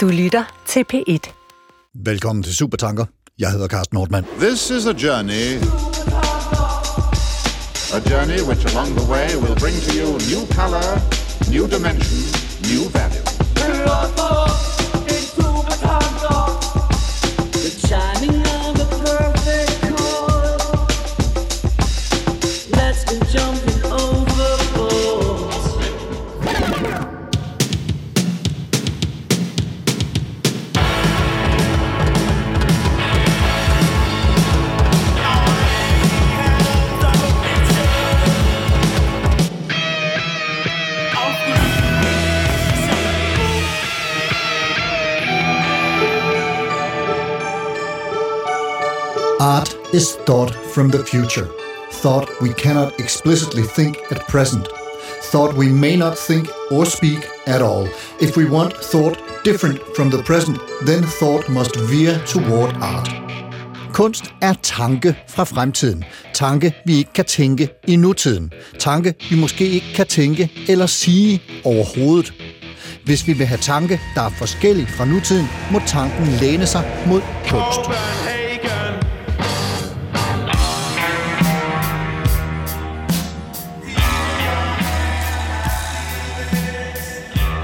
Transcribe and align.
Du 0.00 0.08
lytter 0.08 0.62
til 0.66 0.84
P1. 0.92 1.32
Velkommen 1.94 2.42
til 2.42 2.56
Supertanker. 2.56 3.04
Jeg 3.38 3.50
hedder 3.50 3.68
Carsten 3.68 3.94
Nordmann. 3.94 4.26
This 4.38 4.70
is 4.70 4.86
a 4.86 4.92
journey. 4.92 5.46
A 7.98 8.00
journey 8.10 8.40
which 8.48 8.64
along 8.72 8.88
the 9.00 9.06
way 9.12 9.26
will 9.42 9.56
bring 9.62 9.76
to 9.86 9.92
you 10.00 10.08
new 10.32 10.42
color, 10.58 10.88
new 11.54 11.66
dimension, 11.74 12.39
is 49.92 50.16
thought 50.26 50.54
from 50.74 50.90
the 50.90 51.04
future. 51.04 51.48
Thought 52.02 52.28
we 52.40 52.52
cannot 52.52 53.00
explicitly 53.00 53.62
think 53.62 53.96
at 54.10 54.26
present. 54.28 54.68
Thought 55.32 55.56
we 55.56 55.68
may 55.68 55.96
not 55.96 56.18
think 56.18 56.48
or 56.70 56.84
speak 56.84 57.26
at 57.46 57.62
all. 57.62 57.88
If 58.20 58.36
we 58.36 58.44
want 58.44 58.72
thought 58.76 59.18
different 59.44 59.80
from 59.96 60.10
the 60.10 60.22
present, 60.22 60.58
then 60.86 61.02
thought 61.02 61.48
must 61.48 61.76
veer 61.76 62.18
toward 62.26 62.76
art. 62.80 63.08
Kunst 63.92 64.24
er 64.42 64.54
tanke 64.62 65.16
fra 65.28 65.44
fremtiden. 65.44 66.04
Tanke, 66.34 66.72
vi 66.86 66.96
ikke 66.96 67.12
kan 67.12 67.24
tænke 67.24 67.68
i 67.86 67.96
nutiden. 67.96 68.52
Tanke, 68.78 69.14
vi 69.30 69.36
måske 69.36 69.66
ikke 69.66 69.92
kan 69.94 70.06
tænke 70.06 70.50
eller 70.68 70.86
sige 70.86 71.42
overhovedet. 71.64 72.32
Hvis 73.04 73.26
vi 73.26 73.32
vil 73.32 73.46
have 73.46 73.58
tanke, 73.58 74.00
der 74.14 74.22
er 74.22 74.30
forskellig 74.30 74.88
fra 74.88 75.04
nutiden, 75.04 75.46
må 75.72 75.80
tanken 75.86 76.26
læne 76.26 76.66
sig 76.66 77.04
mod 77.06 77.20
kunst. 77.48 78.29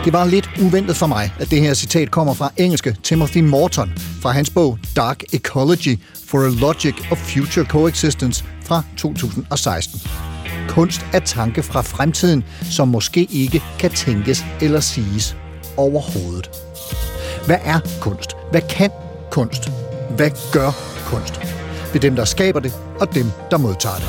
Det 0.06 0.14
var 0.14 0.24
lidt 0.24 0.50
uventet 0.62 0.96
for 0.96 1.06
mig, 1.06 1.32
at 1.38 1.50
det 1.50 1.60
her 1.60 1.74
citat 1.74 2.10
kommer 2.10 2.34
fra 2.34 2.50
engelske 2.56 2.96
Timothy 3.02 3.38
Morton 3.38 3.92
fra 4.22 4.30
hans 4.30 4.50
bog 4.50 4.78
Dark 4.96 5.22
Ecology 5.32 5.98
for 6.26 6.38
a 6.38 6.50
Logic 6.60 6.94
of 7.10 7.18
Future 7.18 7.66
Coexistence 7.66 8.44
fra 8.64 8.82
2016. 8.96 10.00
Kunst 10.68 11.06
er 11.12 11.18
tanke 11.18 11.62
fra 11.62 11.80
fremtiden, 11.80 12.44
som 12.70 12.88
måske 12.88 13.28
ikke 13.30 13.62
kan 13.78 13.90
tænkes 13.90 14.44
eller 14.60 14.80
siges 14.80 15.36
overhovedet. 15.76 16.50
Hvad 17.46 17.58
er 17.64 17.80
kunst? 18.00 18.36
Hvad 18.50 18.62
kan 18.70 18.90
kunst? 19.30 19.70
Hvad 20.10 20.30
gør 20.52 20.70
kunst? 21.06 21.40
Det 21.92 21.96
er 21.96 22.00
dem, 22.00 22.16
der 22.16 22.24
skaber 22.24 22.60
det, 22.60 22.72
og 23.00 23.14
dem, 23.14 23.26
der 23.50 23.58
modtager 23.58 23.96
det. 23.96 24.08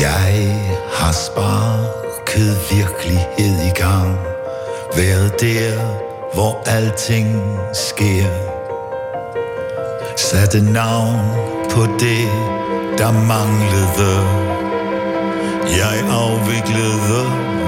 Jeg 0.00 0.60
har 0.92 1.12
sparket 1.12 2.58
virkelighed 2.70 3.66
i 3.66 3.80
gang 3.80 4.35
været 4.96 5.40
der, 5.40 5.72
hvor 6.34 6.62
alting 6.66 7.42
sker. 7.72 8.26
Satte 10.16 10.72
navn 10.72 11.20
på 11.70 11.82
det, 11.82 12.28
der 12.98 13.12
manglede. 13.12 14.14
Jeg 15.80 15.96
afviklede 16.10 17.22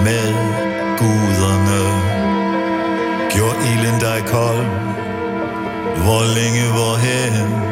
med 0.06 0.28
guderne. 0.98 1.82
Gjorde 3.30 3.58
ilden 3.72 4.00
dig 4.00 4.22
kold. 4.26 4.66
Hvor 6.04 6.22
længe, 6.36 6.64
hvorhen? 6.72 7.32
hen. 7.32 7.68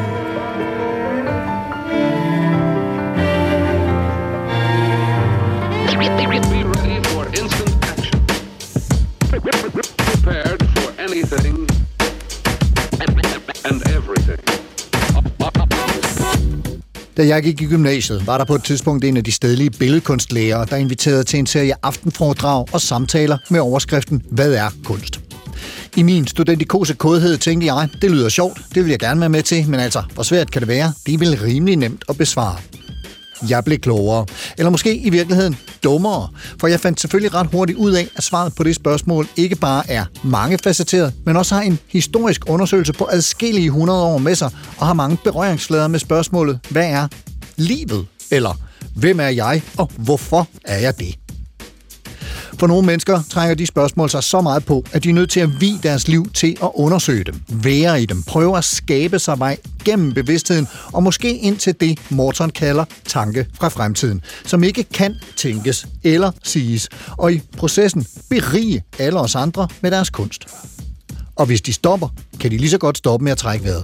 ready 6.63 7.16
Da 17.17 17.27
jeg 17.27 17.43
gik 17.43 17.61
i 17.61 17.65
gymnasiet, 17.65 18.27
var 18.27 18.37
der 18.37 18.45
på 18.45 18.55
et 18.55 18.63
tidspunkt 18.63 19.05
en 19.05 19.17
af 19.17 19.23
de 19.23 19.31
stedlige 19.31 19.69
billedkunstlærere, 19.69 20.65
der 20.69 20.75
inviterede 20.75 21.23
til 21.23 21.39
en 21.39 21.45
serie 21.45 21.73
aftenforedrag 21.83 22.65
og 22.73 22.81
samtaler 22.81 23.37
med 23.49 23.59
overskriften 23.59 24.21
Hvad 24.31 24.53
er 24.53 24.69
kunst? 24.85 25.19
I 25.95 26.03
min 26.03 26.27
studentikose 26.27 26.93
kodhed 26.93 27.37
tænkte 27.37 27.73
jeg, 27.73 27.89
det 28.01 28.11
lyder 28.11 28.29
sjovt, 28.29 28.61
det 28.75 28.83
vil 28.83 28.89
jeg 28.89 28.99
gerne 28.99 29.19
være 29.19 29.29
med 29.29 29.43
til, 29.43 29.69
men 29.69 29.79
altså, 29.79 30.03
hvor 30.13 30.23
svært 30.23 30.51
kan 30.51 30.61
det 30.61 30.67
være? 30.67 30.93
Det 31.05 31.13
er 31.13 31.17
vel 31.17 31.39
rimelig 31.41 31.75
nemt 31.75 32.03
at 32.09 32.17
besvare. 32.17 32.57
Jeg 33.49 33.63
blev 33.63 33.77
klogere. 33.77 34.25
Eller 34.57 34.69
måske 34.69 34.95
i 34.95 35.09
virkeligheden 35.09 35.57
dummere. 35.83 36.27
For 36.59 36.67
jeg 36.67 36.79
fandt 36.79 37.01
selvfølgelig 37.01 37.33
ret 37.33 37.47
hurtigt 37.51 37.77
ud 37.77 37.91
af, 37.91 38.07
at 38.15 38.23
svaret 38.23 38.55
på 38.55 38.63
det 38.63 38.75
spørgsmål 38.75 39.27
ikke 39.35 39.55
bare 39.55 39.89
er 39.89 40.05
mangefacetteret, 40.23 41.13
men 41.25 41.37
også 41.37 41.55
har 41.55 41.61
en 41.61 41.79
historisk 41.87 42.49
undersøgelse 42.49 42.93
på 42.93 43.07
adskillige 43.11 43.69
hundrede 43.69 44.03
år 44.03 44.17
med 44.17 44.35
sig, 44.35 44.49
og 44.77 44.87
har 44.87 44.93
mange 44.93 45.17
berøringsflader 45.23 45.87
med 45.87 45.99
spørgsmålet, 45.99 46.59
hvad 46.69 46.89
er 46.89 47.07
livet? 47.55 48.05
Eller 48.31 48.59
hvem 48.95 49.19
er 49.19 49.27
jeg, 49.27 49.61
og 49.77 49.91
hvorfor 49.97 50.47
er 50.65 50.77
jeg 50.77 50.99
det? 50.99 51.26
For 52.59 52.67
nogle 52.67 52.85
mennesker 52.85 53.21
trænger 53.29 53.55
de 53.55 53.65
spørgsmål 53.65 54.09
sig 54.09 54.23
så 54.23 54.41
meget 54.41 54.65
på, 54.65 54.85
at 54.91 55.03
de 55.03 55.09
er 55.09 55.13
nødt 55.13 55.29
til 55.29 55.39
at 55.39 55.61
vi 55.61 55.77
deres 55.83 56.07
liv 56.07 56.29
til 56.33 56.57
at 56.63 56.69
undersøge 56.73 57.23
dem, 57.23 57.35
være 57.49 58.01
i 58.01 58.05
dem, 58.05 58.23
prøve 58.23 58.57
at 58.57 58.63
skabe 58.63 59.19
sig 59.19 59.39
vej 59.39 59.57
gennem 59.85 60.13
bevidstheden, 60.13 60.67
og 60.93 61.03
måske 61.03 61.37
ind 61.37 61.57
til 61.57 61.75
det, 61.79 61.99
Morton 62.09 62.49
kalder 62.49 62.85
tanke 63.05 63.47
fra 63.53 63.69
fremtiden, 63.69 64.21
som 64.45 64.63
ikke 64.63 64.83
kan 64.83 65.15
tænkes 65.35 65.87
eller 66.03 66.31
siges, 66.43 66.89
og 67.17 67.33
i 67.33 67.41
processen 67.57 68.05
berige 68.29 68.83
alle 68.99 69.19
os 69.19 69.35
andre 69.35 69.67
med 69.81 69.91
deres 69.91 70.09
kunst. 70.09 70.45
Og 71.35 71.45
hvis 71.45 71.61
de 71.61 71.73
stopper, 71.73 72.07
kan 72.39 72.51
de 72.51 72.57
lige 72.57 72.69
så 72.69 72.77
godt 72.77 72.97
stoppe 72.97 73.23
med 73.23 73.31
at 73.31 73.37
trække 73.37 73.65
vejret. 73.65 73.83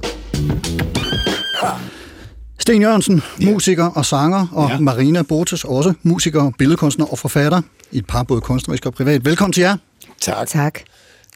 Sten 2.63 2.81
Jørgensen, 2.81 3.21
musiker 3.41 3.85
og 3.85 4.05
sanger, 4.05 4.47
og 4.51 4.69
ja. 4.69 4.79
Marina 4.79 5.21
Bortes, 5.21 5.63
også 5.63 5.93
musiker, 6.03 6.51
billedkunstner 6.57 7.05
og 7.05 7.19
forfatter, 7.19 7.61
i 7.91 7.97
et 7.97 8.05
par 8.05 8.23
både 8.23 8.41
kunstnerisk 8.41 8.85
og 8.85 8.93
privat. 8.93 9.25
Velkommen 9.25 9.53
til 9.53 9.61
jer. 9.61 9.77
Tak. 10.21 10.47
Tak. 10.47 10.79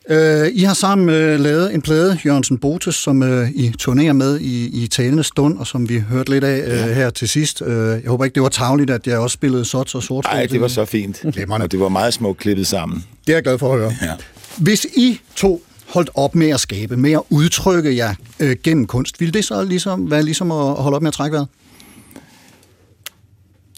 Uh, 0.09 0.17
I 0.53 0.63
har 0.63 0.73
sammen 0.73 1.09
uh, 1.09 1.39
lavet 1.39 1.73
en 1.73 1.81
plade, 1.81 2.19
Jørgensen 2.25 2.57
Botes, 2.57 2.95
som 2.95 3.21
uh, 3.21 3.49
I 3.49 3.73
turnerer 3.79 4.13
med 4.13 4.39
i, 4.39 4.83
i 4.83 4.87
talende 4.87 5.23
stund, 5.23 5.57
og 5.57 5.67
som 5.67 5.89
vi 5.89 5.99
hørte 5.99 6.31
lidt 6.31 6.43
af 6.43 6.87
ja. 6.87 6.93
her 6.93 7.09
til 7.09 7.29
sidst. 7.29 7.61
Uh, 7.61 7.67
jeg 7.69 8.01
håber 8.07 8.25
ikke, 8.25 8.35
det 8.35 8.43
var 8.43 8.49
tavligt, 8.49 8.89
at 8.89 9.07
jeg 9.07 9.17
også 9.17 9.33
spillede 9.33 9.65
Sots 9.65 9.95
og 9.95 10.03
Sort. 10.03 10.25
Nej, 10.25 10.45
det 10.45 10.61
var 10.61 10.67
så 10.67 10.85
fint. 10.85 11.25
Glimrende. 11.33 11.63
Og 11.63 11.71
det 11.71 11.79
var 11.79 11.89
meget 11.89 12.13
smukt 12.13 12.39
klippet 12.39 12.67
sammen. 12.67 13.03
Det 13.27 13.33
er 13.33 13.37
jeg 13.37 13.43
glad 13.43 13.57
for 13.57 13.73
at 13.73 13.79
høre. 13.79 13.93
Ja. 14.01 14.13
Hvis 14.57 14.85
I 14.95 15.19
to 15.35 15.63
holdt 15.87 16.09
op 16.13 16.35
med 16.35 16.49
at 16.49 16.59
skabe, 16.59 16.97
med 16.97 17.11
at 17.11 17.21
udtrykke 17.29 17.95
jer 17.95 18.13
øh, 18.39 18.55
gennem 18.63 18.87
kunst, 18.87 19.19
ville 19.19 19.31
det 19.31 19.45
så 19.45 19.63
ligesom 19.63 20.11
være 20.11 20.23
ligesom 20.23 20.51
at 20.51 20.73
holde 20.75 20.95
op 20.95 21.01
med 21.01 21.07
at 21.07 21.13
trække 21.13 21.33
vejret? 21.35 21.47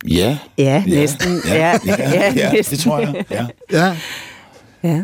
Ja. 0.08 0.38
Ja, 0.58 0.84
næsten. 0.88 1.42
Ja, 1.48 1.54
ja, 1.56 1.80
ja, 1.88 2.34
ja 2.36 2.52
næsten. 2.54 2.76
det 2.78 2.84
tror 2.84 3.00
jeg. 3.00 3.26
Ja. 3.32 3.46
Ja. 3.72 3.96
Ja. 4.84 5.04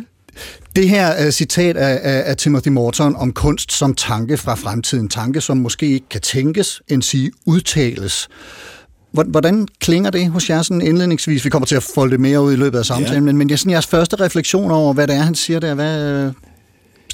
Det 0.76 0.90
her 0.90 1.26
uh, 1.26 1.32
citat 1.32 1.78
af, 1.78 2.00
af, 2.04 2.24
af 2.30 2.38
Timothy 2.38 2.68
Morton 2.68 3.16
om 3.16 3.34
kunst 3.34 3.72
som 3.72 3.94
tanke 3.94 4.38
fra 4.38 4.56
fremtiden, 4.56 5.10
tanke 5.10 5.42
som 5.42 5.58
måske 5.58 5.88
ikke 5.88 6.10
kan 6.10 6.22
tænkes, 6.22 6.82
end 6.88 7.02
sige 7.02 7.32
udtales. 7.46 8.28
Hvor- 9.12 9.24
Hvordan 9.24 9.68
klinger 9.80 10.10
det 10.10 10.30
hos 10.30 10.50
jer 10.50 10.62
sådan 10.62 10.82
indledningsvis? 10.82 11.46
Vi 11.46 11.50
kommer 11.50 11.66
til 11.66 11.76
at 11.76 11.84
folde 11.96 12.12
det 12.12 12.20
mere 12.20 12.42
ud 12.42 12.54
i 12.54 12.56
løbet 12.56 12.80
af 12.80 12.86
samtalen, 12.86 13.14
Ja. 13.14 13.20
men, 13.26 13.38
men 13.38 13.50
jeg 13.50 13.60
sådan 13.60 13.72
jeres 13.72 13.88
første 13.88 14.16
refleksion 14.16 14.72
over, 14.72 14.94
hvad 14.94 15.08
det 15.08 15.16
er, 15.16 15.22
han 15.22 15.36
siger 15.36 15.60
der. 15.60 15.74
Hvad, 15.74 16.02
øh, 16.12 16.34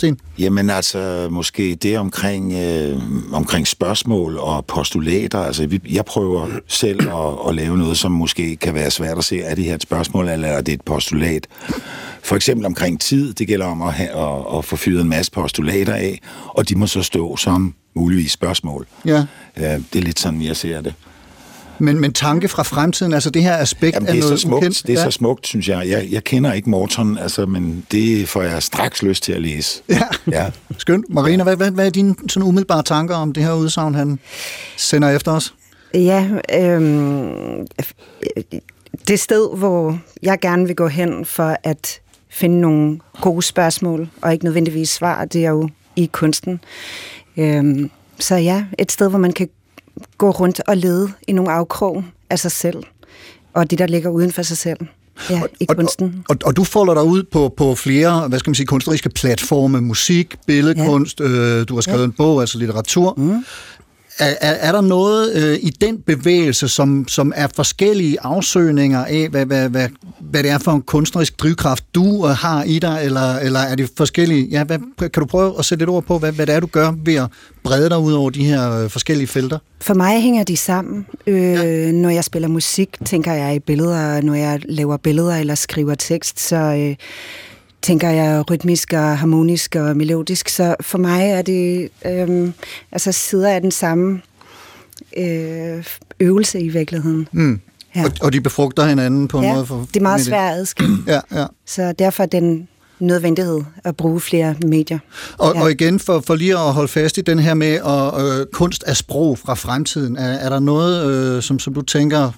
Sten? 0.02 0.20
Jamen 0.40 0.70
altså, 0.70 1.28
måske 1.32 1.76
det 1.76 1.98
omkring, 1.98 2.54
øh, 2.54 3.02
omkring 3.34 3.68
spørgsmål 3.68 4.38
og 4.38 4.66
postulater. 4.66 5.40
Altså, 5.40 5.68
vi, 5.68 5.82
jeg 5.90 6.06
prøver 6.06 6.48
selv 6.68 7.10
at, 7.10 7.50
at 7.50 7.56
lave 7.56 7.78
noget, 7.78 7.98
som 7.98 8.12
måske 8.12 8.56
kan 8.56 8.74
være 8.74 8.92
svært 8.92 9.18
at 9.18 9.24
se, 9.24 9.42
er 9.42 9.56
det 9.56 9.64
her 9.64 9.76
et 9.76 9.82
spørgsmål, 9.82 10.30
eller 10.30 10.48
er 10.48 10.62
det 10.62 10.74
et 10.74 10.82
postulat? 10.82 11.48
For 12.24 12.36
eksempel 12.36 12.66
omkring 12.66 13.02
tid, 13.02 13.34
det 13.34 13.48
gælder 13.48 13.66
om 13.66 13.82
at, 13.82 13.94
have, 13.94 14.10
at, 14.10 14.58
at 14.58 14.66
få 14.66 14.76
fyret 14.76 15.02
en 15.02 15.10
masse 15.10 15.32
postulater 15.32 15.94
af, 15.94 16.20
og 16.48 16.70
de 16.70 16.76
må 16.76 16.88
så 16.88 17.04
stå 17.04 17.38
som 17.38 17.74
muligvis 17.96 18.32
spørgsmål. 18.32 18.88
Ja. 19.06 19.26
Øh, 19.58 19.64
det 19.64 19.96
er 19.96 20.02
lidt 20.02 20.20
sådan, 20.20 20.42
jeg 20.42 20.56
ser 20.56 20.82
det. 20.82 20.94
Men, 21.82 22.00
men 22.00 22.14
tanke 22.14 22.48
fra 22.48 22.64
fremtiden, 22.64 23.14
altså 23.14 23.30
det 23.30 23.44
her 23.44 23.58
aspekt 23.58 23.96
Jamen, 23.96 24.08
af 24.08 24.14
det 24.14 24.20
er 24.20 24.24
noget 24.24 24.40
så 24.40 24.48
smukt, 24.48 24.58
ukendt. 24.58 24.84
det 24.88 24.96
er 24.96 25.00
ja. 25.00 25.06
så 25.06 25.12
smukt, 25.12 25.48
synes 25.48 25.70
jeg. 25.70 25.90
jeg. 25.90 26.08
Jeg 26.12 26.24
kender 26.24 26.54
ikke 26.54 26.70
Morton, 26.70 27.18
altså, 27.18 27.46
men 27.46 27.86
det 27.92 28.30
får 28.30 28.42
jeg 28.42 28.64
straks 28.64 29.04
lyst 29.04 29.24
til 29.24 29.34
at 29.34 29.42
læse. 29.42 29.82
Ja. 29.90 30.02
Ja. 30.32 30.52
Skønt. 30.78 31.06
Marina, 31.10 31.44
hvad, 31.44 31.56
hvad, 31.56 31.72
hvad 31.72 31.86
er 31.86 31.90
dine 31.90 32.16
sådan 32.30 32.48
umiddelbare 32.48 32.84
tanker 32.84 33.16
om 33.16 33.34
det 33.34 33.44
her 33.44 33.54
udsagn, 33.54 33.96
han 33.96 34.20
sender 34.78 35.10
efter 35.10 35.32
os? 35.32 35.54
Ja, 35.94 36.30
øhm, 36.54 37.68
det 39.08 39.20
sted, 39.20 39.58
hvor 39.58 40.00
jeg 40.22 40.40
gerne 40.40 40.68
vil 40.68 40.76
gå 40.76 40.88
hen 40.88 41.26
for 41.26 41.58
at 41.64 42.00
finde 42.30 42.62
nogle 42.62 43.00
gode 43.22 43.42
spørgsmål, 43.42 44.10
og 44.22 44.34
ikke 44.34 44.46
nødvendigvis 44.46 44.90
svar, 44.90 45.26
det 45.26 45.46
er 45.46 45.50
jo 45.50 45.70
i 45.96 46.10
kunsten. 46.12 46.60
Øhm, 47.38 47.92
så 48.20 48.36
ja, 48.36 48.66
et 48.80 48.92
sted, 48.92 49.10
hvor 49.10 49.20
man 49.20 49.34
kan 49.34 49.50
gå 50.18 50.30
rundt 50.30 50.62
og 50.68 50.78
lede 50.78 51.12
i 51.28 51.32
nogle 51.32 51.52
afkrog 51.52 52.04
af 52.30 52.40
sig 52.40 52.52
selv, 52.52 52.84
og 53.54 53.72
det, 53.72 53.80
der 53.80 53.88
ligger 53.88 54.10
uden 54.10 54.32
for 54.32 54.42
sig 54.42 54.58
selv. 54.58 54.78
Ja, 55.30 55.42
i 55.60 55.66
kunsten. 55.66 56.24
Og, 56.30 56.38
og, 56.42 56.48
og 56.48 56.56
du 56.56 56.64
folder 56.64 56.94
dig 56.94 57.04
ud 57.04 57.24
på, 57.24 57.54
på 57.58 57.76
flere, 57.76 58.28
hvad 58.28 58.40
skal 58.40 58.50
man 58.50 58.56
sige, 58.56 58.66
kunstneriske 58.66 59.10
platforme, 59.10 59.82
musik, 59.82 60.36
billedkunst, 60.48 61.20
ja. 61.20 61.26
øh, 61.26 61.68
du 61.68 61.74
har 61.74 61.82
skrevet 61.82 62.00
ja. 62.00 62.06
en 62.06 62.12
bog, 62.12 62.42
altså 62.42 62.58
litteratur. 62.58 63.14
Mm. 63.18 63.46
Er, 64.20 64.36
er, 64.42 64.54
er 64.54 64.72
der 64.72 64.82
noget 64.82 65.36
øh, 65.36 65.60
i 65.62 65.70
den 65.70 66.02
bevægelse, 66.02 66.68
som, 66.68 67.08
som 67.08 67.34
er 67.36 67.48
forskellige 67.56 68.18
afsøgninger 68.22 69.06
af, 69.06 69.28
hvad, 69.30 69.46
hvad, 69.46 69.70
hvad, 69.70 69.90
hvad 70.20 70.44
det 70.44 70.52
er 70.52 70.58
for 70.58 70.72
en 70.72 70.82
kunstnerisk 70.82 71.40
drivkraft, 71.40 71.84
du 71.96 72.28
øh, 72.28 72.32
har 72.32 72.64
i 72.64 72.80
dig, 72.80 73.02
eller, 73.04 73.38
eller 73.38 73.60
er 73.60 73.76
det 73.76 73.90
forskellige? 73.98 74.48
Ja, 74.52 74.64
hvad, 74.64 74.80
kan 75.00 75.22
du 75.22 75.26
prøve 75.26 75.60
at 75.60 75.66
sætte 75.66 75.82
lidt 75.82 75.90
ord 75.90 76.04
på, 76.04 76.18
hvad, 76.18 76.32
hvad 76.32 76.48
det 76.48 76.56
er, 76.56 76.60
du 76.60 76.68
gør 76.68 76.94
ved 77.06 77.16
at 77.16 77.30
brede 77.64 77.90
dig 77.90 78.00
ud 78.00 78.14
over 78.14 78.30
de 78.30 78.44
her 78.44 78.84
øh, 78.84 78.90
forskellige 78.90 79.28
felter? 79.28 79.58
For 79.82 79.94
mig 79.94 80.22
hænger 80.22 80.44
de 80.44 80.58
sammen. 80.58 81.06
Øh, 81.28 81.36
ja. 81.36 81.92
Når 81.92 82.10
jeg 82.10 82.24
spiller 82.24 82.48
musik, 82.48 82.98
tænker 83.06 83.34
jeg 83.34 83.56
i 83.56 83.60
billeder, 83.60 84.22
når 84.22 84.34
jeg 84.34 84.60
laver 84.66 84.98
billeder 84.98 85.36
eller 85.36 85.56
skriver 85.56 85.96
tekst, 85.96 86.40
så 86.40 86.56
øh, 86.56 86.96
tænker 87.82 88.10
jeg 88.10 88.52
rytmisk 88.52 88.94
og 88.94 89.18
harmonisk 89.18 89.76
og 89.76 89.98
melodisk. 89.98 90.50
Så 90.50 90.76
for 90.82 90.98
mig 90.98 91.24
er 91.30 91.42
det 91.42 91.90
øh, 92.06 92.50
altså 92.92 93.12
sider 93.12 93.50
af 93.50 93.62
den 93.62 93.72
samme 93.72 94.22
øh, 95.18 95.86
øvelse 96.20 96.60
i 96.62 96.70
virkeligheden. 96.70 97.28
Mm. 97.32 97.60
Ja. 97.96 98.04
Og, 98.06 98.12
og 98.22 98.34
de 98.34 98.42
befrugter 98.42 98.86
hinanden 98.86 99.28
på 99.28 99.38
en 99.38 99.44
Ja, 99.44 99.54
måde? 99.54 99.66
For, 99.66 99.88
det 99.94 99.98
er 100.00 100.02
meget 100.04 100.22
svært 100.22 100.52
at 100.54 100.58
adskille. 100.60 100.98
Ja, 101.08 101.20
ja. 101.32 101.46
Så 101.66 101.92
derfor 102.00 102.24
er 102.24 102.28
den 102.28 102.68
nødvendighed 103.00 103.62
at 103.84 103.98
bruge 103.98 104.20
flere 104.22 104.56
medier. 104.66 105.00
Og, 105.38 105.54
Ja. 105.54 105.60
ja. 105.60 105.64
og 105.64 105.72
igen, 105.72 106.00
for, 106.00 106.24
for 106.28 106.36
lige 106.36 106.54
at 106.54 106.74
holde 106.74 106.88
fast 106.88 107.18
i 107.18 107.22
den 107.22 107.40
her 107.40 107.54
med 107.54 107.68
at, 107.74 108.40
øh, 108.40 108.46
kunst 108.54 108.84
af 108.84 108.98
sprog 108.98 109.38
fra 109.38 109.54
fremtiden, 109.54 110.18
er, 110.18 110.28
er 110.28 110.50
der 110.50 110.60
noget, 110.60 111.06
øh, 111.38 111.42
som, 111.42 111.60
som 111.60 111.74
du 111.74 111.82
tænker, 111.82 112.32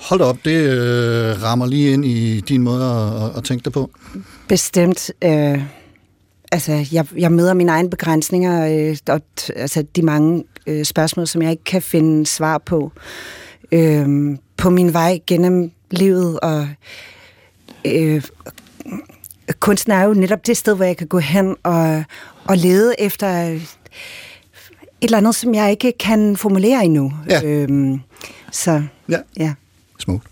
hold 0.00 0.20
da 0.20 0.26
op, 0.26 0.38
det 0.44 0.70
øh, 0.70 1.42
rammer 1.42 1.66
lige 1.66 1.92
ind 1.92 2.04
i 2.04 2.40
din 2.40 2.62
måde 2.62 2.84
at, 2.84 3.22
at, 3.30 3.36
at 3.36 3.44
tænke 3.44 3.64
det 3.64 3.72
på? 3.72 3.90
Bestemt. 4.48 5.10
Øh, 5.24 5.62
altså, 6.52 6.86
jeg, 6.92 7.06
jeg 7.16 7.32
møder 7.32 7.54
mine 7.54 7.72
egne 7.72 7.90
begrænsninger, 7.90 8.88
øh, 8.90 8.96
og 9.08 9.20
t- 9.40 9.52
altså, 9.56 9.84
de 9.96 10.02
mange 10.02 10.44
øh, 10.66 10.84
spørgsmål, 10.84 11.26
som 11.26 11.42
jeg 11.42 11.50
ikke 11.50 11.64
kan 11.64 11.82
finde 11.82 12.26
svar 12.26 12.58
på 12.58 12.92
øh, 13.72 14.08
på 14.56 14.70
min 14.70 14.92
vej 14.92 15.18
gennem 15.26 15.70
livet. 15.90 16.40
Og 16.40 16.68
øh, 17.84 18.22
kunsten 19.60 19.92
er 19.92 20.02
jo 20.04 20.14
netop 20.14 20.46
det 20.46 20.56
sted, 20.56 20.74
hvor 20.76 20.84
jeg 20.84 20.96
kan 20.96 21.06
gå 21.06 21.18
hen 21.18 21.56
og, 21.62 22.04
og 22.44 22.56
lede 22.56 22.94
efter 22.98 23.28
et 23.42 23.62
eller 25.02 25.18
andet, 25.18 25.34
som 25.34 25.54
jeg 25.54 25.70
ikke 25.70 25.92
kan 26.00 26.36
formulere 26.36 26.84
endnu. 26.84 27.12
Ja. 27.30 27.44
Øh, 27.44 27.98
så 28.52 28.82
Ja. 29.08 29.18
ja. 29.36 29.52
Smukt. 30.00 30.26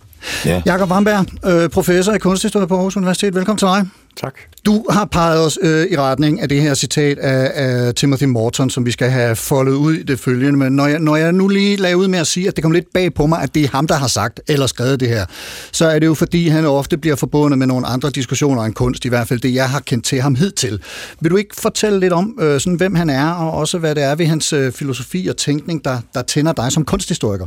Ja. 0.44 0.62
Jakob 0.67 0.91
Wamberg, 0.91 1.26
øh, 1.47 1.70
professor 1.70 2.12
i 2.12 2.19
kunsthistorie 2.19 2.67
på 2.67 2.75
Aarhus 2.75 2.97
Universitet. 2.97 3.35
Velkommen 3.35 3.59
til 3.59 3.69
dig. 3.69 3.87
Tak. 4.17 4.35
Du 4.67 4.85
har 4.91 5.05
peget 5.05 5.47
os 5.47 5.59
øh, 5.62 5.87
i 5.91 5.97
retning 5.97 6.41
af 6.41 6.49
det 6.49 6.62
her 6.62 6.75
citat 6.75 7.19
af, 7.19 7.50
af 7.55 7.94
Timothy 7.94 8.25
Morton, 8.25 8.70
som 8.70 8.87
vi 8.87 8.91
skal 8.91 9.11
have 9.11 9.37
foldet 9.37 9.73
ud 9.73 9.94
i 9.94 10.03
det 10.03 10.20
følgende. 10.20 10.59
Men 10.59 10.73
når 10.73 10.87
jeg, 10.87 10.99
når 10.99 11.17
jeg 11.17 11.32
nu 11.32 11.49
lige 11.49 11.76
lagde 11.76 11.97
ud 11.97 12.09
med 12.09 12.19
at 12.19 12.26
sige, 12.26 12.49
at 12.49 12.56
det 12.56 12.65
kom 12.65 12.73
lidt 12.73 12.93
bag 12.94 13.15
på 13.15 13.26
mig, 13.26 13.43
at 13.43 13.55
det 13.55 13.65
er 13.65 13.69
ham, 13.69 13.87
der 13.87 13.94
har 13.94 14.06
sagt 14.06 14.41
eller 14.49 14.67
skrevet 14.67 15.00
det 15.00 15.09
her, 15.09 15.26
så 15.73 15.87
er 15.87 15.99
det 15.99 16.06
jo 16.06 16.14
fordi, 16.14 16.49
han 16.49 16.64
ofte 16.64 16.97
bliver 16.97 17.17
forbundet 17.17 17.59
med 17.59 17.67
nogle 17.67 17.87
andre 17.87 18.11
diskussioner 18.11 18.62
end 18.62 18.75
kunst, 18.75 19.05
i 19.05 19.09
hvert 19.09 19.29
fald 19.29 19.41
det, 19.41 19.55
jeg 19.55 19.71
har 19.71 19.81
kendt 19.81 20.05
til 20.05 20.21
ham 20.21 20.35
hidtil. 20.35 20.82
Vil 21.21 21.31
du 21.31 21.37
ikke 21.37 21.56
fortælle 21.56 22.00
lidt 22.00 22.12
om, 22.12 22.38
øh, 22.41 22.61
sådan, 22.61 22.76
hvem 22.76 22.94
han 22.94 23.11
er, 23.11 23.31
og 23.31 23.53
også 23.53 23.79
hvad 23.79 23.94
det 23.94 24.03
er 24.03 24.14
ved 24.14 24.26
hans 24.26 24.53
øh, 24.53 24.73
filosofi 24.73 25.26
og 25.26 25.37
tænkning, 25.37 25.85
der, 25.85 25.99
der 26.14 26.23
tænder 26.23 26.53
dig 26.53 26.73
som 26.73 26.85
kunsthistoriker? 26.85 27.47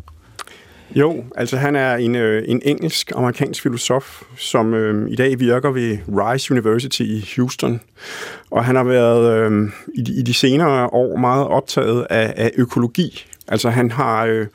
Jo, 0.95 1.23
altså 1.35 1.57
han 1.57 1.75
er 1.75 1.95
en, 1.95 2.15
øh, 2.15 2.43
en 2.47 2.61
engelsk-amerikansk 2.65 3.63
filosof, 3.63 4.21
som 4.37 4.73
øh, 4.73 5.11
i 5.11 5.15
dag 5.15 5.39
virker 5.39 5.71
ved 5.71 5.97
Rice 6.07 6.53
University 6.53 7.01
i 7.01 7.29
Houston. 7.35 7.81
Og 8.49 8.65
han 8.65 8.75
har 8.75 8.83
været 8.83 9.51
øh, 9.51 9.69
i, 9.95 10.01
de, 10.01 10.13
i 10.13 10.21
de 10.21 10.33
senere 10.33 10.87
år 10.87 11.17
meget 11.17 11.47
optaget 11.47 12.07
af, 12.09 12.33
af 12.37 12.51
økologi. 12.57 13.25
Altså 13.47 13.69
han 13.69 13.91
har 13.91 14.25
øh, 14.25 14.47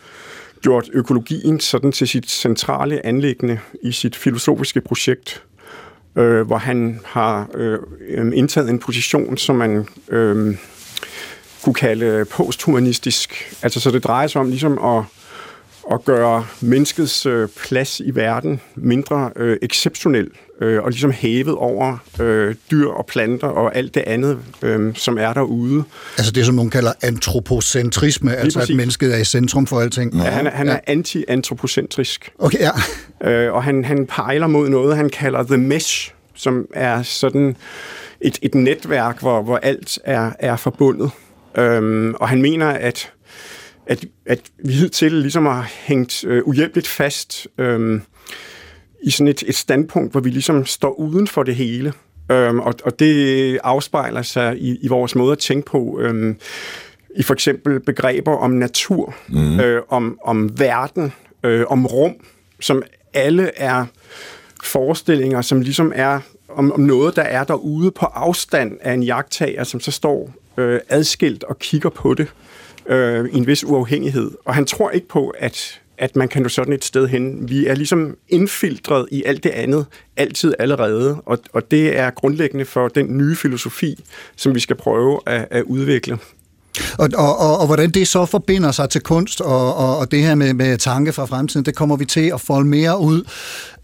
gjort 0.62 0.90
økologien 0.92 1.60
sådan 1.60 1.92
til 1.92 2.08
sit 2.08 2.30
centrale 2.30 3.06
anlæggende 3.06 3.58
i 3.82 3.92
sit 3.92 4.16
filosofiske 4.16 4.80
projekt, 4.80 5.42
øh, 6.16 6.46
hvor 6.46 6.58
han 6.58 7.00
har 7.04 7.48
øh, 7.54 7.78
øh 8.08 8.32
indtaget 8.34 8.70
en 8.70 8.78
position, 8.78 9.36
som 9.36 9.56
man 9.56 9.86
øh, 10.08 10.56
kunne 11.64 11.74
kalde 11.74 12.24
posthumanistisk. 12.24 13.56
Altså 13.62 13.80
så 13.80 13.90
det 13.90 14.04
drejer 14.04 14.26
sig 14.26 14.40
om 14.40 14.48
ligesom 14.48 14.78
at 14.84 15.04
at 15.92 16.04
gøre 16.04 16.46
menneskets 16.60 17.26
øh, 17.26 17.48
plads 17.48 18.00
i 18.00 18.14
verden 18.14 18.60
mindre 18.76 19.30
øh, 19.36 19.56
exceptionel 19.62 20.30
øh, 20.60 20.82
og 20.82 20.90
ligesom 20.90 21.10
hævet 21.10 21.54
over 21.54 21.98
øh, 22.20 22.54
dyr 22.70 22.88
og 22.88 23.06
planter 23.06 23.46
og 23.46 23.76
alt 23.76 23.94
det 23.94 24.04
andet, 24.06 24.38
øh, 24.62 24.94
som 24.94 25.18
er 25.18 25.32
derude. 25.32 25.84
Altså 26.18 26.32
det, 26.32 26.46
som 26.46 26.54
nogen 26.54 26.70
kalder 26.70 26.92
antropocentrisme, 27.02 28.36
altså 28.36 28.58
at 28.58 28.62
præcis. 28.62 28.76
mennesket 28.76 29.14
er 29.14 29.18
i 29.18 29.24
centrum 29.24 29.66
for 29.66 29.80
alting. 29.80 30.14
Ja, 30.14 30.22
han 30.22 30.46
er, 30.46 30.50
han 30.50 30.68
er 30.68 30.78
anti-antropocentrisk, 30.86 32.30
Okay, 32.38 32.58
ja. 32.58 33.30
øh, 33.30 33.54
og 33.54 33.64
han, 33.64 33.84
han 33.84 34.06
pejler 34.06 34.46
mod 34.46 34.68
noget, 34.68 34.96
han 34.96 35.08
kalder 35.08 35.42
the 35.42 35.56
mesh, 35.56 36.12
som 36.34 36.66
er 36.74 37.02
sådan 37.02 37.56
et, 38.20 38.38
et 38.42 38.54
netværk, 38.54 39.20
hvor, 39.20 39.42
hvor 39.42 39.56
alt 39.56 39.98
er, 40.04 40.30
er 40.38 40.56
forbundet. 40.56 41.10
Øhm, 41.58 42.14
og 42.14 42.28
han 42.28 42.42
mener, 42.42 42.66
at 42.66 43.12
at, 43.86 44.04
at 44.26 44.40
vi 44.58 44.72
hidtil 44.72 45.12
ligesom 45.12 45.46
har 45.46 45.70
hængt 45.86 46.24
øh, 46.24 46.42
uhjælpeligt 46.44 46.88
fast 46.88 47.46
øh, 47.58 48.00
i 49.02 49.10
sådan 49.10 49.28
et, 49.28 49.42
et 49.46 49.54
standpunkt, 49.54 50.12
hvor 50.12 50.20
vi 50.20 50.30
ligesom 50.30 50.66
står 50.66 50.92
uden 50.92 51.26
for 51.26 51.42
det 51.42 51.54
hele. 51.54 51.92
Øhm, 52.30 52.60
og, 52.60 52.74
og 52.84 52.98
det 52.98 53.58
afspejler 53.64 54.22
sig 54.22 54.58
i, 54.58 54.78
i 54.82 54.88
vores 54.88 55.14
måde 55.14 55.32
at 55.32 55.38
tænke 55.38 55.66
på, 55.66 55.98
øhm, 56.00 56.36
i 57.16 57.22
for 57.22 57.34
eksempel 57.34 57.81
begreber 57.81 58.36
om 58.36 58.50
natur, 58.50 59.14
mm. 59.28 59.60
øh, 59.60 59.82
om, 59.88 60.19
om 60.24 60.58
verden, 60.58 61.12
øh, 61.44 61.64
om 61.69 61.86
rum, 61.86 62.14
som 62.60 62.82
alle 63.14 63.50
er 63.56 63.84
forestillinger, 64.64 65.43
som 65.43 65.60
ligesom 65.60 65.93
er 65.94 66.20
om, 66.48 66.72
om 66.72 66.81
noget, 66.81 67.16
der 67.16 67.22
er 67.22 67.44
derude 67.44 67.90
på 67.90 68.06
afstand 68.06 68.78
af 68.81 68.93
en 68.93 69.02
jagttager, 69.02 69.64
som 69.64 69.81
så 69.81 69.90
står 69.90 70.31
øh, 70.56 70.81
adskilt 70.88 71.44
og 71.44 71.58
kigger 71.58 71.90
på 71.90 72.14
det 72.14 72.28
øh, 72.88 73.28
i 73.32 73.36
en 73.36 73.46
vis 73.46 73.64
uafhængighed. 73.64 74.31
Og 74.44 74.55
han 74.55 74.66
tror 74.66 74.90
ikke 74.90 75.08
på, 75.08 75.34
at, 75.38 75.81
at 75.98 76.16
man 76.16 76.28
kan 76.28 76.43
nå 76.43 76.48
sådan 76.48 76.72
et 76.72 76.84
sted 76.84 77.08
hen. 77.08 77.48
Vi 77.48 77.66
er 77.66 77.74
ligesom 77.74 78.16
indfiltret 78.28 79.06
i 79.10 79.22
alt 79.26 79.44
det 79.44 79.50
andet, 79.50 79.86
altid 80.16 80.55
allerede, 80.58 81.20
og, 81.26 81.38
og 81.52 81.70
det 81.70 81.98
er 81.98 82.10
grundlæggende 82.10 82.64
for 82.64 82.88
den 82.88 83.19
nye 83.19 83.36
filosofi, 83.36 84.05
som 84.36 84.55
vi 84.55 84.60
skal 84.60 84.76
prøve 84.76 85.20
at, 85.26 85.48
at 85.50 85.62
udvikle. 85.62 86.19
Og, 86.98 87.10
og, 87.14 87.38
og, 87.38 87.58
og 87.58 87.66
hvordan 87.66 87.90
det 87.90 88.08
så 88.08 88.24
forbinder 88.24 88.72
sig 88.72 88.90
til 88.90 89.00
kunst 89.00 89.40
og, 89.40 89.74
og, 89.76 89.98
og 89.98 90.10
det 90.10 90.22
her 90.22 90.34
med, 90.34 90.55
med 90.55 90.78
tanke 90.78 91.12
fra 91.12 91.24
fremtiden, 91.24 91.66
det 91.66 91.74
kommer 91.74 91.96
vi 91.96 92.05
til 92.05 92.31
at 92.34 92.40
folde 92.40 92.69
mere 92.69 93.00
ud. 93.00 93.24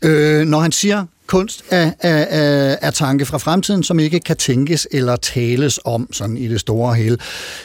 Øh, 0.04 0.44
når 0.44 0.60
han 0.60 0.72
siger 0.72 1.04
kunst 1.32 1.64
er, 1.70 1.92
er, 2.00 2.24
er, 2.30 2.76
af 2.82 2.92
tanke 2.92 3.26
fra 3.26 3.38
fremtiden, 3.38 3.82
som 3.82 3.98
ikke 3.98 4.20
kan 4.20 4.36
tænkes 4.36 4.88
eller 4.90 5.16
tales 5.16 5.80
om 5.84 6.08
sådan 6.12 6.36
i 6.36 6.48
det 6.48 6.60
store 6.60 6.94
hele. 6.94 7.18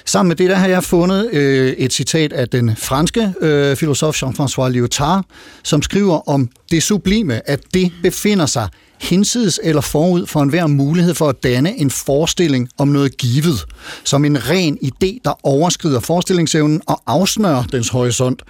Sammen 0.05 0.27
med 0.27 0.35
det 0.35 0.49
der 0.49 0.55
har 0.55 0.67
jeg 0.67 0.83
fundet 0.83 1.29
øh, 1.33 1.71
et 1.71 1.93
citat 1.93 2.33
af 2.33 2.49
den 2.49 2.75
franske 2.75 3.33
øh, 3.41 3.75
filosof 3.75 4.23
Jean-François 4.23 4.67
Lyotard, 4.69 5.25
som 5.63 5.81
skriver 5.81 6.29
om 6.29 6.49
det 6.71 6.83
sublime, 6.83 7.49
at 7.49 7.59
det 7.73 7.91
befinder 8.03 8.45
sig 8.45 8.67
hinsides 9.01 9.59
eller 9.63 9.81
forud 9.81 10.25
for 10.25 10.41
enhver 10.41 10.67
mulighed 10.67 11.13
for 11.13 11.29
at 11.29 11.43
danne 11.43 11.79
en 11.79 11.89
forestilling 11.89 12.69
om 12.77 12.87
noget 12.87 13.17
givet, 13.17 13.65
som 14.03 14.25
en 14.25 14.49
ren 14.49 14.77
idé, 14.83 15.19
der 15.25 15.39
overskrider 15.43 15.99
forestillingsevnen 15.99 16.81
og 16.85 17.01
afsnører 17.07 17.63
dens 17.63 17.89
horisont. 17.89 18.43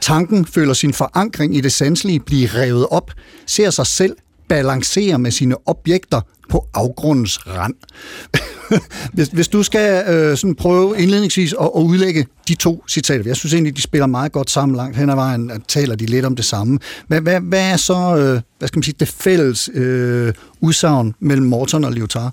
Tanken 0.00 0.46
føler 0.46 0.74
sin 0.74 0.92
forankring 0.92 1.56
i 1.56 1.60
det 1.60 1.72
sanselige 1.72 2.20
blive 2.20 2.48
revet 2.54 2.86
op, 2.90 3.10
ser 3.46 3.70
sig 3.70 3.86
selv 3.86 4.16
balancerer 4.50 5.16
med 5.16 5.30
sine 5.30 5.56
objekter 5.66 6.20
på 6.48 6.66
afgrundens 6.74 7.46
rand. 7.46 7.74
hvis, 9.14 9.28
hvis 9.28 9.48
du 9.48 9.62
skal 9.62 10.04
øh, 10.08 10.36
sådan 10.36 10.54
prøve 10.54 10.98
indledningsvis 10.98 11.54
at, 11.60 11.70
at 11.76 11.82
udlægge 11.82 12.26
de 12.48 12.54
to 12.54 12.84
citater, 12.88 13.22
jeg 13.26 13.36
synes 13.36 13.54
egentlig, 13.54 13.76
de 13.76 13.82
spiller 13.82 14.06
meget 14.06 14.32
godt 14.32 14.50
sammen 14.50 14.76
langt 14.76 14.96
hen 14.96 15.10
ad 15.10 15.14
vejen, 15.14 15.50
at 15.50 15.60
taler 15.68 15.94
de 15.94 16.06
lidt 16.06 16.24
om 16.24 16.36
det 16.36 16.44
samme. 16.44 16.78
Hvad, 17.06 17.20
hvad, 17.20 17.40
hvad 17.40 17.72
er 17.72 17.76
så, 17.76 17.94
øh, 17.94 18.40
hvad 18.58 18.68
skal 18.68 18.78
man 18.78 18.82
sige, 18.82 18.94
det 19.00 19.08
fælles 19.08 19.70
øh, 19.74 20.32
udsagn 20.60 21.14
mellem 21.20 21.46
Morton 21.46 21.84
og 21.84 21.92
Lyotard? 21.92 22.32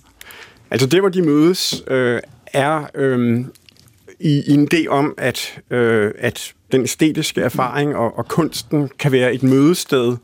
Altså 0.71 0.87
det, 0.87 0.99
hvor 0.99 1.09
de 1.09 1.21
mødes, 1.21 1.83
øh, 1.87 2.19
er 2.53 2.89
øh, 2.95 3.45
i, 4.19 4.43
i 4.47 4.53
en 4.53 4.67
idé 4.73 4.87
om, 4.87 5.13
at, 5.17 5.59
øh, 5.71 6.11
at 6.19 6.53
den 6.71 6.81
æstetiske 6.81 7.41
erfaring 7.41 7.95
og, 7.95 8.17
og 8.17 8.27
kunsten 8.27 8.89
kan 8.99 9.11
være 9.11 9.33
et 9.33 9.43
mødested 9.43 10.17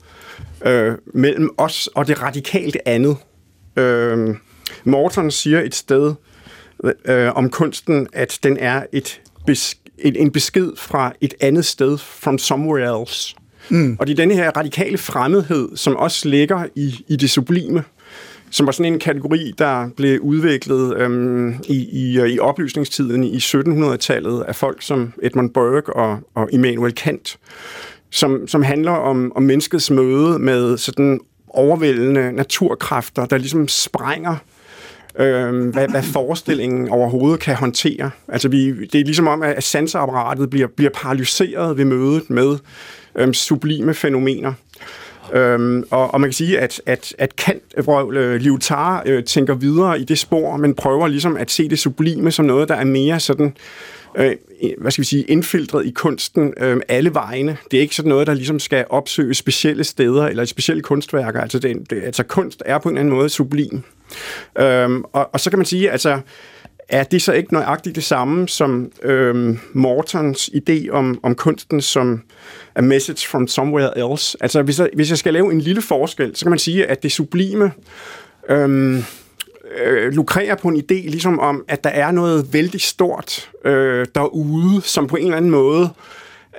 øh, 0.66 0.96
mellem 1.14 1.50
os 1.58 1.88
og 1.88 2.08
det 2.08 2.22
radikalt 2.22 2.78
andet. 2.86 3.18
Øh, 3.76 4.36
Morton 4.84 5.32
siger 5.32 5.62
et 5.62 5.76
sted 5.76 6.14
øh, 7.06 7.36
om 7.36 7.50
kunsten, 7.50 8.08
at 8.14 8.40
den 8.44 8.58
er 8.58 8.84
et 8.92 9.22
bes, 9.46 9.78
et, 9.98 10.22
en 10.22 10.32
besked 10.32 10.72
fra 10.78 11.14
et 11.22 11.34
andet 11.42 11.66
sted, 11.66 11.98
from 11.98 12.38
somewhere 12.38 13.02
else. 13.02 13.36
Mm. 13.70 13.98
Og 14.00 14.08
det 14.08 14.14
er 14.14 14.18
denne 14.18 14.34
her 14.34 14.52
radikale 14.58 14.98
fremmedhed, 14.98 15.70
som 15.76 15.96
også 15.96 16.30
ligger 16.30 16.66
i, 16.76 17.06
i 17.08 17.16
det 17.16 17.30
sublime, 17.30 17.84
som 18.50 18.66
var 18.66 18.72
sådan 18.72 18.94
en 18.94 19.00
kategori, 19.00 19.54
der 19.58 19.90
blev 19.98 20.20
udviklet 20.20 20.98
øhm, 20.98 21.56
i, 21.68 21.76
i, 21.76 22.34
i 22.34 22.40
oplysningstiden 22.40 23.24
i 23.24 23.38
1700-tallet 23.38 24.42
af 24.42 24.56
folk 24.56 24.82
som 24.82 25.14
Edmund 25.24 25.50
Burke 25.50 25.94
og, 25.94 26.20
og 26.36 26.50
Immanuel 26.52 26.96
Kant, 26.96 27.38
som, 28.14 28.48
som 28.48 28.62
handler 28.64 28.92
om, 28.92 29.32
om 29.36 29.44
menneskets 29.44 29.92
møde 29.92 30.40
med 30.40 30.78
sådan 30.78 31.20
overvældende 31.48 32.32
naturkræfter, 32.32 33.26
der 33.26 33.38
ligesom 33.38 33.68
sprænger 33.68 34.36
øh, 35.20 35.68
hvad, 35.68 35.88
hvad 35.88 36.04
forestillingen 36.04 36.90
overhovedet 36.90 37.40
kan 37.40 37.56
håndtere. 37.56 38.12
Altså 38.28 38.50
vi, 38.50 38.86
det 38.86 39.02
er 39.02 39.06
ligesom 39.06 39.28
om, 39.28 39.42
at 39.42 39.64
sanseapparatet 39.64 40.50
bliver, 40.50 40.68
bliver 40.68 40.92
paralyseret 40.94 41.78
ved 41.78 41.86
mødet 41.86 42.30
med 42.30 42.58
øh, 43.16 43.34
sublime 43.34 43.94
fænomener. 43.94 44.54
Øhm, 45.34 45.84
og, 45.92 46.14
og 46.14 46.22
man 46.22 46.30
kan 46.30 46.34
sige, 46.34 46.60
at, 46.60 46.82
at, 46.86 47.16
at 47.18 47.36
Kant, 47.36 47.64
øh, 47.78 47.86
øh, 48.14 48.36
Lyotard 48.36 49.08
øh, 49.08 49.24
tænker 49.24 49.54
videre 49.54 50.00
i 50.00 50.04
det 50.04 50.20
spor, 50.20 50.58
men 50.58 50.74
prøver 50.74 51.08
ligesom 51.08 51.38
at 51.38 51.52
se 51.52 51.70
det 51.70 51.80
sublime 51.80 52.32
som 52.32 52.46
noget, 52.46 52.70
der 52.70 52.76
er 52.76 52.84
mere 52.84 53.20
sådan, 53.20 53.56
Øh, 54.18 54.36
øh, 54.64 54.70
hvad 54.78 54.92
skal 54.92 55.02
vi 55.02 55.08
sige, 55.08 55.24
indfiltret 55.24 55.86
i 55.86 55.92
kunsten 55.92 56.54
øh, 56.58 56.82
alle 56.88 57.14
vegne. 57.14 57.58
Det 57.72 57.78
er 57.78 57.82
ikke 57.82 57.96
sådan 57.96 58.10
noget, 58.10 58.28
der 58.28 58.34
ligesom 58.34 58.60
skal 58.60 58.86
opsøge 58.90 59.34
specielle 59.34 59.84
steder 59.84 60.28
eller 60.28 60.46
specielle 60.46 60.82
kunstværker. 60.82 61.42
Altså, 61.42 61.60
det, 61.60 61.90
det, 61.90 62.04
altså 62.04 62.24
kunst 62.24 62.64
er 62.66 62.78
på 62.78 62.90
en 62.90 62.96
eller 62.96 63.00
anden 63.00 63.16
måde 63.16 63.30
sublim. 63.30 63.84
Øhm, 64.60 65.04
og, 65.14 65.30
og 65.34 65.40
så 65.40 65.50
kan 65.50 65.60
man 65.60 65.66
sige, 65.66 65.92
altså, 65.92 66.20
er 66.90 67.04
det 67.04 67.22
så 67.22 67.34
ikke 67.34 67.54
nøjagtigt 67.54 67.96
det 67.96 68.04
samme 68.04 68.48
som 68.48 68.92
øhm, 69.04 69.60
Mortons 69.74 70.50
idé 70.50 70.90
om, 70.90 71.20
om 71.24 71.36
kunsten 71.36 71.82
som 71.82 72.22
a 72.76 72.82
message 72.82 73.28
from 73.28 73.48
somewhere 73.48 74.12
else? 74.12 74.38
Altså, 74.42 74.62
hvis 74.62 74.80
jeg, 74.80 74.90
hvis 74.96 75.10
jeg 75.10 75.18
skal 75.18 75.34
lave 75.34 75.52
en 75.52 75.62
lille 75.62 75.82
forskel, 75.82 76.36
så 76.36 76.46
kan 76.46 76.50
man 76.50 76.60
sige, 76.60 76.86
at 76.86 77.04
det 77.04 77.12
sublime 77.12 77.72
øhm, 78.50 79.04
øh, 79.86 80.14
lukrerer 80.14 80.56
på 80.56 80.68
en 80.68 80.78
idé, 80.78 81.10
ligesom 81.10 81.40
om, 81.40 81.66
at 81.68 81.84
der 81.84 81.90
er 81.90 82.12
noget 82.12 82.54
vældig 82.54 82.82
stort 82.82 83.50
øh, 83.66 84.08
derude, 84.16 84.82
som 84.82 85.08
på 85.08 85.16
en 85.16 85.24
eller 85.24 85.38
anden 85.38 85.52
måde 85.52 85.90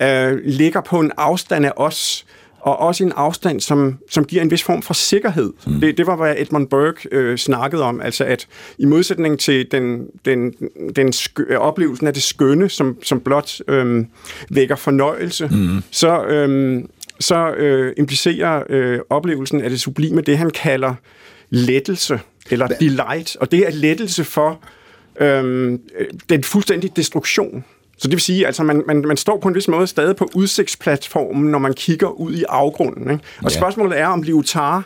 øh, 0.02 0.38
ligger 0.44 0.80
på 0.80 1.00
en 1.00 1.12
afstand 1.16 1.66
af 1.66 1.73
os, 1.76 2.26
og 2.61 2.80
også 2.80 3.04
en 3.04 3.12
afstand, 3.16 3.61
som, 3.61 3.99
som 4.11 4.25
giver 4.25 4.42
en 4.42 4.50
vis 4.50 4.62
form 4.62 4.83
for 4.83 4.94
sikkerhed. 4.94 5.52
Mm. 5.66 5.80
Det, 5.80 5.99
det 5.99 6.06
var, 6.06 6.16
hvad 6.16 6.35
Edmund 6.38 6.68
Burke 6.68 7.09
øh, 7.12 7.38
snakkede 7.38 7.83
om, 7.83 8.00
altså 8.00 8.25
at 8.25 8.47
i 8.78 8.85
modsætning 8.85 9.38
til 9.38 9.66
den, 9.71 10.06
den, 10.25 10.54
den 10.97 11.09
skø- 11.09 11.54
oplevelsen 11.54 12.06
af 12.06 12.14
det 12.14 12.23
skønne, 12.23 12.68
som, 12.68 12.97
som 13.02 13.21
blot 13.21 13.61
øh, 13.68 14.04
vækker 14.50 14.76
fornøjelse, 14.76 15.49
mm. 15.52 15.83
så, 15.90 16.25
øh, 16.25 16.83
så 17.21 17.50
øh, 17.50 17.92
implicerer 17.97 18.62
øh, 18.68 18.99
oplevelsen 19.11 19.61
af 19.62 19.71
det 19.71 19.80
sublime 19.80 20.21
det, 20.21 20.38
han 20.38 20.50
kalder 20.50 20.94
lettelse, 21.50 22.21
eller 22.50 22.66
Hva? 22.66 22.76
delight, 22.80 23.36
og 23.36 23.52
det 23.52 23.66
er 23.66 23.70
lettelse 23.70 24.24
for 24.24 24.60
øh, 25.20 25.78
den 26.28 26.44
fuldstændige 26.44 26.92
destruktion. 26.96 27.64
Så 27.98 28.08
det 28.08 28.12
vil 28.12 28.20
sige, 28.20 28.40
at 28.40 28.46
altså, 28.46 28.62
man, 28.62 28.82
man, 28.86 29.04
man 29.06 29.16
står 29.16 29.40
på 29.40 29.48
en 29.48 29.54
vis 29.54 29.68
måde 29.68 29.86
stadig 29.86 30.16
på 30.16 30.30
udsigtsplatformen, 30.34 31.50
når 31.50 31.58
man 31.58 31.74
kigger 31.74 32.08
ud 32.08 32.34
i 32.34 32.44
afgrunden. 32.48 33.10
Ikke? 33.10 33.24
Og 33.38 33.50
ja. 33.50 33.56
spørgsmålet 33.56 33.98
er, 33.98 34.06
om 34.06 34.22
Lyotard 34.22 34.82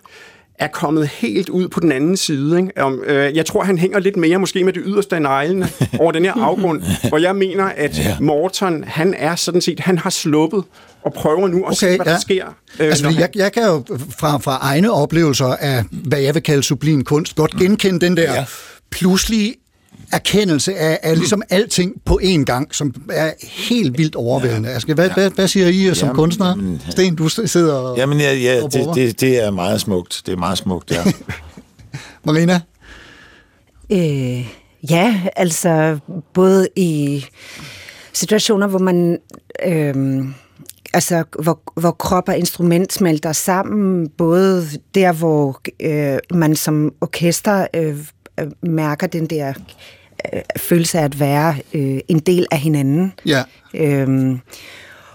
er 0.58 0.68
kommet 0.68 1.08
helt 1.08 1.48
ud 1.48 1.68
på 1.68 1.80
den 1.80 1.92
anden 1.92 2.16
side. 2.16 2.58
Ikke? 2.58 2.82
Om, 2.82 3.02
øh, 3.06 3.36
jeg 3.36 3.46
tror, 3.46 3.64
han 3.64 3.78
hænger 3.78 3.98
lidt 3.98 4.16
mere 4.16 4.38
måske 4.38 4.64
med 4.64 4.72
det 4.72 4.82
yderste 4.86 5.16
af 5.16 5.22
neglene 5.22 5.68
over 6.00 6.12
den 6.12 6.24
her 6.24 6.32
afgrund, 6.32 6.82
hvor 7.08 7.18
jeg 7.18 7.36
mener, 7.36 7.64
at 7.64 7.98
ja. 7.98 8.16
Morton, 8.20 8.84
han 8.84 9.14
er 9.18 9.36
sådan 9.36 9.60
set, 9.60 9.80
han 9.80 9.98
har 9.98 10.10
sluppet 10.10 10.64
og 11.02 11.12
prøver 11.12 11.48
nu 11.48 11.58
at 11.58 11.64
okay, 11.64 11.74
se, 11.74 11.96
hvad 11.96 12.06
ja. 12.06 12.12
der 12.12 12.18
sker. 12.20 12.46
Øh, 12.80 12.86
altså, 12.86 13.14
jeg, 13.18 13.28
jeg 13.34 13.52
kan 13.52 13.62
jo 13.62 13.84
fra, 14.18 14.38
fra 14.38 14.58
egne 14.60 14.92
oplevelser 14.92 15.46
af, 15.46 15.84
hvad 15.90 16.18
jeg 16.18 16.34
vil 16.34 16.42
kalde 16.42 16.62
sublim 16.62 17.04
kunst, 17.04 17.36
godt 17.36 17.56
genkende 17.56 18.00
den 18.00 18.16
der 18.16 18.34
ja. 18.34 18.44
pludselig 18.90 19.54
erkendelse 20.12 20.74
af, 20.74 20.98
af 21.02 21.18
ligesom 21.18 21.42
alting 21.50 21.92
på 22.04 22.20
én 22.22 22.44
gang, 22.44 22.74
som 22.74 22.94
er 23.10 23.32
helt 23.42 23.98
vildt 23.98 24.14
overvældende. 24.14 24.68
Altså, 24.68 24.94
hvad, 24.94 25.06
ja. 25.06 25.14
hvad, 25.14 25.30
hvad 25.30 25.48
siger 25.48 25.68
I 25.68 25.94
som 25.94 26.06
jamen, 26.06 26.16
kunstner? 26.16 26.48
Jamen, 26.48 26.80
Sten, 26.90 27.16
du 27.16 27.28
sidder 27.28 27.74
og 27.74 27.96
Jamen, 27.96 28.20
ja, 28.20 28.34
ja 28.34 28.60
det, 28.60 28.94
det, 28.94 29.20
det 29.20 29.44
er 29.44 29.50
meget 29.50 29.80
smukt. 29.80 30.22
Det 30.26 30.32
er 30.32 30.36
meget 30.36 30.58
smukt, 30.58 30.90
ja. 30.90 31.04
Marina? 32.26 32.60
Øh, 33.92 34.48
ja, 34.90 35.22
altså 35.36 35.98
både 36.34 36.68
i 36.76 37.24
situationer, 38.12 38.66
hvor 38.66 38.78
man... 38.78 39.18
Øh, 39.66 40.24
altså, 40.92 41.24
hvor, 41.42 41.60
hvor 41.80 41.90
krop 41.90 42.28
og 42.28 42.38
instrument 42.38 42.92
smelter 42.92 43.32
sammen, 43.32 44.08
både 44.08 44.66
der, 44.94 45.12
hvor 45.12 45.60
øh, 45.80 46.18
man 46.34 46.56
som 46.56 46.94
orkester 47.00 47.66
øh, 47.74 47.96
mærker 48.62 49.06
den 49.06 49.26
der 49.26 49.48
øh, 49.48 49.54
følelse 50.56 50.98
af 50.98 51.04
at 51.04 51.20
være 51.20 51.54
øh, 51.74 52.00
en 52.08 52.18
del 52.18 52.46
af 52.50 52.58
hinanden. 52.58 53.12
Ja. 53.26 53.42
Øhm, 53.74 54.40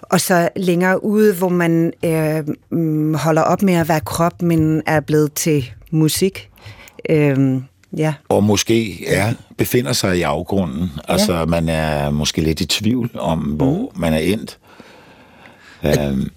og 0.01 0.21
så 0.21 0.49
længere 0.55 1.03
ude, 1.03 1.33
hvor 1.33 1.49
man 1.49 1.93
øh, 2.05 2.43
mm, 2.71 3.13
holder 3.13 3.41
op 3.41 3.61
med 3.61 3.73
at 3.73 3.89
være 3.89 3.99
krop, 3.99 4.41
men 4.41 4.81
er 4.85 4.99
blevet 4.99 5.33
til 5.33 5.71
musik. 5.91 6.49
Øhm, 7.09 7.63
ja. 7.97 8.13
Og 8.29 8.43
måske 8.43 9.07
er, 9.07 9.33
befinder 9.57 9.93
sig 9.93 10.17
i 10.17 10.21
afgrunden. 10.21 10.91
Altså, 11.07 11.33
ja. 11.33 11.45
man 11.45 11.69
er 11.69 12.09
måske 12.09 12.41
lidt 12.41 12.61
i 12.61 12.65
tvivl 12.65 13.09
om, 13.13 13.39
hvor 13.39 13.91
mm. 13.95 14.01
man 14.01 14.13
er 14.13 14.17
endt. 14.17 14.59
Er, 15.81 16.09
øhm. 16.09 16.29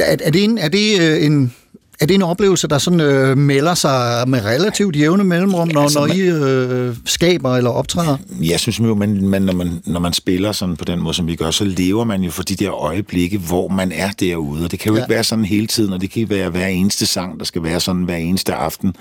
er, 0.00 0.16
er 0.24 0.30
det 0.30 0.44
en, 0.44 0.58
er 0.58 0.68
det 0.68 1.00
øh, 1.00 1.24
en 1.24 1.54
er 2.00 2.06
det 2.06 2.14
en 2.14 2.22
oplevelse, 2.22 2.68
der 2.68 2.78
sådan 2.78 3.00
øh, 3.00 3.38
melder 3.38 3.74
sig 3.74 4.24
med 4.28 4.44
relativt 4.44 4.96
jævne 4.96 5.24
mellemrum, 5.24 5.68
når, 5.68 5.80
ja, 5.80 5.84
altså, 5.84 5.98
når 5.98 6.14
I 6.14 6.20
øh, 6.20 6.96
skaber 7.04 7.56
eller 7.56 7.70
optræder? 7.70 8.16
Jeg 8.40 8.60
synes 8.60 8.80
jo, 8.80 8.94
man, 8.94 9.28
man, 9.28 9.42
når, 9.42 9.52
man, 9.52 9.82
når 9.86 10.00
man 10.00 10.12
spiller 10.12 10.52
sådan 10.52 10.76
på 10.76 10.84
den 10.84 11.00
måde, 11.00 11.14
som 11.14 11.26
vi 11.26 11.36
gør, 11.36 11.50
så 11.50 11.64
lever 11.64 12.04
man 12.04 12.22
jo 12.22 12.30
for 12.30 12.42
de 12.42 12.54
der 12.54 12.74
øjeblikke, 12.74 13.38
hvor 13.38 13.68
man 13.68 13.92
er 13.92 14.10
derude. 14.10 14.64
Og 14.64 14.70
det 14.70 14.78
kan 14.78 14.90
jo 14.90 14.96
ja. 14.96 15.02
ikke 15.02 15.14
være 15.14 15.24
sådan 15.24 15.44
hele 15.44 15.66
tiden, 15.66 15.92
og 15.92 16.00
det 16.00 16.10
kan 16.10 16.20
ikke 16.22 16.34
være 16.34 16.50
hver 16.50 16.66
eneste 16.66 17.06
sang, 17.06 17.38
der 17.38 17.44
skal 17.44 17.62
være 17.62 17.80
sådan 17.80 18.02
hver 18.02 18.16
eneste 18.16 18.54
aften. 18.54 18.94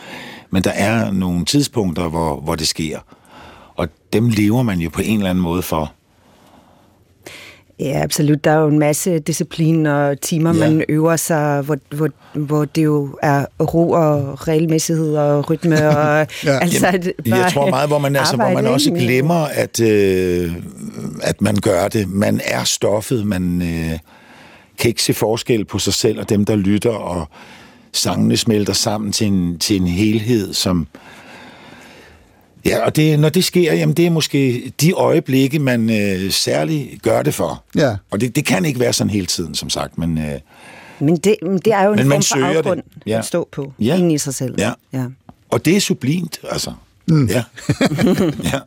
Men 0.52 0.64
der 0.64 0.72
er 0.72 1.12
nogle 1.12 1.46
tidspunkter, 1.46 2.10
hvor, 2.10 2.42
hvor 2.42 2.56
det 2.56 2.68
sker. 2.68 3.00
Og 3.76 3.88
dem 4.14 4.30
lever 4.30 4.64
man 4.64 4.80
jo 4.80 4.90
på 4.90 5.02
en 5.02 5.18
eller 5.18 5.30
anden 5.30 5.44
måde 5.44 5.62
for. 5.62 5.94
Ja, 7.80 8.02
absolut. 8.04 8.44
Der 8.44 8.52
er 8.52 8.62
jo 8.62 8.68
en 8.68 8.80
masse 8.80 9.20
disciplin 9.20 9.86
og 9.86 10.22
timer, 10.22 10.54
ja. 10.54 10.60
man 10.60 10.86
øver 10.90 11.16
sig, 11.16 11.62
hvor, 11.62 11.78
hvor, 11.96 12.10
hvor 12.34 12.66
det 12.66 12.84
jo 12.84 13.18
er 13.22 13.46
ro 13.60 13.92
og 13.92 14.48
regelmæssighed 14.48 15.16
og 15.16 15.50
rytme. 15.50 15.76
Og, 15.76 16.28
ja. 16.46 16.60
altså, 16.60 16.88
Jamen, 16.88 17.40
jeg 17.40 17.52
tror 17.54 17.70
meget, 17.70 17.90
hvor 17.90 18.00
man, 18.00 18.16
altså, 18.16 18.36
hvor 18.36 18.50
man 18.50 18.68
også 18.68 18.92
glemmer, 18.92 19.46
at, 19.46 19.80
øh, 19.80 20.52
at 21.22 21.42
man 21.42 21.56
gør 21.56 21.88
det. 21.88 22.10
Man 22.10 22.42
er 22.46 22.64
stoffet, 22.64 23.26
man 23.26 23.62
øh, 23.62 24.00
kan 24.80 24.90
ikke 24.90 25.04
se 25.04 25.14
forskel 25.14 25.66
på 25.66 25.80
sig 25.80 25.94
selv 25.94 26.20
og 26.20 26.30
dem, 26.30 26.46
der 26.46 26.56
lytter, 26.56 26.92
og 26.92 27.28
sangene 27.94 28.38
smelter 28.38 28.74
sammen 28.74 29.12
til 29.12 29.28
en, 29.28 29.60
til 29.60 29.76
en 29.76 29.88
helhed, 29.88 30.54
som 30.54 30.88
Ja, 32.70 32.86
og 32.86 32.96
det, 32.96 33.20
når 33.20 33.30
det 33.30 33.44
sker, 33.44 33.74
jamen 33.74 33.96
det 33.96 34.06
er 34.06 34.10
måske 34.10 34.72
de 34.82 34.92
øjeblikke, 34.92 35.60
man 35.60 35.90
øh, 35.90 36.32
særligt 36.32 37.02
gør 37.02 37.22
det 37.22 37.34
for. 37.34 37.64
Ja. 37.76 37.96
Og 38.12 38.22
det, 38.22 38.36
det 38.36 38.46
kan 38.46 38.66
ikke 38.66 38.80
være 38.80 38.94
sådan 38.94 39.10
hele 39.10 39.26
tiden, 39.26 39.56
som 39.56 39.70
sagt, 39.70 39.98
men... 39.98 40.18
Øh, 40.18 40.40
men 41.00 41.18
det, 41.18 41.36
det 41.66 41.74
er 41.74 41.84
jo 41.84 41.94
en 41.94 42.00
form 42.00 42.22
for 42.22 42.58
afgrund 42.58 42.82
ja. 43.06 43.20
at 43.20 43.26
stå 43.26 43.48
på, 43.52 43.74
ja. 43.80 43.98
inde 43.98 44.14
i 44.14 44.18
sig 44.18 44.34
selv. 44.34 44.56
Ja. 44.58 44.72
ja. 44.94 45.06
Og 45.50 45.66
det 45.66 45.76
er 45.76 45.80
sublimt, 45.80 46.40
altså. 46.52 46.74
Mm. 47.08 47.26
Ja. 47.26 47.44
ja. 48.54 48.60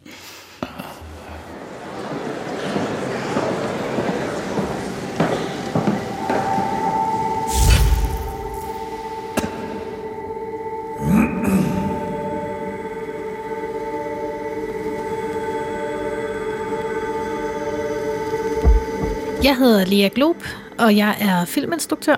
Jeg 19.45 19.57
hedder 19.57 19.85
Lea 19.85 20.09
Glob, 20.15 20.37
og 20.79 20.97
jeg 20.97 21.17
er 21.21 21.45
filminstruktør. 21.45 22.17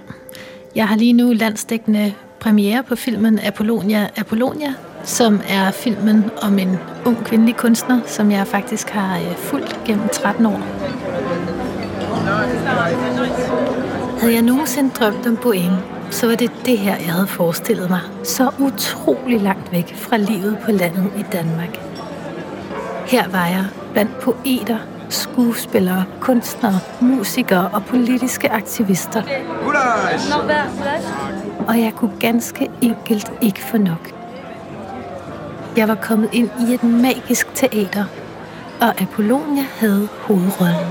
Jeg 0.74 0.88
har 0.88 0.96
lige 0.96 1.12
nu 1.12 1.32
landsdækkende 1.32 2.14
premiere 2.40 2.82
på 2.82 2.96
filmen 2.96 3.38
Apollonia 3.38 4.08
Apollonia, 4.16 4.74
som 5.04 5.40
er 5.48 5.70
filmen 5.70 6.24
om 6.42 6.58
en 6.58 6.78
ung 7.04 7.24
kvindelig 7.24 7.56
kunstner, 7.56 8.00
som 8.06 8.30
jeg 8.30 8.46
faktisk 8.46 8.88
har 8.88 9.18
øh, 9.18 9.36
fulgt 9.36 9.80
gennem 9.86 10.08
13 10.08 10.46
år. 10.46 10.58
Havde 14.20 14.34
jeg 14.34 14.42
nogensinde 14.42 14.90
drømt 14.90 15.26
om 15.26 15.36
Boeing, 15.36 15.72
så 16.10 16.26
var 16.26 16.34
det 16.34 16.50
det 16.66 16.78
her, 16.78 16.96
jeg 16.96 17.12
havde 17.12 17.26
forestillet 17.26 17.90
mig. 17.90 18.00
Så 18.24 18.50
utrolig 18.58 19.40
langt 19.40 19.72
væk 19.72 19.94
fra 19.96 20.16
livet 20.16 20.58
på 20.64 20.70
landet 20.72 21.12
i 21.18 21.24
Danmark. 21.32 21.78
Her 23.06 23.28
var 23.28 23.46
jeg 23.46 23.64
blandt 23.92 24.20
poeter, 24.20 24.78
skuespillere, 25.14 26.04
kunstnere, 26.20 26.80
musikere 27.00 27.70
og 27.72 27.84
politiske 27.84 28.52
aktivister. 28.52 29.22
Og 31.68 31.80
jeg 31.80 31.92
kunne 31.96 32.12
ganske 32.20 32.70
enkelt 32.80 33.32
ikke 33.42 33.60
få 33.60 33.76
nok. 33.76 34.10
Jeg 35.76 35.88
var 35.88 35.94
kommet 35.94 36.28
ind 36.32 36.50
i 36.68 36.74
et 36.74 36.84
magisk 36.84 37.46
teater, 37.54 38.04
og 38.80 39.00
Apollonia 39.00 39.64
havde 39.78 40.08
hovedrollen. 40.20 40.86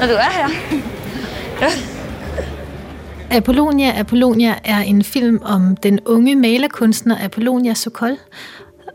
Når 0.00 0.06
du 0.06 0.12
er 0.12 0.30
her. 0.32 1.95
Apollonia 3.30 4.00
Apollonia 4.00 4.54
er 4.64 4.80
en 4.80 5.02
film 5.02 5.40
om 5.42 5.76
den 5.76 6.00
unge 6.06 6.36
malerkunstner 6.36 7.24
Apollonia 7.24 7.74
Sokol, 7.74 8.16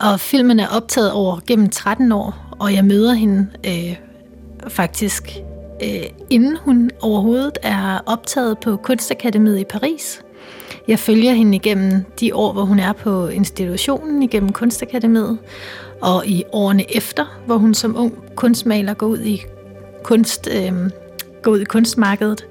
og 0.00 0.20
filmen 0.20 0.60
er 0.60 0.68
optaget 0.68 1.12
over 1.12 1.40
gennem 1.46 1.68
13 1.70 2.12
år, 2.12 2.56
og 2.58 2.74
jeg 2.74 2.84
møder 2.84 3.12
hende 3.12 3.46
øh, 3.66 3.96
faktisk 4.68 5.36
øh, 5.82 6.02
inden 6.30 6.56
hun 6.56 6.90
overhovedet 7.00 7.58
er 7.62 7.98
optaget 8.06 8.58
på 8.58 8.76
Kunstakademiet 8.76 9.58
i 9.58 9.64
Paris. 9.64 10.22
Jeg 10.88 10.98
følger 10.98 11.32
hende 11.32 11.56
igennem 11.56 12.04
de 12.20 12.34
år, 12.34 12.52
hvor 12.52 12.64
hun 12.64 12.78
er 12.78 12.92
på 12.92 13.28
institutionen 13.28 14.22
igennem 14.22 14.52
Kunstakademiet, 14.52 15.38
og 16.00 16.26
i 16.26 16.44
årene 16.52 16.96
efter, 16.96 17.40
hvor 17.46 17.56
hun 17.56 17.74
som 17.74 17.96
ung 17.96 18.14
kunstmaler 18.34 18.94
går 18.94 19.06
ud 19.06 19.20
i 19.20 19.42
kunst, 20.02 20.48
øh, 20.56 20.72
går 21.42 21.50
ud 21.50 21.60
i 21.60 21.64
kunstmarkedet. 21.64 22.46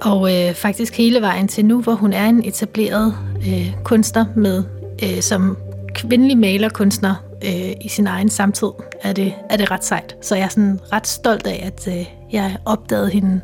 Og 0.00 0.34
øh, 0.34 0.54
faktisk 0.54 0.96
hele 0.96 1.20
vejen 1.20 1.48
til 1.48 1.64
nu, 1.64 1.80
hvor 1.80 1.94
hun 1.94 2.12
er 2.12 2.24
en 2.24 2.44
etableret 2.44 3.14
øh, 3.48 3.74
kunstner 3.84 4.24
med 4.36 4.64
øh, 5.02 5.20
som 5.20 5.56
kvindelig 5.94 6.38
malerkunstner 6.38 7.14
øh, 7.44 7.72
i 7.80 7.88
sin 7.88 8.06
egen 8.06 8.28
samtid, 8.28 8.68
er 9.02 9.12
det, 9.12 9.34
er 9.50 9.56
det 9.56 9.70
ret 9.70 9.84
sejt. 9.84 10.16
Så 10.20 10.34
jeg 10.34 10.44
er 10.44 10.48
sådan 10.48 10.80
ret 10.92 11.06
stolt 11.06 11.46
af, 11.46 11.62
at 11.66 11.88
øh, 11.98 12.06
jeg 12.32 12.56
opdagede 12.64 13.10
hende 13.10 13.40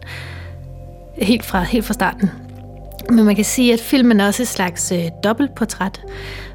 helt 1.19 1.45
fra, 1.45 1.63
helt 1.63 1.85
fra 1.85 1.95
starten. 1.95 2.31
Men 3.11 3.25
man 3.25 3.37
kan 3.37 3.45
sige, 3.45 3.73
at 3.73 3.81
filmen 3.81 4.21
er 4.21 4.27
også 4.27 4.43
et 4.43 4.49
slags 4.49 4.93
øh, 4.93 5.05
dobbeltportræt, 5.25 6.01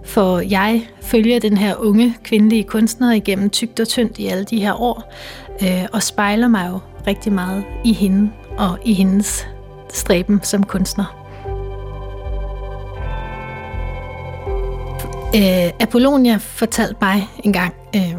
for 0.03 0.39
jeg 0.39 0.87
følger 1.01 1.39
den 1.39 1.57
her 1.57 1.75
unge 1.75 2.15
kvindelige 2.23 2.63
kunstner 2.63 3.13
igennem 3.13 3.49
tygt 3.49 3.79
og 3.79 3.87
tyndt 3.87 4.19
i 4.19 4.27
alle 4.27 4.43
de 4.43 4.59
her 4.59 4.81
år, 4.81 5.13
øh, 5.61 5.85
og 5.93 6.03
spejler 6.03 6.47
mig 6.47 6.69
jo 6.71 6.79
rigtig 7.07 7.33
meget 7.33 7.63
i 7.85 7.93
hende 7.93 8.31
og 8.57 8.79
i 8.85 8.93
hendes 8.93 9.47
stræben 9.95 10.39
som 10.43 10.63
kunstner. 10.63 11.25
Øh, 15.35 15.71
Apollonia 15.79 16.37
fortalte 16.37 16.95
mig 17.01 17.27
en 17.43 17.53
gang, 17.53 17.73
øh, 17.95 18.15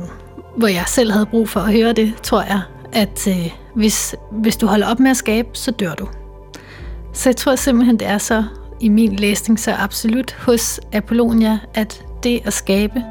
hvor 0.56 0.68
jeg 0.68 0.84
selv 0.86 1.12
havde 1.12 1.26
brug 1.26 1.48
for 1.48 1.60
at 1.60 1.72
høre 1.72 1.92
det, 1.92 2.14
tror 2.22 2.42
jeg, 2.42 2.60
at 2.92 3.28
øh, 3.28 3.50
hvis, 3.74 4.14
hvis 4.32 4.56
du 4.56 4.66
holder 4.66 4.86
op 4.86 5.00
med 5.00 5.10
at 5.10 5.16
skabe, 5.16 5.48
så 5.52 5.70
dør 5.70 5.94
du. 5.94 6.08
Så 7.12 7.28
jeg 7.28 7.36
tror 7.36 7.54
simpelthen, 7.56 7.98
det 7.98 8.08
er 8.08 8.18
så 8.18 8.44
i 8.80 8.88
min 8.88 9.16
læsning 9.16 9.60
så 9.60 9.72
absolut 9.78 10.32
hos 10.32 10.80
Apollonia, 10.92 11.58
at 11.74 12.04
det 12.22 12.40
at 12.44 12.52
skabe, 12.52 13.04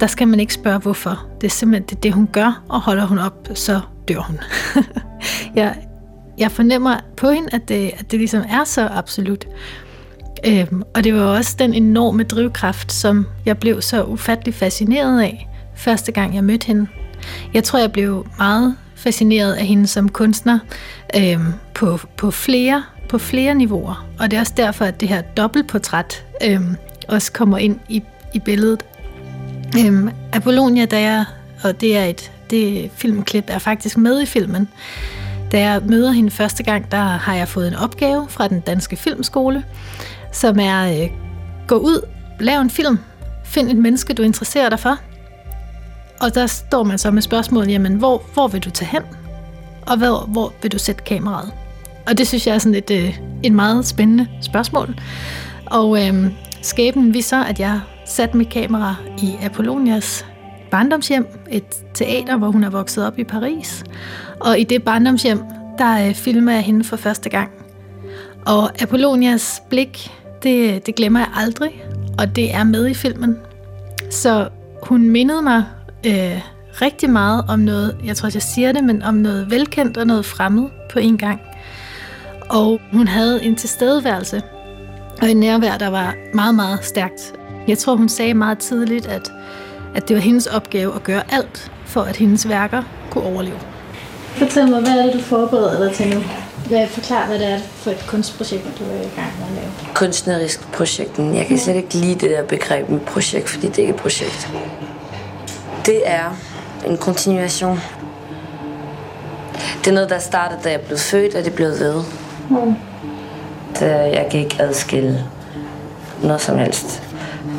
der 0.00 0.06
skal 0.06 0.28
man 0.28 0.40
ikke 0.40 0.54
spørge 0.54 0.78
hvorfor. 0.78 1.26
Det 1.40 1.46
er 1.46 1.50
simpelthen 1.50 1.88
det, 1.88 2.02
det 2.02 2.12
hun 2.12 2.28
gør, 2.32 2.62
og 2.68 2.80
holder 2.80 3.06
hun 3.06 3.18
op, 3.18 3.48
så 3.54 3.80
dør 4.08 4.20
hun. 4.20 4.38
jeg, 5.56 5.76
jeg 6.38 6.50
fornemmer 6.50 6.96
på 7.16 7.30
hende, 7.30 7.48
at 7.52 7.68
det, 7.68 7.90
at 7.98 8.10
det 8.10 8.18
ligesom 8.18 8.42
er 8.50 8.64
så 8.64 8.88
absolut. 8.88 9.44
Øhm, 10.46 10.82
og 10.94 11.04
det 11.04 11.14
var 11.14 11.20
også 11.20 11.56
den 11.58 11.74
enorme 11.74 12.22
drivkraft, 12.22 12.92
som 12.92 13.26
jeg 13.46 13.58
blev 13.58 13.82
så 13.82 14.04
ufattelig 14.04 14.54
fascineret 14.54 15.22
af, 15.22 15.48
første 15.74 16.12
gang 16.12 16.34
jeg 16.34 16.44
mødte 16.44 16.66
hende. 16.66 16.86
Jeg 17.54 17.64
tror, 17.64 17.78
jeg 17.78 17.92
blev 17.92 18.26
meget 18.38 18.76
fascineret 18.94 19.52
af 19.52 19.66
hende 19.66 19.86
som 19.86 20.08
kunstner 20.08 20.58
øhm, 21.16 21.52
på, 21.74 21.98
på, 22.16 22.30
flere, 22.30 22.84
på 23.08 23.18
flere 23.18 23.54
niveauer. 23.54 24.06
Og 24.18 24.30
det 24.30 24.36
er 24.36 24.40
også 24.40 24.54
derfor, 24.56 24.84
at 24.84 25.00
det 25.00 25.08
her 25.08 25.20
dobbeltportræt 25.20 26.24
øhm, 26.44 26.76
også 27.08 27.32
kommer 27.32 27.58
ind 27.58 27.80
i, 27.88 28.02
i 28.34 28.38
billedet. 28.38 28.84
Øhm, 29.78 30.10
Apollonia, 30.32 30.84
da 30.84 31.00
jeg, 31.00 31.24
og 31.62 31.80
det 31.80 31.96
er 31.96 32.04
et 32.04 32.30
det 32.50 32.90
filmklip, 32.96 33.44
er 33.48 33.58
faktisk 33.58 33.98
med 33.98 34.22
i 34.22 34.26
filmen, 34.26 34.68
da 35.54 35.60
jeg 35.60 35.82
møder 35.82 36.10
hende 36.10 36.30
første 36.30 36.62
gang, 36.62 36.90
der 36.90 36.96
har 36.96 37.34
jeg 37.34 37.48
fået 37.48 37.68
en 37.68 37.74
opgave 37.74 38.26
fra 38.28 38.48
den 38.48 38.60
danske 38.60 38.96
filmskole, 38.96 39.64
som 40.32 40.58
er 40.58 41.02
øh, 41.02 41.10
gå 41.66 41.74
ud, 41.74 42.00
lav 42.40 42.60
en 42.60 42.70
film, 42.70 42.98
find 43.44 43.68
et 43.68 43.76
menneske, 43.76 44.14
du 44.14 44.22
interesserer 44.22 44.68
dig 44.68 44.78
for. 44.78 44.98
Og 46.20 46.34
der 46.34 46.46
står 46.46 46.82
man 46.82 46.98
så 46.98 47.10
med 47.10 47.22
spørgsmålet, 47.22 47.70
jamen 47.70 47.94
hvor, 47.94 48.22
hvor 48.34 48.48
vil 48.48 48.60
du 48.60 48.70
tage 48.70 48.88
hen? 48.88 49.02
Og 49.86 49.96
hvor, 49.98 50.28
hvor 50.28 50.52
vil 50.62 50.72
du 50.72 50.78
sætte 50.78 51.04
kameraet? 51.04 51.52
Og 52.06 52.18
det 52.18 52.28
synes 52.28 52.46
jeg 52.46 52.54
er 52.54 52.58
sådan 52.58 52.74
et, 52.74 52.90
øh, 52.90 53.18
et 53.42 53.52
meget 53.52 53.86
spændende 53.86 54.28
spørgsmål. 54.40 54.94
Og 55.66 56.06
øh, 56.06 56.32
skæbnen 56.62 57.14
vi 57.14 57.20
så, 57.20 57.44
at 57.44 57.60
jeg 57.60 57.80
satte 58.06 58.36
mit 58.36 58.48
kamera 58.48 58.94
i 59.18 59.36
Apollonias 59.42 60.26
barndomshjem, 60.74 61.26
et 61.50 61.64
teater, 61.94 62.36
hvor 62.36 62.50
hun 62.50 62.64
er 62.64 62.70
vokset 62.70 63.06
op 63.06 63.18
i 63.18 63.24
Paris. 63.24 63.84
Og 64.40 64.58
i 64.58 64.64
det 64.64 64.82
barndomshjem, 64.82 65.40
der 65.78 66.08
øh, 66.08 66.14
filmer 66.14 66.52
jeg 66.52 66.62
hende 66.62 66.84
for 66.84 66.96
første 66.96 67.28
gang. 67.28 67.50
Og 68.46 68.82
Apollonias 68.82 69.62
blik, 69.70 70.10
det, 70.42 70.86
det 70.86 70.94
glemmer 70.94 71.20
jeg 71.20 71.28
aldrig, 71.36 71.84
og 72.18 72.36
det 72.36 72.54
er 72.54 72.64
med 72.64 72.88
i 72.88 72.94
filmen. 72.94 73.36
Så 74.10 74.48
hun 74.82 75.10
mindede 75.10 75.42
mig 75.42 75.64
øh, 76.06 76.40
rigtig 76.82 77.10
meget 77.10 77.44
om 77.48 77.58
noget, 77.58 77.96
jeg 78.04 78.16
tror, 78.16 78.30
jeg 78.34 78.42
siger 78.42 78.72
det, 78.72 78.84
men 78.84 79.02
om 79.02 79.14
noget 79.14 79.50
velkendt 79.50 79.96
og 79.96 80.06
noget 80.06 80.24
fremmed 80.24 80.68
på 80.92 80.98
en 80.98 81.18
gang. 81.18 81.40
Og 82.48 82.80
hun 82.92 83.08
havde 83.08 83.44
en 83.44 83.56
tilstedeværelse 83.56 84.42
og 85.22 85.30
en 85.30 85.36
nærvær, 85.36 85.78
der 85.78 85.88
var 85.88 86.14
meget, 86.34 86.54
meget 86.54 86.84
stærkt. 86.84 87.34
Jeg 87.68 87.78
tror, 87.78 87.96
hun 87.96 88.08
sagde 88.08 88.34
meget 88.34 88.58
tidligt, 88.58 89.06
at, 89.06 89.32
at 89.94 90.08
det 90.08 90.16
var 90.16 90.22
hendes 90.22 90.46
opgave 90.46 90.94
at 90.94 91.02
gøre 91.04 91.22
alt, 91.32 91.72
for 91.86 92.02
at 92.02 92.16
hendes 92.16 92.48
værker 92.48 92.82
kunne 93.10 93.24
overleve. 93.24 93.58
Fortæl 94.36 94.70
mig, 94.70 94.80
hvad 94.80 94.92
er 94.92 95.02
det, 95.02 95.12
du 95.12 95.20
forbereder 95.20 95.84
dig 95.84 95.94
til 95.94 96.14
nu? 96.14 96.22
Hvad, 96.68 96.88
forklar, 96.88 97.26
hvad 97.26 97.38
det 97.38 97.48
er 97.48 97.58
for 97.58 97.90
et 97.90 98.04
kunstprojekt, 98.08 98.64
du 98.78 98.84
er 98.84 98.96
i 98.96 99.10
gang 99.16 99.32
med 99.38 99.46
at 99.46 99.54
lave. 99.54 99.94
Kunstnerisk 99.94 100.72
projekt. 100.72 101.18
Jeg 101.18 101.46
kan 101.46 101.58
slet 101.58 101.76
ikke 101.76 101.94
lide 101.94 102.14
det 102.14 102.30
der 102.30 102.42
begreb 102.42 102.88
med 102.88 103.00
projekt, 103.00 103.48
fordi 103.48 103.66
det 103.66 103.78
ikke 103.78 103.90
er 103.90 103.94
et 103.94 104.00
projekt. 104.00 104.52
Det 105.86 106.02
er 106.04 106.36
en 106.86 106.96
kontinuation. 106.96 107.80
Det 109.78 109.90
er 109.90 109.94
noget, 109.94 110.10
der 110.10 110.18
startede, 110.18 110.60
da 110.64 110.70
jeg 110.70 110.80
blev 110.80 110.98
født, 110.98 111.34
og 111.34 111.44
det 111.44 111.52
blev 111.52 111.68
ved. 111.68 112.02
Mm. 112.50 112.74
Så 113.74 113.86
jeg 113.86 114.26
kan 114.30 114.40
ikke 114.40 114.56
adskille 114.58 115.24
noget 116.22 116.40
som 116.40 116.58
helst 116.58 117.02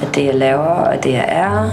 af 0.01 0.07
det, 0.15 0.25
jeg 0.25 0.35
laver, 0.35 0.65
og 0.65 1.03
det, 1.03 1.11
jeg 1.11 1.25
er. 1.27 1.69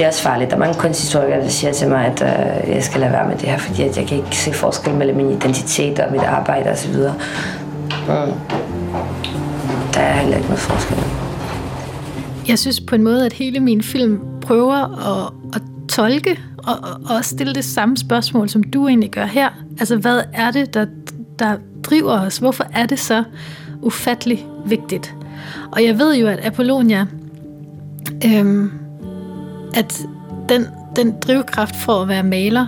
Det 0.00 0.04
er 0.04 0.08
også 0.08 0.22
farligt. 0.22 0.50
Der 0.50 0.56
er 0.56 0.60
mange 0.60 0.74
kunsthistorikere, 0.74 1.40
der 1.40 1.48
siger 1.48 1.72
til 1.72 1.88
mig, 1.88 2.06
at 2.06 2.22
øh, 2.22 2.74
jeg 2.74 2.84
skal 2.84 3.00
lade 3.00 3.12
være 3.12 3.28
med 3.28 3.36
det 3.36 3.48
her, 3.48 3.58
fordi 3.58 3.82
at 3.82 3.96
jeg 3.96 4.06
kan 4.06 4.16
ikke 4.16 4.36
se 4.36 4.52
forskel 4.52 4.94
mellem 4.94 5.16
min 5.16 5.30
identitet 5.30 5.98
og 5.98 6.12
mit 6.12 6.20
arbejde 6.20 6.70
osv. 6.70 6.94
Mm. 6.94 8.32
Der 9.94 10.00
er 10.00 10.12
heller 10.12 10.36
ikke 10.36 10.48
noget 10.48 10.60
forskel. 10.60 10.96
Jeg 12.48 12.58
synes 12.58 12.80
på 12.80 12.94
en 12.94 13.02
måde, 13.02 13.26
at 13.26 13.32
hele 13.32 13.60
min 13.60 13.82
film 13.82 14.20
prøver 14.40 14.76
at, 15.16 15.32
at 15.54 15.62
tolke 15.88 16.40
og, 16.58 16.76
og 17.16 17.24
stille 17.24 17.54
det 17.54 17.64
samme 17.64 17.96
spørgsmål, 17.96 18.48
som 18.48 18.62
du 18.62 18.88
egentlig 18.88 19.10
gør 19.10 19.26
her. 19.26 19.48
Altså, 19.80 19.96
hvad 19.96 20.22
er 20.32 20.50
det, 20.50 20.74
der, 20.74 20.86
der 21.38 21.56
driver 21.82 22.20
os? 22.20 22.38
Hvorfor 22.38 22.66
er 22.74 22.86
det 22.86 22.98
så 22.98 23.24
ufattelig 23.82 24.46
vigtigt? 24.66 25.14
Og 25.72 25.84
jeg 25.84 25.98
ved 25.98 26.16
jo, 26.16 26.26
at 26.26 26.46
Apollonia, 26.46 27.06
øhm, 28.24 28.79
at 29.74 30.06
den, 30.48 30.66
den 30.96 31.14
drivkraft 31.20 31.76
for 31.76 31.92
at 31.92 32.08
være 32.08 32.22
maler, 32.22 32.66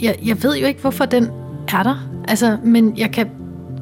jeg, 0.00 0.18
jeg 0.24 0.42
ved 0.42 0.56
jo 0.56 0.66
ikke, 0.66 0.80
hvorfor 0.80 1.04
den 1.04 1.30
er 1.72 1.82
der. 1.82 2.10
Altså, 2.28 2.58
men 2.64 2.98
jeg 2.98 3.12
kan 3.12 3.30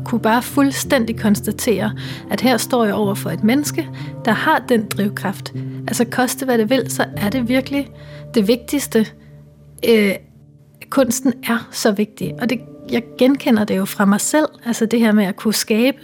kunne 0.05 0.20
bare 0.20 0.42
fuldstændig 0.42 1.18
konstatere, 1.18 1.92
at 2.31 2.40
her 2.40 2.57
står 2.57 2.85
jeg 2.85 2.94
over 2.94 3.14
for 3.14 3.31
et 3.31 3.44
menneske, 3.44 3.88
der 4.24 4.33
har 4.33 4.64
den 4.68 4.87
drivkraft. 4.87 5.52
Altså 5.88 6.05
koste 6.05 6.44
hvad 6.44 6.59
det 6.59 6.70
vil, 6.70 6.90
så 6.90 7.05
er 7.16 7.31
det 7.31 7.48
virkelig 7.48 7.88
det 8.35 8.48
vigtigste. 8.48 9.07
Øh, 9.88 10.14
kunsten 10.90 11.33
er 11.48 11.68
så 11.70 11.92
vigtig, 11.92 12.35
og 12.40 12.50
det, 12.50 12.61
jeg 12.90 13.03
genkender 13.18 13.64
det 13.64 13.77
jo 13.77 13.85
fra 13.85 14.05
mig 14.05 14.20
selv, 14.20 14.46
altså 14.64 14.87
det 14.87 15.01
her 15.01 15.12
med 15.12 15.25
at 15.25 15.37
kunne 15.37 15.55
skabe, 15.55 15.99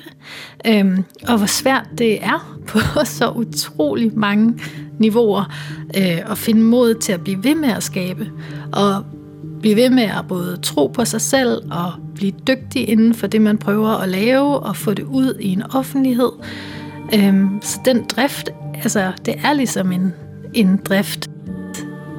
øhm, 0.66 1.04
og 1.28 1.38
hvor 1.38 1.46
svært 1.46 1.86
det 1.98 2.24
er 2.24 2.56
på 2.68 2.78
så 3.04 3.30
utrolig 3.30 4.18
mange 4.18 4.60
niveauer 4.98 5.44
øh, 5.96 6.30
at 6.30 6.38
finde 6.38 6.62
mod 6.62 6.94
til 6.94 7.12
at 7.12 7.24
blive 7.24 7.44
ved 7.44 7.54
med 7.54 7.68
at 7.68 7.82
skabe, 7.82 8.30
og 8.72 9.04
blive 9.60 9.76
ved 9.76 9.90
med 9.90 10.02
at 10.02 10.24
både 10.28 10.58
tro 10.62 10.86
på 10.86 11.04
sig 11.04 11.20
selv 11.20 11.62
og 11.70 11.92
blive 12.14 12.32
dygtig 12.46 12.88
inden 12.88 13.14
for 13.14 13.26
det, 13.26 13.40
man 13.40 13.58
prøver 13.58 13.88
at 13.88 14.08
lave, 14.08 14.58
og 14.58 14.76
få 14.76 14.94
det 14.94 15.04
ud 15.04 15.36
i 15.40 15.48
en 15.48 15.62
offentlighed. 15.74 16.32
Øhm, 17.14 17.58
så 17.62 17.80
den 17.84 18.04
drift, 18.04 18.50
altså 18.74 19.12
det 19.26 19.34
er 19.44 19.52
ligesom 19.52 19.92
en, 19.92 20.12
en 20.54 20.80
drift. 20.84 21.31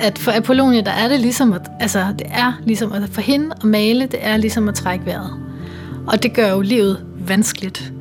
At 0.04 0.18
for 0.18 0.32
Apollonia, 0.32 0.82
der 0.82 0.92
er 0.92 1.08
det 1.08 1.20
ligesom 1.20 1.54
at, 1.54 1.62
altså, 1.80 2.13
det 2.20 2.28
er 2.30 2.54
ligesom 2.66 2.92
at 2.92 3.10
for 3.12 3.22
hende 3.22 3.56
at 3.56 3.63
male, 3.63 4.02
det 4.06 4.20
er 4.22 4.38
ligesom 4.38 4.70
at 4.70 4.76
trække 4.76 5.06
vejret. 5.06 5.32
Og 6.08 6.24
det 6.24 6.34
gør 6.34 6.50
jo 6.52 6.62
livet 6.62 7.06
vanskeligt. 7.28 7.94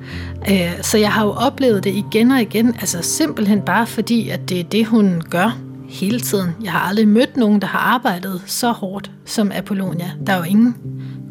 Øh, 0.51 0.83
så 0.83 0.99
jeg 0.99 1.13
har 1.13 1.25
jo 1.25 1.31
oplevet 1.31 1.85
det 1.85 1.95
igen 1.95 2.31
og 2.31 2.41
igen, 2.41 2.69
altså 2.69 3.03
simpelthen 3.03 3.63
bare 3.63 3.87
fordi, 3.87 4.29
at 4.29 4.49
det 4.49 4.61
er 4.61 4.65
det, 4.65 4.87
hun 4.87 5.23
gør 5.31 5.59
hele 5.89 6.21
tiden. 6.21 6.51
Jeg 6.63 6.73
har 6.73 6.81
aldrig 6.81 7.09
mødt 7.09 7.37
nogen, 7.37 7.61
der 7.61 7.67
har 7.67 7.79
arbejdet 7.79 8.43
så 8.47 8.71
hårdt 8.71 9.11
som 9.25 9.53
Apollonia. 9.55 10.11
Der 10.27 10.33
er 10.33 10.37
jo 10.37 10.43
ingen 10.43 10.77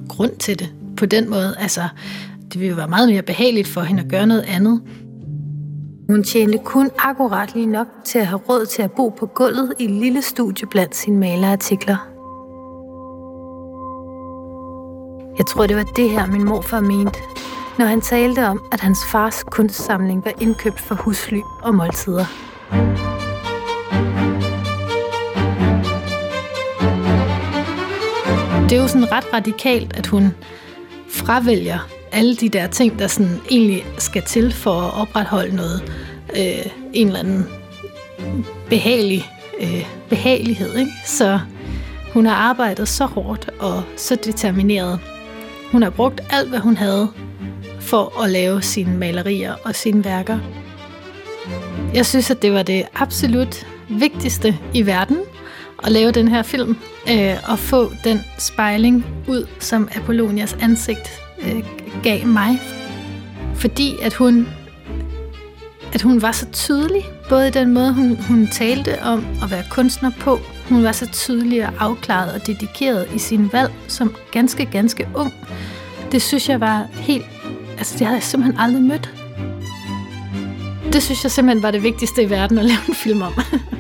grund 0.08 0.32
til 0.40 0.60
det 0.60 0.70
på 0.98 1.06
den 1.06 1.30
måde. 1.30 1.56
Altså, 1.60 1.82
det 2.54 2.60
ville 2.60 2.70
jo 2.70 2.76
være 2.76 2.88
meget 2.88 3.10
mere 3.10 3.22
behageligt 3.22 3.68
for 3.68 3.82
hende 3.82 4.04
at 4.04 4.10
gøre 4.10 4.28
noget 4.28 4.46
andet. 4.48 4.82
Hun 6.12 6.24
tjente 6.24 6.58
kun 6.58 6.90
akkurat 7.00 7.54
lige 7.54 7.66
nok 7.66 7.88
til 8.06 8.20
at 8.20 8.28
have 8.28 8.42
råd 8.50 8.66
til 8.66 8.82
at 8.82 8.92
bo 8.92 9.10
på 9.10 9.26
gulvet 9.26 9.74
i 9.80 9.84
et 9.86 9.92
lille 9.92 10.22
studie 10.22 10.68
blandt 10.68 10.96
sine 10.96 11.18
malerartikler. 11.18 11.98
Jeg 15.38 15.46
tror, 15.46 15.68
det 15.68 15.76
var 15.76 15.84
det 15.84 16.10
her, 16.10 16.28
min 16.28 16.44
morfar 16.44 16.80
mente, 16.80 17.20
når 17.78 17.86
han 17.86 18.02
talte 18.02 18.48
om, 18.48 18.62
at 18.72 18.80
hans 18.80 19.00
fars 19.12 19.44
kunstsamling 19.44 20.26
var 20.26 20.34
indkøbt 20.42 20.80
for 20.80 20.96
husly 20.96 21.40
og 21.62 21.76
måltider. 21.76 22.26
Det 28.70 28.78
er 28.78 28.82
jo 28.82 28.88
sådan 28.88 29.12
ret 29.12 29.34
radikalt, 29.34 29.98
at 29.98 30.08
hun 30.08 30.24
fravælger 31.10 32.01
alle 32.12 32.36
de 32.36 32.50
der 32.50 32.68
ting, 32.68 33.00
der 33.00 33.08
sådan 33.08 33.40
egentlig 33.50 33.86
skal 33.98 34.22
til 34.22 34.54
for 34.54 34.82
at 34.82 35.02
opretholde 35.02 35.56
noget, 35.56 35.84
øh, 36.38 36.66
en 36.94 37.08
eller 37.08 37.20
anden 37.20 37.46
behagelig, 38.70 39.26
øh, 39.62 39.86
behagelighed. 40.10 40.76
Ikke? 40.76 40.92
Så 41.06 41.40
hun 42.14 42.26
har 42.26 42.36
arbejdet 42.36 42.88
så 42.88 43.06
hårdt 43.06 43.50
og 43.60 43.84
så 43.98 44.16
determineret. 44.16 45.00
Hun 45.72 45.84
har 45.84 45.90
brugt 45.90 46.22
alt, 46.30 46.50
hvad 46.50 46.60
hun 46.60 46.78
havde 46.78 47.08
for 47.80 48.24
at 48.24 48.30
lave 48.30 48.62
sine 48.62 48.98
malerier 48.98 49.54
og 49.64 49.76
sine 49.76 50.06
værker. 50.06 50.40
Jeg 51.94 52.06
synes, 52.06 52.32
at 52.32 52.42
det 52.42 52.54
var 52.54 52.64
det 52.64 52.86
absolut 52.96 53.68
vigtigste 53.90 54.58
i 54.74 54.86
verden 54.86 55.18
at 55.84 55.92
lave 55.92 56.12
den 56.12 56.28
her 56.28 56.44
film 56.44 56.78
øh, 57.10 57.36
og 57.52 57.60
få 57.60 57.92
den 58.04 58.20
spejling 58.38 59.06
ud, 59.28 59.48
som 59.60 59.90
Apollonias 59.96 60.58
ansigt 60.62 61.22
øh, 61.44 61.64
gav 62.04 62.28
mig. 62.28 62.62
Fordi 63.56 63.96
at 64.02 64.14
hun, 64.14 64.48
at 65.94 66.02
hun 66.02 66.22
var 66.22 66.32
så 66.32 66.46
tydelig, 66.52 67.06
både 67.30 67.48
i 67.48 67.52
den 67.52 67.74
måde, 67.74 67.94
hun, 67.94 68.16
hun 68.16 68.48
talte 68.48 69.04
om 69.04 69.26
at 69.44 69.52
være 69.52 69.64
kunstner 69.70 70.12
på. 70.20 70.40
Hun 70.70 70.84
var 70.84 70.92
så 70.92 71.08
tydelig 71.12 71.68
og 71.68 71.74
afklaret 71.80 72.34
og 72.34 72.48
dedikeret 72.48 73.08
i 73.16 73.20
sin 73.20 73.50
valg 73.54 73.72
som 73.88 74.16
ganske, 74.32 74.66
ganske 74.66 75.08
ung. 75.16 75.34
Det 76.12 76.22
synes 76.22 76.50
jeg 76.50 76.60
var 76.60 76.88
helt... 76.94 77.26
Altså, 77.78 77.98
det 77.98 78.08
havde 78.08 78.16
jeg 78.16 78.24
simpelthen 78.24 78.60
aldrig 78.60 78.84
mødt. 78.84 79.14
Det 80.94 81.04
synes 81.04 81.24
jeg 81.24 81.32
simpelthen 81.32 81.64
var 81.64 81.72
det 81.72 81.84
vigtigste 81.84 82.24
i 82.24 82.30
verden 82.30 82.58
at 82.58 82.66
lave 82.66 82.80
en 82.88 82.96
film 82.96 83.22
om. 83.22 83.34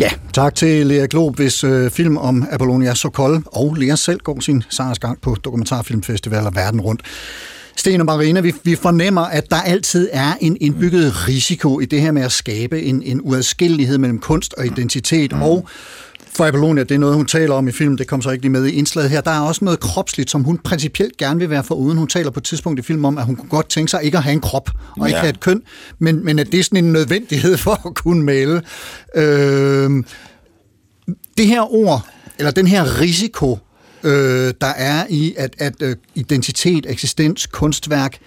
Ja, 0.00 0.10
tak 0.32 0.54
til 0.54 0.86
Lea 0.86 1.06
Glob, 1.10 1.36
hvis 1.36 1.64
øh, 1.64 1.90
film 1.90 2.16
om 2.16 2.46
Apollonia 2.50 2.94
Sokol 2.94 3.42
og 3.46 3.74
Lea 3.74 3.94
selv 3.94 4.20
går 4.20 4.40
sin 4.40 4.62
sejrsgang 4.70 5.20
på 5.20 5.36
dokumentarfilmfestivaler 5.44 6.50
verden 6.50 6.80
rundt. 6.80 7.02
Sten 7.76 8.00
og 8.00 8.06
Marina, 8.06 8.40
vi, 8.40 8.52
vi 8.64 8.74
fornemmer, 8.74 9.20
at 9.20 9.50
der 9.50 9.56
altid 9.56 10.08
er 10.12 10.32
en 10.40 10.56
indbygget 10.60 11.28
risiko 11.28 11.80
i 11.80 11.84
det 11.84 12.00
her 12.00 12.12
med 12.12 12.22
at 12.22 12.32
skabe 12.32 12.82
en, 12.82 13.02
en 13.02 13.20
uadskillelighed 13.24 13.98
mellem 13.98 14.18
kunst 14.18 14.54
og 14.54 14.66
identitet, 14.66 15.32
mm. 15.32 15.42
og 15.42 15.68
for 16.36 16.44
Apollonia, 16.44 16.82
det 16.82 16.94
er 16.94 16.98
noget, 16.98 17.16
hun 17.16 17.26
taler 17.26 17.54
om 17.54 17.68
i 17.68 17.72
filmen, 17.72 17.98
det 17.98 18.06
kom 18.06 18.22
så 18.22 18.30
ikke 18.30 18.42
lige 18.42 18.52
med 18.52 18.66
i 18.66 18.70
indslaget 18.70 19.10
her. 19.10 19.20
Der 19.20 19.30
er 19.30 19.40
også 19.40 19.64
noget 19.64 19.80
kropsligt, 19.80 20.30
som 20.30 20.44
hun 20.44 20.58
principielt 20.58 21.16
gerne 21.16 21.40
vil 21.40 21.50
være 21.50 21.64
foruden. 21.64 21.98
Hun 21.98 22.08
taler 22.08 22.30
på 22.30 22.40
et 22.40 22.44
tidspunkt 22.44 22.78
i 22.78 22.82
filmen 22.82 23.04
om, 23.04 23.18
at 23.18 23.24
hun 23.24 23.36
kunne 23.36 23.48
godt 23.48 23.68
tænke 23.68 23.90
sig 23.90 24.04
ikke 24.04 24.16
at 24.16 24.22
have 24.22 24.32
en 24.32 24.40
krop 24.40 24.70
og 24.90 24.98
ja. 25.00 25.06
ikke 25.06 25.18
have 25.18 25.30
et 25.30 25.40
køn, 25.40 25.62
men, 25.98 26.24
men 26.24 26.38
at 26.38 26.52
det 26.52 26.60
er 26.60 26.64
sådan 26.64 26.84
en 26.84 26.92
nødvendighed 26.92 27.56
for 27.64 27.86
at 27.88 27.94
kunne 27.94 28.22
male. 28.22 28.62
Øh, 29.14 29.90
det 31.38 31.46
her 31.46 31.74
ord, 31.74 32.06
eller 32.38 32.50
den 32.50 32.66
her 32.66 33.00
risiko, 33.00 33.58
øh, 34.02 34.54
der 34.60 34.72
er 34.76 35.06
i, 35.08 35.34
at, 35.38 35.54
at 35.58 35.74
øh, 35.82 35.96
identitet, 36.14 36.86
eksistens, 36.88 37.46
kunstværk 37.46 38.18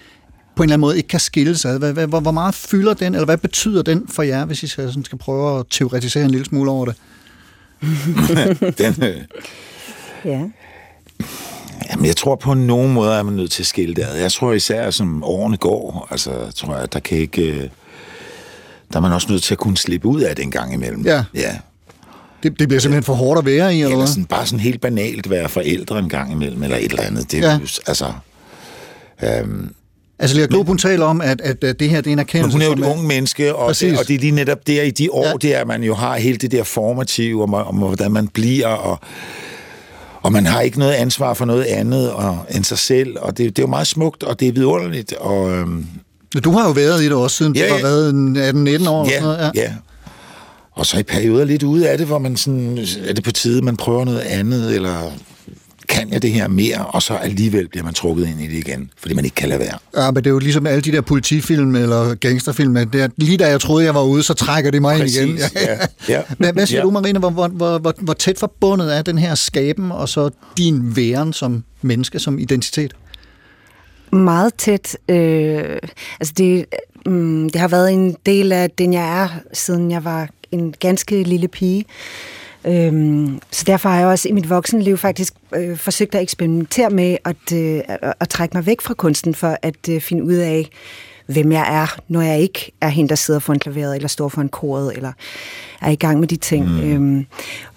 på 0.56 0.62
en 0.62 0.66
eller 0.66 0.74
anden 0.74 0.80
måde 0.80 0.96
ikke 0.96 1.08
kan 1.08 1.20
skilles 1.20 1.64
ad. 1.64 1.78
Hvad, 1.78 1.92
hvad, 1.92 2.06
hvor, 2.06 2.20
hvor 2.20 2.30
meget 2.30 2.54
fylder 2.54 2.94
den, 2.94 3.14
eller 3.14 3.24
hvad 3.24 3.36
betyder 3.36 3.82
den 3.82 4.08
for 4.08 4.22
jer, 4.22 4.44
hvis 4.44 4.62
I 4.62 4.66
skal, 4.66 4.88
sådan 4.88 5.04
skal 5.04 5.18
prøve 5.18 5.58
at 5.58 5.66
teoretisere 5.70 6.24
en 6.24 6.30
lille 6.30 6.46
smule 6.46 6.70
over 6.70 6.84
det? 6.84 6.94
Den, 8.78 9.04
øh, 9.04 9.16
Ja. 10.24 10.40
Jamen, 11.90 12.06
jeg 12.06 12.16
tror 12.16 12.36
på 12.36 12.54
nogen 12.54 12.92
måde, 12.92 13.14
er 13.14 13.22
man 13.22 13.34
nødt 13.34 13.50
til 13.50 13.62
at 13.62 13.66
skille 13.66 13.94
det 13.94 14.02
ad. 14.02 14.16
Jeg 14.16 14.32
tror 14.32 14.52
især, 14.52 14.90
som 14.90 15.24
årene 15.24 15.56
går, 15.56 16.08
altså, 16.10 16.30
tror 16.54 16.76
jeg, 16.76 16.92
der 16.92 17.00
kan 17.00 17.18
ikke... 17.18 17.42
øh, 17.42 17.68
Der 18.92 18.96
er 18.96 19.00
man 19.00 19.12
også 19.12 19.26
nødt 19.30 19.42
til 19.42 19.54
at 19.54 19.58
kunne 19.58 19.76
slippe 19.76 20.08
ud 20.08 20.20
af 20.20 20.36
det 20.36 20.42
en 20.42 20.50
gang 20.50 20.74
imellem. 20.74 21.02
Ja. 21.06 21.24
ja. 21.34 21.56
Det, 22.42 22.58
det 22.58 22.68
bliver 22.68 22.80
simpelthen 22.80 23.02
for 23.04 23.14
hårdt 23.14 23.38
at 23.38 23.44
være 23.44 23.74
i, 23.74 23.76
eller 23.76 23.86
Eller 23.86 23.96
hvad? 23.96 24.06
sådan, 24.06 24.24
bare 24.24 24.46
sådan 24.46 24.60
helt 24.60 24.80
banalt 24.80 25.30
være 25.30 25.48
forældre 25.48 25.98
en 25.98 26.08
gang 26.08 26.32
imellem, 26.32 26.62
eller 26.62 26.76
et 26.76 26.84
eller 26.90 27.02
andet. 27.02 27.32
Det, 27.32 27.40
Ja. 27.40 27.50
ja. 27.50 27.58
altså, 27.86 28.12
øhm, 29.22 29.74
Altså, 30.20 30.36
Lea 30.36 30.46
Glob, 30.46 30.66
hun 30.66 30.78
taler 30.78 31.04
om, 31.06 31.20
at, 31.20 31.40
at, 31.40 31.64
at 31.64 31.80
det 31.80 31.90
her 31.90 31.96
det 32.00 32.06
er 32.06 32.10
en 32.12 32.16
men 32.16 32.18
erkendelse. 32.18 32.52
hun 32.54 32.62
er 32.62 32.66
jo 32.66 32.72
et 32.72 32.80
ung 32.80 33.06
menneske, 33.06 33.54
og 33.54 33.80
det, 33.80 33.98
og 33.98 34.08
det 34.08 34.14
er 34.14 34.18
lige 34.18 34.30
netop 34.30 34.66
der 34.66 34.82
i 34.82 34.90
de 34.90 35.08
år, 35.12 35.24
Ja. 35.24 35.48
ja. 35.48 35.58
der 35.58 35.64
man 35.64 35.82
jo 35.82 35.94
har 35.94 36.16
hele 36.16 36.38
det 36.38 36.50
der 36.52 36.62
formative, 36.64 37.42
om, 37.42 37.54
om 37.54 37.76
hvordan 37.76 38.12
man 38.12 38.28
bliver, 38.28 38.66
og, 38.68 38.98
og 40.22 40.32
man 40.32 40.46
har 40.46 40.60
ikke 40.60 40.78
noget 40.78 40.92
ansvar 40.92 41.34
for 41.34 41.44
noget 41.44 41.64
andet 41.64 42.12
og, 42.12 42.38
end 42.54 42.64
sig 42.64 42.78
selv, 42.78 43.16
og 43.20 43.38
det, 43.38 43.56
det 43.56 43.58
er 43.58 43.66
jo 43.66 43.70
meget 43.70 43.86
smukt, 43.86 44.22
og 44.22 44.40
det 44.40 44.48
er 44.48 44.52
vidunderligt, 44.52 45.12
og 45.12 45.50
øhm, 45.50 45.86
Du 46.44 46.50
har 46.50 46.66
jo 46.66 46.70
været 46.72 47.02
i 47.02 47.04
det 47.04 47.12
også, 47.12 47.36
siden 47.36 47.56
Ja, 47.56 47.62
du 47.68 47.72
har 47.72 47.76
ja. 47.78 47.82
været 47.82 48.10
en 48.10 48.36
18-19 48.36 48.40
år. 48.88 49.04
eller 49.04 49.10
sådan 49.10 49.22
noget, 49.22 49.38
ja, 49.38 49.50
ja. 49.62 49.72
Og 50.72 50.86
så 50.86 50.98
i 50.98 51.02
perioder 51.02 51.44
lidt 51.44 51.62
ude 51.62 51.88
af 51.88 51.98
det, 51.98 52.06
hvor 52.06 52.18
man 52.18 52.36
sådan, 52.36 52.78
er 53.08 53.12
det 53.14 53.24
på 53.24 53.30
tide, 53.32 53.62
man 53.62 53.76
prøver 53.76 54.04
noget 54.04 54.20
andet, 54.20 54.74
eller 54.74 55.12
kan 55.90 56.12
jeg 56.12 56.22
det 56.22 56.30
her 56.32 56.48
mere, 56.48 56.86
og 56.86 57.02
så 57.02 57.14
alligevel 57.14 57.68
bliver 57.68 57.84
man 57.84 57.94
trukket 57.94 58.28
ind 58.28 58.40
i 58.40 58.46
det 58.46 58.52
igen, 58.68 58.90
fordi 58.96 59.14
man 59.14 59.24
ikke 59.24 59.34
kan 59.34 59.48
lade 59.48 59.60
være. 59.60 59.78
Ja, 60.04 60.10
men 60.10 60.16
det 60.16 60.26
er 60.26 60.30
jo 60.30 60.38
ligesom 60.38 60.66
alle 60.66 60.80
de 60.82 60.92
der 60.92 61.00
politifilm 61.00 61.74
eller 61.74 62.14
gangsterfilm, 62.14 62.76
at 62.76 62.88
det 62.92 63.02
er, 63.02 63.08
lige 63.16 63.36
da 63.36 63.48
jeg 63.48 63.60
troede, 63.60 63.84
jeg 63.84 63.94
var 63.94 64.02
ude, 64.02 64.22
så 64.22 64.34
trækker 64.34 64.70
det 64.70 64.82
mig 64.82 64.98
ind 64.98 65.08
igen. 65.08 65.36
Præcis, 65.36 65.54
ja, 65.56 65.78
ja. 66.14 66.22
Hvad, 66.38 66.52
hvad 66.52 66.66
siger 66.66 66.78
Ja. 66.78 66.84
du, 66.84 66.90
Marina? 66.90 67.18
Hvor, 67.18 67.30
hvor, 67.30 67.48
hvor, 67.48 67.78
hvor, 67.78 67.94
hvor 67.98 68.12
tæt 68.14 68.38
forbundet 68.38 68.96
er 68.96 69.02
den 69.02 69.18
her 69.18 69.34
skaben, 69.34 69.92
og 69.92 70.08
så 70.08 70.30
din 70.56 70.96
væren 70.96 71.32
som 71.32 71.64
menneske, 71.82 72.18
som 72.18 72.38
identitet? 72.38 72.92
Meget 74.12 74.54
tæt. 74.54 74.96
Øh, 75.08 75.78
altså 76.20 76.34
det, 76.38 76.64
mm, 77.06 77.50
det 77.50 77.60
har 77.60 77.68
været 77.68 77.92
en 77.92 78.16
del 78.26 78.52
af 78.52 78.70
den, 78.70 78.92
jeg 78.92 79.22
er, 79.22 79.28
siden 79.52 79.90
jeg 79.90 80.04
var 80.04 80.28
en 80.52 80.74
ganske 80.80 81.22
lille 81.22 81.48
pige. 81.48 81.84
Øhm, 82.64 83.40
så 83.50 83.64
derfor 83.66 83.88
har 83.88 83.98
jeg 83.98 84.06
også 84.06 84.28
i 84.28 84.32
mit 84.32 84.50
voksenliv 84.50 84.96
faktisk 84.96 85.34
øh, 85.54 85.76
forsøgt 85.76 86.14
at 86.14 86.22
eksperimentere 86.22 86.90
med 86.90 87.16
at, 87.24 87.52
øh, 87.54 87.80
at, 87.88 88.14
at 88.20 88.28
trække 88.28 88.56
mig 88.56 88.66
væk 88.66 88.80
fra 88.80 88.94
kunsten 88.94 89.34
for 89.34 89.58
at 89.62 89.88
øh, 89.90 90.00
finde 90.00 90.24
ud 90.24 90.34
af, 90.34 90.70
hvem 91.26 91.52
jeg 91.52 91.82
er, 91.82 92.00
når 92.08 92.20
jeg 92.20 92.40
ikke 92.40 92.72
er 92.80 92.88
hende, 92.88 93.08
der 93.08 93.14
sidder 93.14 93.40
foran 93.40 93.58
klaveret, 93.58 93.96
eller 93.96 94.08
står 94.08 94.28
foran 94.28 94.48
koret, 94.48 94.96
eller 94.96 95.12
er 95.80 95.90
i 95.90 95.94
gang 95.94 96.20
med 96.20 96.28
de 96.28 96.36
ting. 96.36 96.68
Mm. 96.68 96.80
Øhm, 96.80 97.26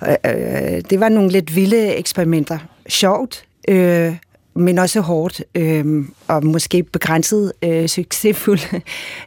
øh, 0.07 0.15
øh, 0.25 0.81
det 0.89 0.99
var 0.99 1.09
nogle 1.09 1.29
lidt 1.29 1.55
vilde 1.55 1.95
eksperimenter. 1.95 2.57
Sjovt, 2.87 3.45
øh, 3.67 4.15
men 4.55 4.77
også 4.77 5.01
hårdt, 5.01 5.43
øh, 5.55 6.05
og 6.27 6.45
måske 6.45 6.83
begrænset 6.83 7.53
øh, 7.61 7.87
succesfuld. 7.87 8.59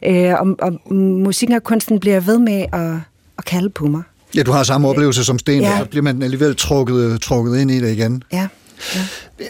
øh, 0.09 0.33
og, 0.33 0.55
og 0.59 0.93
musikken 0.95 1.55
og 1.55 1.63
kunsten 1.63 1.99
bliver 1.99 2.19
ved 2.19 2.39
med 2.39 2.65
at, 2.73 2.95
at 3.37 3.45
kalde 3.45 3.69
på 3.69 3.85
mig. 3.85 4.03
Ja, 4.35 4.43
du 4.43 4.51
har 4.51 4.63
samme 4.63 4.87
oplevelse 4.87 5.23
som 5.23 5.39
Sten, 5.39 5.61
Ja. 5.61 5.69
ja. 5.69 5.77
så 5.79 5.85
bliver 5.85 6.03
man 6.03 6.23
alligevel 6.23 6.55
trukket, 6.55 7.21
trukket 7.21 7.59
ind 7.61 7.71
i 7.71 7.79
det 7.81 7.91
igen. 7.91 8.23
Ja. 8.33 8.47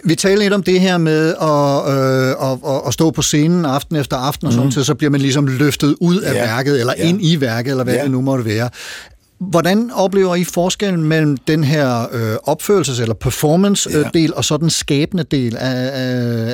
Vi 0.04 0.16
taler 0.16 0.42
lidt 0.42 0.54
om 0.54 0.64
det 0.64 0.82
her 0.82 0.98
med 0.98 1.28
at, 1.42 1.98
øh, 1.98 2.52
at, 2.52 2.88
at, 2.88 2.94
stå 2.94 3.12
på 3.12 3.22
scenen 3.22 3.66
aften 3.66 3.96
efter 3.96 4.18
aften, 4.18 4.48
og 4.48 4.54
sådan 4.54 4.66
mm. 4.66 4.72
så 4.84 4.94
bliver 4.96 5.12
man 5.12 5.22
ligesom 5.22 5.48
løftet 5.48 5.96
ud 6.00 6.20
af 6.22 6.34
Ja. 6.34 6.42
værket, 6.46 6.80
eller 6.80 6.94
Ja. 6.98 7.04
ind 7.10 7.20
i 7.26 7.42
værket, 7.42 7.72
eller 7.72 7.84
hvad 7.84 7.94
Ja. 7.94 8.04
det 8.04 8.12
nu 8.12 8.22
måtte 8.22 8.46
være. 8.46 8.70
Hvordan 9.40 9.92
oplever 9.94 10.36
I 10.36 10.44
forskellen 10.44 11.04
mellem 11.04 11.38
den 11.38 11.64
her 11.64 12.02
øh, 12.12 12.36
opførelses- 12.48 13.02
eller 13.02 13.14
performance-del, 13.14 14.24
Ja. 14.34 14.38
og 14.38 14.46
så 14.46 14.58
den 14.58 14.70
skabende 14.70 15.24
del? 15.24 15.58
Af, 15.58 15.90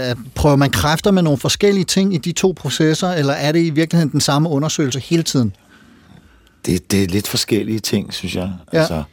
af, 0.09 0.15
prøver 0.35 0.55
man 0.55 0.69
kræfter 0.69 1.11
med 1.11 1.21
nogle 1.23 1.39
forskellige 1.39 1.85
ting 1.85 2.13
i 2.13 2.17
de 2.17 2.31
to 2.31 2.53
processer, 2.57 3.09
eller 3.11 3.33
er 3.33 3.51
det 3.51 3.59
i 3.59 3.69
virkeligheden 3.69 4.11
den 4.11 4.21
samme 4.21 4.49
undersøgelse 4.49 4.99
hele 4.99 5.23
tiden? 5.23 5.53
Det, 6.65 6.91
det 6.91 7.03
er 7.03 7.07
lidt 7.07 7.27
forskellige 7.27 7.79
ting, 7.79 8.13
synes 8.13 8.35
jeg. 8.35 8.51
Ja. 8.73 8.79
Altså, 8.79 9.03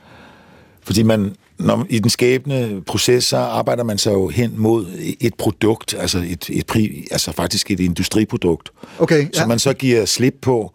fordi 0.83 1.03
man, 1.03 1.35
når, 1.59 1.87
i 1.89 1.99
den 1.99 2.11
skabende 2.11 2.83
proces, 2.87 3.25
så 3.25 3.37
arbejder 3.37 3.85
man 3.85 3.99
sig 3.99 4.13
jo 4.13 4.29
hen 4.29 4.53
mod 4.57 4.87
et 5.21 5.35
produkt, 5.35 5.95
altså, 5.99 6.19
et, 6.19 6.51
et 6.51 6.67
pri, 6.67 7.07
altså 7.11 7.33
faktisk 7.33 7.71
et 7.71 7.81
industriprodukt, 7.81 8.71
Okay, 8.99 9.29
som 9.33 9.43
ja. 9.43 9.47
man 9.47 9.59
så 9.59 9.73
giver 9.73 10.05
slip 10.05 10.35
på, 10.43 10.73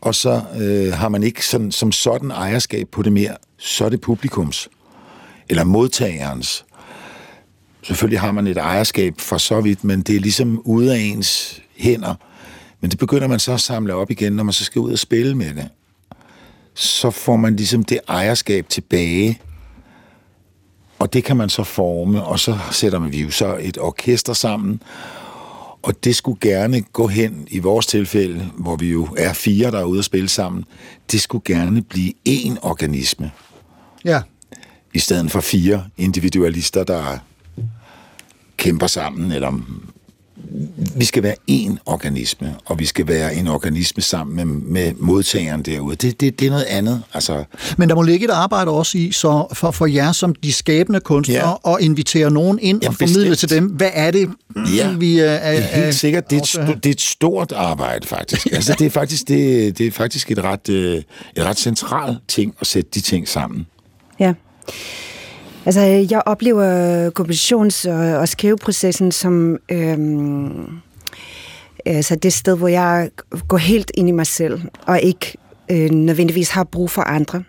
og 0.00 0.14
så 0.14 0.42
øh, 0.60 0.92
har 0.92 1.08
man 1.08 1.22
ikke 1.22 1.46
sådan, 1.46 1.72
som 1.72 1.92
sådan 1.92 2.30
ejerskab 2.30 2.88
på 2.88 3.02
det 3.02 3.12
mere, 3.12 3.36
så 3.58 3.84
er 3.84 3.88
det 3.88 4.00
publikums, 4.00 4.68
eller 5.48 5.64
modtagerens. 5.64 6.64
Selvfølgelig 7.82 8.20
har 8.20 8.32
man 8.32 8.46
et 8.46 8.56
ejerskab 8.56 9.14
for 9.18 9.38
så 9.38 9.60
vidt, 9.60 9.84
men 9.84 10.02
det 10.02 10.16
er 10.16 10.20
ligesom 10.20 10.62
ude 10.64 10.94
af 10.94 10.98
ens 10.98 11.62
hænder. 11.76 12.14
Men 12.80 12.90
det 12.90 12.98
begynder 12.98 13.28
man 13.28 13.38
så 13.38 13.52
at 13.52 13.60
samle 13.60 13.94
op 13.94 14.10
igen, 14.10 14.32
når 14.32 14.44
man 14.44 14.52
så 14.52 14.64
skal 14.64 14.80
ud 14.80 14.92
og 14.92 14.98
spille 14.98 15.34
med 15.34 15.54
det. 15.54 15.68
Så 16.74 17.10
får 17.10 17.36
man 17.36 17.56
ligesom 17.56 17.84
det 17.84 18.00
ejerskab 18.08 18.68
tilbage, 18.68 19.40
og 20.98 21.12
det 21.12 21.24
kan 21.24 21.36
man 21.36 21.48
så 21.48 21.64
forme, 21.64 22.24
og 22.24 22.40
så 22.40 22.58
sætter 22.70 22.98
man 22.98 23.12
vi 23.12 23.22
jo 23.22 23.30
så 23.30 23.56
et 23.60 23.78
orkester 23.78 24.32
sammen, 24.32 24.82
og 25.82 26.04
det 26.04 26.16
skulle 26.16 26.40
gerne 26.40 26.80
gå 26.80 27.06
hen, 27.06 27.48
i 27.50 27.58
vores 27.58 27.86
tilfælde, 27.86 28.50
hvor 28.58 28.76
vi 28.76 28.90
jo 28.90 29.08
er 29.18 29.32
fire, 29.32 29.70
der 29.70 29.78
er 29.78 29.84
ude 29.84 29.98
at 29.98 30.04
spille 30.04 30.28
sammen, 30.28 30.64
det 31.12 31.20
skulle 31.20 31.44
gerne 31.44 31.82
blive 31.82 32.12
én 32.28 32.56
organisme, 32.62 33.30
Ja. 34.04 34.22
i 34.94 34.98
stedet 34.98 35.30
for 35.30 35.40
fire 35.40 35.84
individualister, 35.96 36.84
der 36.84 37.18
kæmper 38.56 38.86
sammen, 38.86 39.32
eller 39.32 39.60
vi 40.96 41.04
skal 41.04 41.22
være 41.22 41.34
én 41.50 41.76
organisme, 41.86 42.54
og 42.66 42.78
vi 42.78 42.86
skal 42.86 43.08
være 43.08 43.34
en 43.34 43.48
organisme 43.48 44.02
sammen 44.02 44.36
med, 44.36 44.44
med 44.62 44.92
modtageren 44.98 45.62
derude. 45.62 45.96
Det, 45.96 46.20
det, 46.20 46.40
det 46.40 46.46
er 46.46 46.50
noget 46.50 46.64
andet. 46.64 47.02
Altså, 47.14 47.44
Men 47.78 47.88
der 47.88 47.94
må 47.94 48.02
ligge 48.02 48.24
et 48.26 48.30
arbejde 48.30 48.70
også 48.70 48.98
i, 48.98 49.12
så 49.12 49.46
for, 49.52 49.70
for 49.70 49.86
jer 49.86 50.12
som 50.12 50.34
de 50.34 50.52
skabende 50.52 51.00
kunstnere, 51.00 51.58
ja. 51.66 51.74
at 51.74 51.80
invitere 51.80 52.30
nogen 52.30 52.58
ind 52.62 52.82
Ja, 52.82 52.88
og 52.88 52.94
formidle 52.94 53.30
bestemt. 53.30 53.38
til 53.50 53.58
dem, 53.58 53.66
hvad 53.66 53.90
er 53.94 54.10
det, 54.10 54.28
Ja, 54.76 54.92
vi 54.92 55.18
er, 55.18 55.24
er, 55.24 55.56
det 55.56 55.68
er 55.72 55.84
helt 55.84 55.94
sikkert. 55.94 56.30
Det 56.30 56.36
er, 56.36 56.40
et, 56.42 56.48
sto- 56.48 56.74
det 56.74 56.86
er 56.86 56.90
et 56.90 57.00
stort 57.00 57.52
arbejde, 57.52 58.06
faktisk. 58.06 58.46
Altså, 58.52 58.76
det 58.78 58.86
er 58.86 58.90
faktisk, 58.90 59.28
det, 59.28 59.78
det 59.78 59.86
er 59.86 59.90
faktisk 59.90 60.30
et, 60.30 60.38
ret, 60.38 60.68
øh, 60.68 60.96
et 61.36 61.44
ret 61.44 61.58
centralt 61.58 62.18
ting 62.28 62.54
at 62.60 62.66
sætte 62.66 62.90
de 62.94 63.00
ting 63.00 63.28
sammen. 63.28 63.66
Ja. 64.20 64.32
Altså, 65.66 65.80
jeg 66.10 66.22
oplever 66.26 67.10
kompositions- 67.10 67.88
og, 67.90 68.18
og 68.18 68.28
skriveprocessen 68.28 69.12
som 69.12 69.58
øhm, 69.68 70.66
altså 71.86 72.16
det 72.16 72.32
sted, 72.32 72.56
hvor 72.56 72.68
jeg 72.68 73.10
går 73.48 73.56
helt 73.56 73.90
ind 73.94 74.08
i 74.08 74.12
mig 74.12 74.26
selv, 74.26 74.60
og 74.86 75.00
ikke 75.00 75.34
øh, 75.70 75.90
nødvendigvis 75.90 76.50
har 76.50 76.64
brug 76.64 76.90
for 76.90 77.02
andre. 77.02 77.42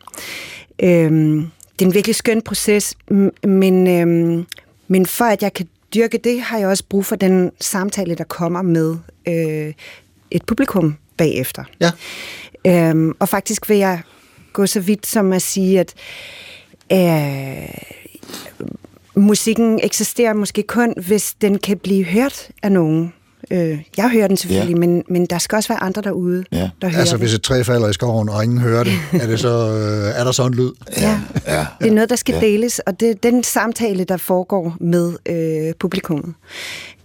Øhm, 0.83 1.51
det 1.79 1.85
er 1.85 1.89
en 1.89 1.93
virkelig 1.93 2.15
skøn 2.15 2.41
proces, 2.41 2.95
men, 3.43 3.87
øhm, 3.87 4.45
men 4.87 5.05
for 5.05 5.25
at 5.25 5.43
jeg 5.43 5.53
kan 5.53 5.67
dyrke 5.95 6.17
det, 6.17 6.41
har 6.41 6.57
jeg 6.57 6.67
også 6.67 6.83
brug 6.89 7.05
for 7.05 7.15
den 7.15 7.51
samtale, 7.61 8.15
der 8.15 8.23
kommer 8.23 8.61
med 8.61 8.95
øh, 9.27 9.73
et 10.31 10.45
publikum 10.45 10.95
bagefter. 11.17 11.63
Ja. 11.79 11.91
Øhm, 12.67 13.13
og 13.19 13.29
faktisk 13.29 13.69
vil 13.69 13.77
jeg 13.77 14.01
gå 14.53 14.65
så 14.65 14.79
vidt 14.79 15.07
som 15.07 15.33
at 15.33 15.41
sige, 15.41 15.79
at 15.79 15.93
øh, 16.91 18.04
musikken 19.15 19.79
eksisterer 19.83 20.33
måske 20.33 20.63
kun, 20.67 20.93
hvis 21.07 21.33
den 21.41 21.57
kan 21.57 21.77
blive 21.77 22.03
hørt 22.03 22.47
af 22.63 22.71
nogen. 22.71 23.13
Øh, 23.51 23.79
jeg 23.97 24.09
hører 24.09 24.27
den 24.27 24.37
selvfølgelig, 24.37 24.73
Ja. 24.75 24.79
men, 24.79 25.03
men 25.09 25.25
der 25.25 25.37
skal 25.37 25.55
også 25.55 25.69
være 25.69 25.83
andre 25.83 26.01
derude, 26.01 26.43
Ja. 26.51 26.69
der 26.81 26.87
hører 26.87 26.99
Altså, 26.99 27.15
den. 27.15 27.21
hvis 27.21 27.33
et 27.33 27.41
træ 27.41 27.63
falder 27.63 27.89
i 27.89 27.93
skoven, 27.93 28.29
og 28.29 28.43
ingen 28.43 28.59
hører 28.59 28.83
det, 28.83 28.93
er, 29.13 29.27
det 29.27 29.39
så, 29.39 29.49
øh, 29.49 30.19
er 30.19 30.23
der 30.23 30.31
så 30.31 30.45
en 30.45 30.53
lyd? 30.53 30.71
Ja. 30.97 31.19
Ja. 31.47 31.65
Det 31.81 31.87
er 31.87 31.91
noget, 31.93 32.09
der 32.09 32.15
skal 32.15 32.33
Ja. 32.35 32.41
deles, 32.41 32.79
og 32.79 32.99
det 32.99 33.23
den 33.23 33.43
samtale, 33.43 34.03
der 34.03 34.17
foregår 34.17 34.75
med 34.79 35.13
øh, 35.25 35.73
publikummet, 35.79 36.33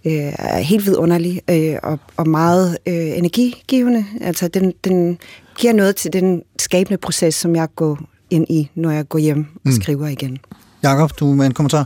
øh, 0.05 0.13
er 0.39 0.57
helt 0.59 0.85
vidunderlig 0.85 1.41
øh, 1.49 1.75
og, 1.83 1.99
og 2.17 2.27
meget 2.29 2.77
øh, 2.87 2.93
energigivende. 3.17 4.05
Altså, 4.21 4.47
den, 4.47 4.73
den 4.83 5.17
giver 5.57 5.73
noget 5.73 5.95
til 5.95 6.13
den 6.13 6.41
skabende 6.59 6.97
proces, 6.97 7.35
som 7.35 7.55
jeg 7.55 7.67
går 7.75 7.99
ind 8.29 8.45
i, 8.49 8.69
når 8.75 8.91
jeg 8.91 9.09
går 9.09 9.19
hjem 9.19 9.45
og 9.65 9.71
skriver 9.73 10.07
igen. 10.07 10.37
Jakob, 10.83 11.11
du 11.19 11.25
med 11.25 11.45
en 11.45 11.53
kommentar? 11.53 11.85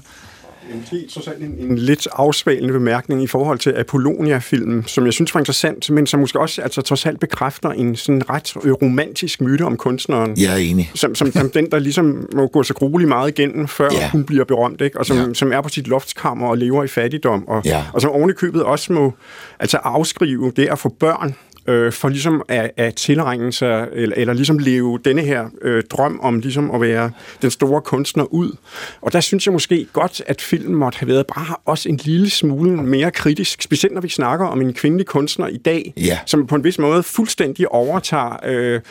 Måske 0.76 1.08
trods 1.14 1.28
alt 1.28 1.38
en, 1.44 1.56
en 1.60 1.78
lidt 1.78 2.08
afsvalende 2.14 2.74
bemærkning 2.74 3.24
i 3.24 3.28
forhold 3.28 3.60
til 3.60 3.74
Apollonia-filmen, 3.78 4.84
som 4.88 5.06
jeg 5.06 5.14
synes 5.14 5.34
var 5.34 5.42
interessant, 5.42 5.90
men 5.90 6.08
som 6.08 6.20
måske 6.20 6.40
også 6.40 6.62
altså, 6.62 6.82
trods 6.82 7.06
alt 7.06 7.20
bekræfter 7.20 7.70
en 7.70 7.96
sådan 7.96 8.30
ret 8.30 8.54
romantisk 8.82 9.42
myte 9.42 9.62
om 9.62 9.78
kunstneren. 9.78 10.34
Jeg 10.38 10.54
er 10.54 10.58
enig. 10.58 10.92
Som, 10.96 11.16
som, 11.16 11.32
som 11.32 11.50
den, 11.50 11.72
der 11.72 11.80
ligesom 11.80 12.28
må 12.36 12.48
gå 12.48 12.64
så 12.64 12.74
grueligt 12.74 13.08
meget 13.10 13.40
igennem, 13.40 13.68
før 13.68 13.90
Ja. 13.94 14.10
hun 14.10 14.24
bliver 14.24 14.44
berømt, 14.46 14.82
ikke? 14.82 15.00
og 15.00 15.06
som, 15.06 15.18
Ja. 15.18 15.34
som 15.34 15.52
er 15.54 15.62
på 15.62 15.70
sit 15.70 15.88
loftskammer 15.88 16.48
og 16.48 16.58
lever 16.58 16.84
i 16.84 16.88
fattigdom, 16.88 17.48
og, 17.48 17.62
Ja. 17.66 17.84
og 17.94 18.02
som 18.02 18.12
oven 18.12 18.30
i 18.30 18.34
købet 18.34 18.64
også 18.64 18.94
må 18.94 19.14
altså 19.60 19.78
afskrive 19.78 20.52
det 20.56 20.68
at 20.68 20.80
få 20.80 20.90
børn, 21.00 21.36
øh, 21.68 21.92
for 21.94 22.10
ligesom 22.10 22.42
at, 22.48 22.72
at 22.78 22.96
tilregne 22.96 23.54
sig, 23.54 23.88
eller, 23.94 24.16
eller 24.16 24.34
ligesom 24.34 24.60
leve 24.60 25.00
denne 25.06 25.22
her 25.22 25.46
øh, 25.62 25.84
drøm 25.84 26.20
om 26.24 26.40
ligesom 26.40 26.72
at 26.72 26.82
være 26.82 27.12
den 27.42 27.52
store 27.52 27.82
kunstner 27.82 28.24
ud. 28.34 28.52
Og 29.02 29.14
der 29.14 29.20
synes 29.20 29.46
jeg 29.48 29.54
måske 29.54 29.88
godt, 29.94 30.22
at 30.28 30.42
filmen 30.42 30.76
måtte 30.76 31.00
have 31.00 31.08
været 31.08 31.26
bare 31.28 31.56
også 31.66 31.90
en 31.90 32.00
lille 32.04 32.30
smule 32.30 32.72
mere 32.72 33.12
kritisk, 33.12 33.62
specielt 33.62 33.94
når 33.94 34.02
vi 34.02 34.10
snakker 34.10 34.46
om 34.46 34.62
en 34.62 34.74
kvindelig 34.74 35.06
kunstner 35.06 35.48
i 35.48 35.58
dag, 35.58 35.94
Ja. 35.98 36.20
som 36.26 36.48
på 36.48 36.56
en 36.56 36.64
vis 36.64 36.80
måde 36.80 37.04
fuldstændig 37.04 37.72
overtager 37.72 38.38
øh, 38.46 38.82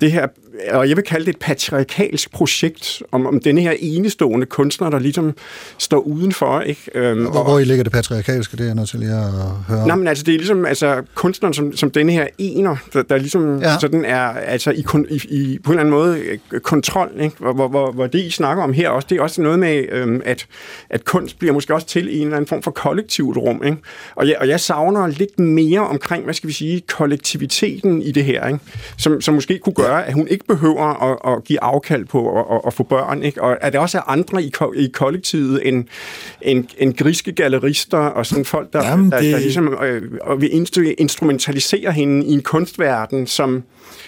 det 0.00 0.12
her, 0.12 0.26
og 0.70 0.88
jeg 0.88 0.96
vil 0.96 1.04
kalde 1.04 1.26
det 1.26 1.32
et 1.34 1.38
patriarkalsk 1.40 2.32
projekt, 2.32 3.02
om, 3.12 3.26
om 3.26 3.40
denne 3.40 3.60
her 3.60 3.72
enestående 3.78 4.46
kunstner, 4.46 4.90
der 4.90 4.98
ligesom 4.98 5.32
står 5.78 5.98
udenfor. 5.98 6.60
Ikke? 6.60 6.80
Øhm, 6.94 7.24
Hvor, 7.26 7.42
hvor 7.44 7.58
I 7.58 7.64
ligger 7.64 7.84
det 7.84 7.92
patriarkalske, 7.92 8.56
det 8.56 8.62
er 8.62 8.66
jeg 8.66 8.74
nødt 8.74 8.88
til 8.88 8.98
lige 8.98 9.12
at 9.12 9.30
høre. 9.68 9.86
Nej, 9.86 9.96
men 9.96 10.08
altså, 10.08 10.24
det 10.24 10.34
er 10.34 10.38
ligesom 10.38 10.66
altså, 10.66 11.02
kunstneren 11.14 11.54
som, 11.54 11.76
som 11.76 11.90
denne 11.90 12.12
her 12.12 12.26
ener, 12.38 12.76
der, 12.92 13.02
der 13.02 13.16
ligesom 13.16 13.58
Ja. 13.62 13.78
sådan 13.80 14.04
er 14.04 14.20
altså, 14.28 14.70
i, 14.70 14.84
i, 15.10 15.20
i, 15.30 15.58
på 15.64 15.72
en 15.72 15.78
eller 15.78 15.80
anden 15.80 15.90
måde 15.90 16.18
øh, 16.52 16.60
kontrol, 16.60 17.10
ikke? 17.20 17.36
Hvor, 17.38 17.52
hvor, 17.52 17.68
hvor, 17.68 17.92
hvor 17.92 18.06
det, 18.06 18.18
I 18.18 18.30
snakker 18.30 18.62
om 18.62 18.72
her 18.72 18.88
også, 18.88 19.06
det 19.10 19.18
er 19.18 19.22
også 19.22 19.42
noget 19.42 19.58
med, 19.58 19.84
øhm, 19.92 20.20
at, 20.24 20.46
at 20.90 21.04
kunst 21.04 21.38
bliver 21.38 21.54
måske 21.54 21.74
også 21.74 21.86
til 21.86 22.08
i 22.08 22.16
en 22.18 22.22
eller 22.26 22.36
anden 22.36 22.48
form 22.48 22.62
for 22.62 22.70
kollektivt 22.70 23.36
rum. 23.36 23.62
Ikke? 23.64 23.76
Og, 24.14 24.28
jeg, 24.28 24.36
og 24.40 24.48
jeg 24.48 24.60
savner 24.60 25.06
lidt 25.06 25.38
mere 25.38 25.80
omkring, 25.80 26.24
hvad 26.24 26.34
skal 26.34 26.48
vi 26.48 26.52
sige, 26.52 26.82
kollektiviteten 26.88 28.02
i 28.02 28.12
det 28.12 28.24
her, 28.24 28.46
ikke? 28.46 28.58
Som, 28.98 29.20
som 29.20 29.34
måske 29.34 29.58
kunne 29.58 29.74
gøre, 29.74 30.06
at 30.06 30.14
hun 30.14 30.28
ikke 30.28 30.43
behøver 30.48 31.02
at, 31.26 31.32
at 31.36 31.44
give 31.44 31.62
afkald 31.62 32.04
på 32.04 32.38
at, 32.40 32.44
at, 32.56 32.60
at 32.66 32.74
få 32.74 32.82
børn, 32.82 33.22
ikke? 33.22 33.42
og 33.42 33.64
at 33.64 33.72
der 33.72 33.78
også 33.78 33.98
er 33.98 34.02
andre 34.10 34.42
i, 34.42 34.48
ko- 34.50 34.72
i 34.76 34.90
kollektivet 34.94 35.68
end, 35.68 35.84
end, 36.42 36.64
end 36.78 36.94
griske 36.94 37.32
gallerister 37.32 37.98
og 37.98 38.26
sådan 38.26 38.44
folk, 38.44 38.72
der, 38.72 38.84
Jamen, 38.88 39.10
der, 39.10 39.20
det- 39.20 39.32
der 39.32 39.38
ligesom 39.38 39.78
øh, 39.82 40.02
og 40.20 40.40
vi 40.40 40.46
instru- 40.48 40.94
instrumentaliserer 40.98 41.90
hende 41.90 42.26
i 42.26 42.32
en 42.32 42.42
kunstverden, 42.42 43.26
som, 43.26 43.62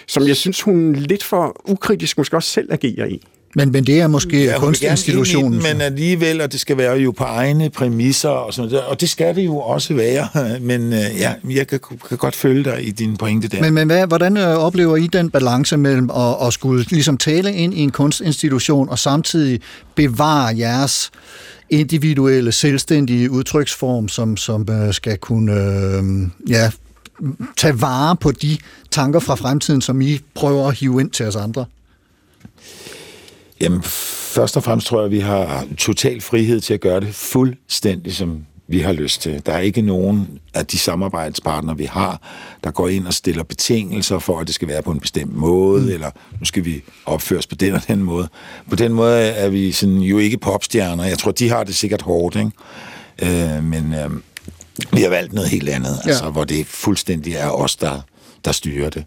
som 0.07 0.27
jeg 0.27 0.35
synes, 0.35 0.61
hun 0.61 0.93
lidt 0.93 1.23
for 1.23 1.61
ukritisk 1.71 2.17
måske 2.17 2.35
også 2.35 2.49
selv 2.49 2.73
agerer 2.73 3.05
i. 3.05 3.21
Men, 3.57 3.71
men 3.71 3.83
det 3.83 4.01
er 4.01 4.07
måske 4.07 4.37
hun 4.37 4.45
vil 4.45 4.53
kunstinstitutionen. 4.53 5.53
den, 5.53 5.63
men 5.63 5.81
alligevel, 5.81 6.41
og 6.41 6.51
det 6.51 6.59
skal 6.59 6.77
være 6.77 6.97
jo 6.97 7.11
på 7.11 7.23
egne 7.23 7.69
præmisser 7.69 8.29
og 8.29 8.53
sådan 8.53 8.71
noget. 8.71 8.85
Og 8.85 9.01
det 9.01 9.09
skal 9.09 9.35
det 9.35 9.45
jo 9.45 9.57
også 9.57 9.93
være. 9.93 10.27
Men 10.61 10.93
øh, 10.93 10.99
ja, 11.19 11.33
jeg 11.49 11.67
kan, 11.67 11.79
kan 12.09 12.17
godt 12.17 12.35
følge 12.35 12.63
dig 12.63 12.87
i 12.87 12.91
din 12.91 13.17
pointe 13.17 13.47
der. 13.47 13.61
Men, 13.61 13.73
men 13.73 13.87
hvad, 13.87 14.07
hvordan 14.07 14.37
øh, 14.37 14.57
oplever 14.57 14.95
I 14.95 15.07
den 15.07 15.29
balance 15.29 15.77
mellem 15.77 16.09
at, 16.09 16.47
at 16.47 16.53
skulle 16.53 16.85
ligesom 16.89 17.17
tale 17.17 17.53
ind 17.53 17.73
i 17.73 17.79
en 17.79 17.91
kunstinstitution 17.91 18.89
og 18.89 18.99
samtidig 18.99 19.61
bevare 19.95 20.57
jeres 20.57 21.11
individuelle, 21.69 22.51
selvstændige 22.51 23.31
udtryksform, 23.31 24.07
som, 24.07 24.37
som 24.37 24.67
øh, 24.69 24.93
skal 24.93 25.17
kunne 25.17 25.53
øh, 25.53 26.03
ja, 26.49 26.71
tage 27.57 27.81
vare 27.81 28.15
på 28.15 28.31
de 28.31 28.57
tanker 28.91 29.19
fra 29.19 29.35
fremtiden, 29.35 29.81
som 29.81 30.01
I 30.01 30.19
prøver 30.35 30.67
at 30.67 30.75
hive 30.79 31.01
ind 31.01 31.09
til 31.09 31.25
os 31.25 31.35
andre? 31.35 31.65
Jamen, 33.61 33.83
først 33.83 34.57
og 34.57 34.63
fremmest 34.63 34.87
tror 34.87 34.97
jeg, 34.97 35.05
at 35.05 35.11
vi 35.11 35.19
har 35.19 35.65
total 35.77 36.21
frihed 36.21 36.61
til 36.61 36.73
at 36.73 36.81
gøre 36.81 36.99
det 36.99 37.15
fuldstændig, 37.15 38.15
som 38.15 38.45
vi 38.67 38.79
har 38.79 38.93
lyst 38.93 39.21
til. 39.21 39.41
Der 39.45 39.53
er 39.53 39.59
ikke 39.59 39.81
nogen 39.81 40.39
af 40.53 40.65
de 40.65 40.77
samarbejdspartnere, 40.77 41.77
vi 41.77 41.85
har, 41.85 42.21
der 42.63 42.71
går 42.71 42.87
ind 42.87 43.07
og 43.07 43.13
stiller 43.13 43.43
betingelser 43.43 44.19
for, 44.19 44.39
at 44.39 44.47
det 44.47 44.55
skal 44.55 44.67
være 44.67 44.81
på 44.81 44.91
en 44.91 44.99
bestemt 44.99 45.35
måde, 45.35 45.83
mm. 45.83 45.89
eller 45.89 46.11
nu 46.39 46.45
skal 46.45 46.65
vi 46.65 46.83
opføres 47.05 47.47
på 47.47 47.55
den 47.55 47.73
og 47.73 47.81
den 47.87 48.03
måde. 48.03 48.27
På 48.69 48.75
den 48.75 48.93
måde 48.93 49.17
er 49.17 49.49
vi 49.49 49.71
sådan, 49.71 49.97
jo 49.97 50.17
ikke 50.17 50.37
popstjerner. 50.37 51.03
Jeg 51.03 51.17
tror, 51.17 51.31
de 51.31 51.49
har 51.49 51.63
det 51.63 51.75
sikkert 51.75 52.01
hårdt, 52.01 52.35
ikke? 52.35 52.51
Øh, 53.21 53.63
men 53.63 53.93
øh, 53.93 54.11
vi 54.93 55.01
har 55.01 55.09
valgt 55.09 55.33
noget 55.33 55.49
helt 55.49 55.69
andet, 55.69 55.99
ja. 56.05 56.09
altså, 56.09 56.29
hvor 56.29 56.43
det 56.43 56.65
fuldstændig 56.65 57.33
er 57.33 57.49
os, 57.49 57.75
der, 57.75 58.01
der 58.45 58.51
styrer 58.51 58.89
det. 58.89 59.03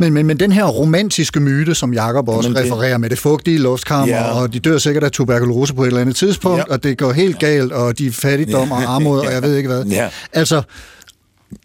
Men, 0.00 0.12
men, 0.12 0.26
men 0.26 0.40
den 0.40 0.52
her 0.52 0.64
romantiske 0.64 1.40
myte, 1.40 1.74
som 1.74 1.94
Jakob 1.94 2.28
også 2.28 2.48
Men 2.48 2.56
det- 2.56 2.64
refererer 2.64 2.98
med 2.98 3.10
det 3.10 3.18
fugtige 3.18 3.58
luftkammer, 3.58 4.14
Ja. 4.16 4.40
og 4.40 4.52
de 4.52 4.60
dør 4.60 4.78
sikkert 4.78 5.04
af 5.04 5.10
tuberkulose 5.12 5.74
på 5.74 5.82
et 5.82 5.86
eller 5.86 6.00
andet 6.00 6.16
tidspunkt, 6.16 6.58
Ja. 6.58 6.72
og 6.74 6.82
det 6.82 6.98
går 6.98 7.12
helt 7.12 7.38
galt, 7.38 7.72
og 7.72 7.98
de 7.98 8.06
er 8.06 8.10
fattigdom 8.12 8.72
og 8.72 8.82
armod, 8.94 9.18
og 9.26 9.32
jeg 9.32 9.42
ved 9.42 9.56
ikke 9.56 9.68
hvad. 9.68 9.84
Ja. 9.84 10.08
Altså, 10.32 10.62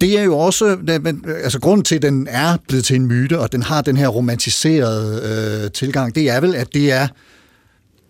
det 0.02 0.20
er 0.20 0.24
jo 0.24 0.38
også, 0.38 0.78
altså 1.44 1.60
grunden 1.60 1.84
til, 1.84 1.96
at 1.96 2.02
den 2.02 2.28
er 2.30 2.58
blevet 2.68 2.86
til 2.86 2.96
en 2.96 3.06
myte, 3.08 3.40
og 3.40 3.52
den 3.52 3.64
har 3.64 3.82
den 3.82 3.98
her 3.98 4.08
romantiserede 4.08 5.62
øh, 5.66 5.72
tilgang, 5.72 6.16
det 6.16 6.30
er 6.30 6.40
vel, 6.40 6.56
at 6.56 6.68
det 6.74 6.92
er 6.92 7.08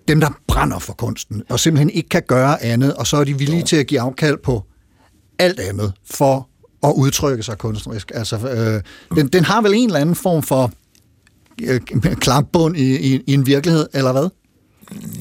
dem, 0.07 0.19
der 0.19 0.29
brænder 0.47 0.79
for 0.79 0.93
kunsten, 0.93 1.43
og 1.49 1.59
simpelthen 1.59 1.89
ikke 1.89 2.09
kan 2.09 2.21
gøre 2.27 2.63
andet, 2.63 2.93
og 2.93 3.07
så 3.07 3.17
er 3.17 3.23
de 3.23 3.37
villige 3.37 3.63
til 3.63 3.75
at 3.75 3.87
give 3.87 4.01
afkald 4.01 4.37
på 4.43 4.63
alt 5.39 5.59
andet 5.59 5.93
for 6.11 6.47
at 6.83 6.93
udtrykke 6.95 7.43
sig 7.43 7.57
kunstnerisk. 7.57 8.11
Altså, 8.15 8.35
øh, 8.35 8.81
den, 9.17 9.27
den 9.27 9.45
har 9.45 9.61
vel 9.61 9.73
en 9.73 9.85
eller 9.89 9.99
anden 9.99 10.15
form 10.15 10.43
for 10.43 10.71
øh, 11.61 11.79
klampbund 12.15 12.77
i, 12.77 13.13
i, 13.13 13.21
i 13.27 13.33
en 13.33 13.45
virkelighed, 13.45 13.87
eller 13.93 14.11
hvad? 14.11 14.29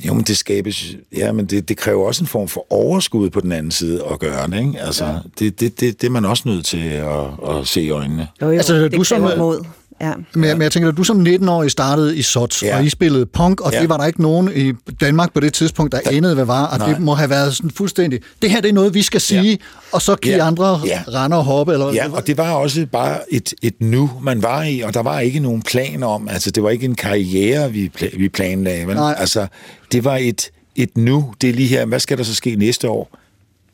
Jo, 0.06 0.14
men 0.14 0.24
det 0.24 0.36
skabes, 0.36 0.96
ja, 1.16 1.32
men 1.32 1.46
det, 1.46 1.68
det 1.68 1.76
kræver 1.76 2.06
også 2.06 2.24
en 2.24 2.28
form 2.28 2.48
for 2.48 2.72
overskud 2.72 3.30
på 3.30 3.40
den 3.40 3.52
anden 3.52 3.70
side 3.70 4.02
at 4.12 4.18
gøre 4.18 4.46
det, 4.46 4.58
ikke? 4.58 4.80
Altså, 4.80 5.04
ja. 5.04 5.18
det, 5.38 5.60
det, 5.60 5.80
det, 5.80 6.00
det 6.00 6.06
er 6.06 6.10
man 6.10 6.24
også 6.24 6.42
nødt 6.46 6.66
til 6.66 6.88
at, 6.88 7.26
at 7.48 7.66
se 7.66 7.82
i 7.82 7.90
øjnene. 7.90 8.28
Jo, 8.42 8.46
jo, 8.46 8.52
Altså, 8.52 8.74
det 8.74 8.92
du 8.92 9.04
som, 9.04 9.22
kræver 9.22 9.36
mod. 9.36 9.64
Ja. 10.00 10.12
Men, 10.14 10.24
men 10.34 10.62
jeg 10.62 10.72
tænker, 10.72 10.88
at 10.88 10.96
du 10.96 11.04
som 11.04 11.26
19-årig 11.26 11.70
startede 11.70 12.16
i 12.16 12.22
SOTS, 12.22 12.62
ja. 12.62 12.76
Og 12.76 12.84
I 12.84 12.88
spillede 12.88 13.26
punk, 13.26 13.60
og 13.60 13.72
ja. 13.72 13.80
Det 13.80 13.88
var 13.88 13.96
der 13.96 14.04
ikke 14.06 14.22
nogen 14.22 14.50
i 14.56 14.72
Danmark 15.00 15.32
på 15.34 15.40
det 15.40 15.52
tidspunkt, 15.52 15.92
der 15.92 16.00
anede, 16.12 16.34
hvad 16.34 16.44
var, 16.44 16.66
og 16.66 16.78
Nej. 16.78 16.88
det 16.88 17.00
må 17.00 17.14
have 17.14 17.30
været 17.30 17.56
sådan 17.56 17.70
fuldstændig, 17.70 18.20
det 18.42 18.50
her 18.50 18.60
det 18.60 18.68
er 18.68 18.72
noget, 18.72 18.94
vi 18.94 19.02
skal 19.02 19.20
sige, 19.20 19.50
ja. 19.50 19.56
og 19.92 20.02
så 20.02 20.16
kan 20.16 20.32
ja. 20.32 20.46
Andre 20.46 20.80
ja. 20.86 21.02
Rende 21.08 21.36
og 21.36 21.44
hoppe, 21.44 21.72
eller 21.72 21.92
Ja, 21.92 22.12
og 22.12 22.26
det 22.26 22.38
var 22.38 22.52
også 22.52 22.86
bare 22.92 23.18
et, 23.30 23.54
et 23.62 23.74
nu, 23.80 24.10
man 24.22 24.42
var 24.42 24.62
i, 24.62 24.80
og 24.80 24.94
der 24.94 25.02
var 25.02 25.20
ikke 25.20 25.40
nogen 25.40 25.62
plan 25.62 26.02
om, 26.02 26.28
altså 26.28 26.50
det 26.50 26.62
var 26.62 26.70
ikke 26.70 26.84
en 26.84 26.94
karriere, 26.94 27.72
vi, 27.72 27.90
pla- 28.00 28.18
vi 28.18 28.28
planlagde, 28.28 28.86
vel? 28.86 28.96
Nej. 28.96 29.14
Altså, 29.18 29.46
det 29.92 30.04
var 30.04 30.16
et, 30.16 30.50
et 30.76 30.96
nu, 30.96 31.34
det 31.40 31.50
er 31.50 31.54
lige 31.54 31.68
her, 31.68 31.84
hvad 31.86 32.00
skal 32.00 32.18
der 32.18 32.24
så 32.24 32.34
ske 32.34 32.56
næste 32.56 32.88
år? 32.88 33.16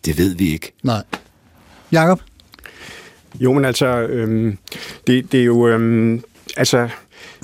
Det 0.04 0.18
ved 0.18 0.34
vi 0.34 0.52
ikke. 0.52 0.72
Nej. 0.82 1.02
Jakob? 1.92 2.20
Jo, 3.40 3.52
men 3.52 3.64
altså, 3.64 3.86
øhm, 3.86 4.58
det, 5.06 5.32
det 5.32 5.40
er 5.40 5.44
jo... 5.44 5.68
Øhm, 5.68 6.22
altså, 6.56 6.88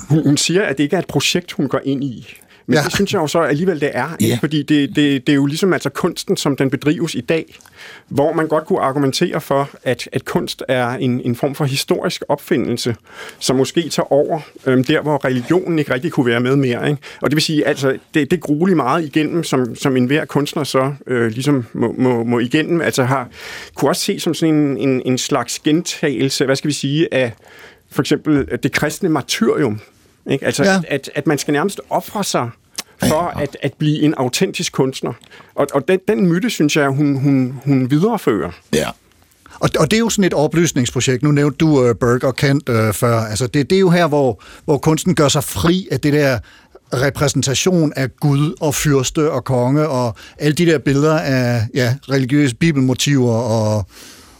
hun, 0.09 0.23
hun 0.23 0.37
siger, 0.37 0.63
at 0.63 0.77
det 0.77 0.83
ikke 0.83 0.95
er 0.95 0.99
et 0.99 1.07
projekt, 1.07 1.51
hun 1.51 1.67
går 1.67 1.81
ind 1.83 2.03
i. 2.03 2.37
Men 2.67 2.77
Ja. 2.77 2.83
det 2.83 2.93
synes 2.93 3.13
jeg 3.13 3.21
jo 3.21 3.27
så 3.27 3.39
alligevel, 3.39 3.81
det 3.81 3.91
er. 3.93 4.15
Ja. 4.21 4.37
Fordi 4.41 4.63
det, 4.63 4.95
det, 4.95 5.27
det 5.27 5.33
er 5.33 5.35
jo 5.35 5.45
ligesom 5.45 5.73
altså 5.73 5.89
kunsten, 5.89 6.37
som 6.37 6.55
den 6.55 6.69
bedrives 6.69 7.15
i 7.15 7.21
dag, 7.21 7.55
hvor 8.07 8.33
man 8.33 8.47
godt 8.47 8.65
kunne 8.65 8.79
argumentere 8.79 9.41
for, 9.41 9.69
at, 9.83 10.09
at 10.11 10.25
kunst 10.25 10.63
er 10.67 10.87
en, 10.89 11.21
en 11.21 11.35
form 11.35 11.55
for 11.55 11.65
historisk 11.65 12.23
opfindelse, 12.29 12.95
som 13.39 13.55
måske 13.55 13.89
tager 13.89 14.13
over 14.13 14.39
øhm, 14.65 14.83
der, 14.83 15.01
hvor 15.01 15.25
religionen 15.25 15.79
ikke 15.79 15.93
rigtig 15.93 16.11
kunne 16.11 16.25
være 16.25 16.39
med 16.39 16.55
mere. 16.55 16.89
Ikke? 16.89 17.01
Og 17.21 17.29
det 17.29 17.35
vil 17.35 17.43
sige, 17.43 17.67
altså, 17.67 17.97
det, 18.13 18.31
det 18.31 18.39
grueligt 18.41 18.77
meget 18.77 19.05
igennem, 19.05 19.43
som, 19.43 19.75
som 19.75 19.97
enhver 19.97 20.25
kunstner 20.25 20.63
så 20.63 20.93
øh, 21.07 21.31
ligesom 21.31 21.65
må, 21.73 21.95
må, 21.97 22.23
må 22.23 22.39
igennem, 22.39 22.81
altså 22.81 23.03
har, 23.03 23.27
kunne 23.75 23.91
også 23.91 24.01
se 24.01 24.19
som 24.19 24.33
sådan 24.33 24.55
en, 24.55 24.77
en, 24.77 25.01
en 25.05 25.17
slags 25.17 25.59
gentagelse, 25.59 26.45
hvad 26.45 26.55
skal 26.55 26.67
vi 26.67 26.73
sige, 26.73 27.13
af 27.13 27.33
for 27.91 28.01
eksempel 28.01 28.47
det 28.63 28.71
kristne 28.71 29.09
martyrium. 29.09 29.79
Ikke? 30.31 30.45
Altså, 30.45 30.63
Ja. 30.63 30.81
at, 30.87 31.09
at 31.15 31.27
man 31.27 31.37
skal 31.37 31.51
nærmest 31.51 31.81
ofre 31.89 32.23
sig 32.23 32.49
for 32.99 33.21
at, 33.39 33.57
at 33.61 33.73
blive 33.73 34.01
en 34.01 34.13
autentisk 34.13 34.73
kunstner. 34.73 35.13
Og, 35.55 35.67
og 35.73 35.87
den, 35.87 35.99
den 36.07 36.27
myte, 36.27 36.49
synes 36.49 36.75
jeg, 36.75 36.89
hun, 36.89 37.15
hun, 37.15 37.59
hun 37.65 37.91
viderefører. 37.91 38.51
Ja. 38.73 38.89
Og, 39.59 39.69
og 39.79 39.91
det 39.91 39.97
er 39.97 39.99
jo 39.99 40.09
sådan 40.09 40.23
et 40.23 40.33
oplysningsprojekt. 40.33 41.23
Nu 41.23 41.31
nævnte 41.31 41.57
du 41.57 41.67
uh, 41.89 41.95
Berg 41.95 42.23
og 42.23 42.35
Kent 42.35 42.69
uh, 42.69 42.93
før. 42.93 43.19
Altså 43.19 43.47
det, 43.47 43.69
det 43.69 43.75
er 43.75 43.79
jo 43.79 43.89
her, 43.89 44.07
hvor, 44.07 44.41
hvor 44.65 44.77
kunsten 44.77 45.15
gør 45.15 45.27
sig 45.27 45.43
fri 45.43 45.87
af 45.91 45.99
det 45.99 46.13
der 46.13 46.39
repræsentation 46.93 47.93
af 47.95 48.15
Gud 48.19 48.53
og 48.61 48.75
fyrste 48.75 49.31
og 49.31 49.43
konge 49.43 49.87
og 49.87 50.15
alle 50.39 50.55
de 50.55 50.65
der 50.65 50.77
billeder 50.77 51.19
af 51.19 51.67
ja, 51.75 51.95
religiøse 52.09 52.55
bibelmotiver 52.55 53.33
og, 53.33 53.85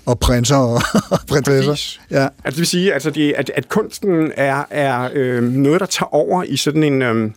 og 0.05 0.19
prinser 0.19 0.55
og, 0.55 0.81
og 1.11 1.19
prinsesser. 1.27 1.71
Præcis. 1.71 2.01
Ja. 2.11 2.23
Altså 2.23 2.49
det 2.49 2.57
vil 2.57 2.67
sige, 2.67 2.93
altså 2.93 3.09
det, 3.09 3.33
at, 3.37 3.51
at 3.55 3.69
kunsten 3.69 4.31
er, 4.37 4.63
er 4.69 5.09
øh, 5.13 5.43
noget, 5.43 5.79
der 5.79 5.85
tager 5.85 6.13
over 6.13 6.43
i 6.43 6.57
sådan 6.57 6.83
en, 6.83 7.01
øh, 7.01 7.31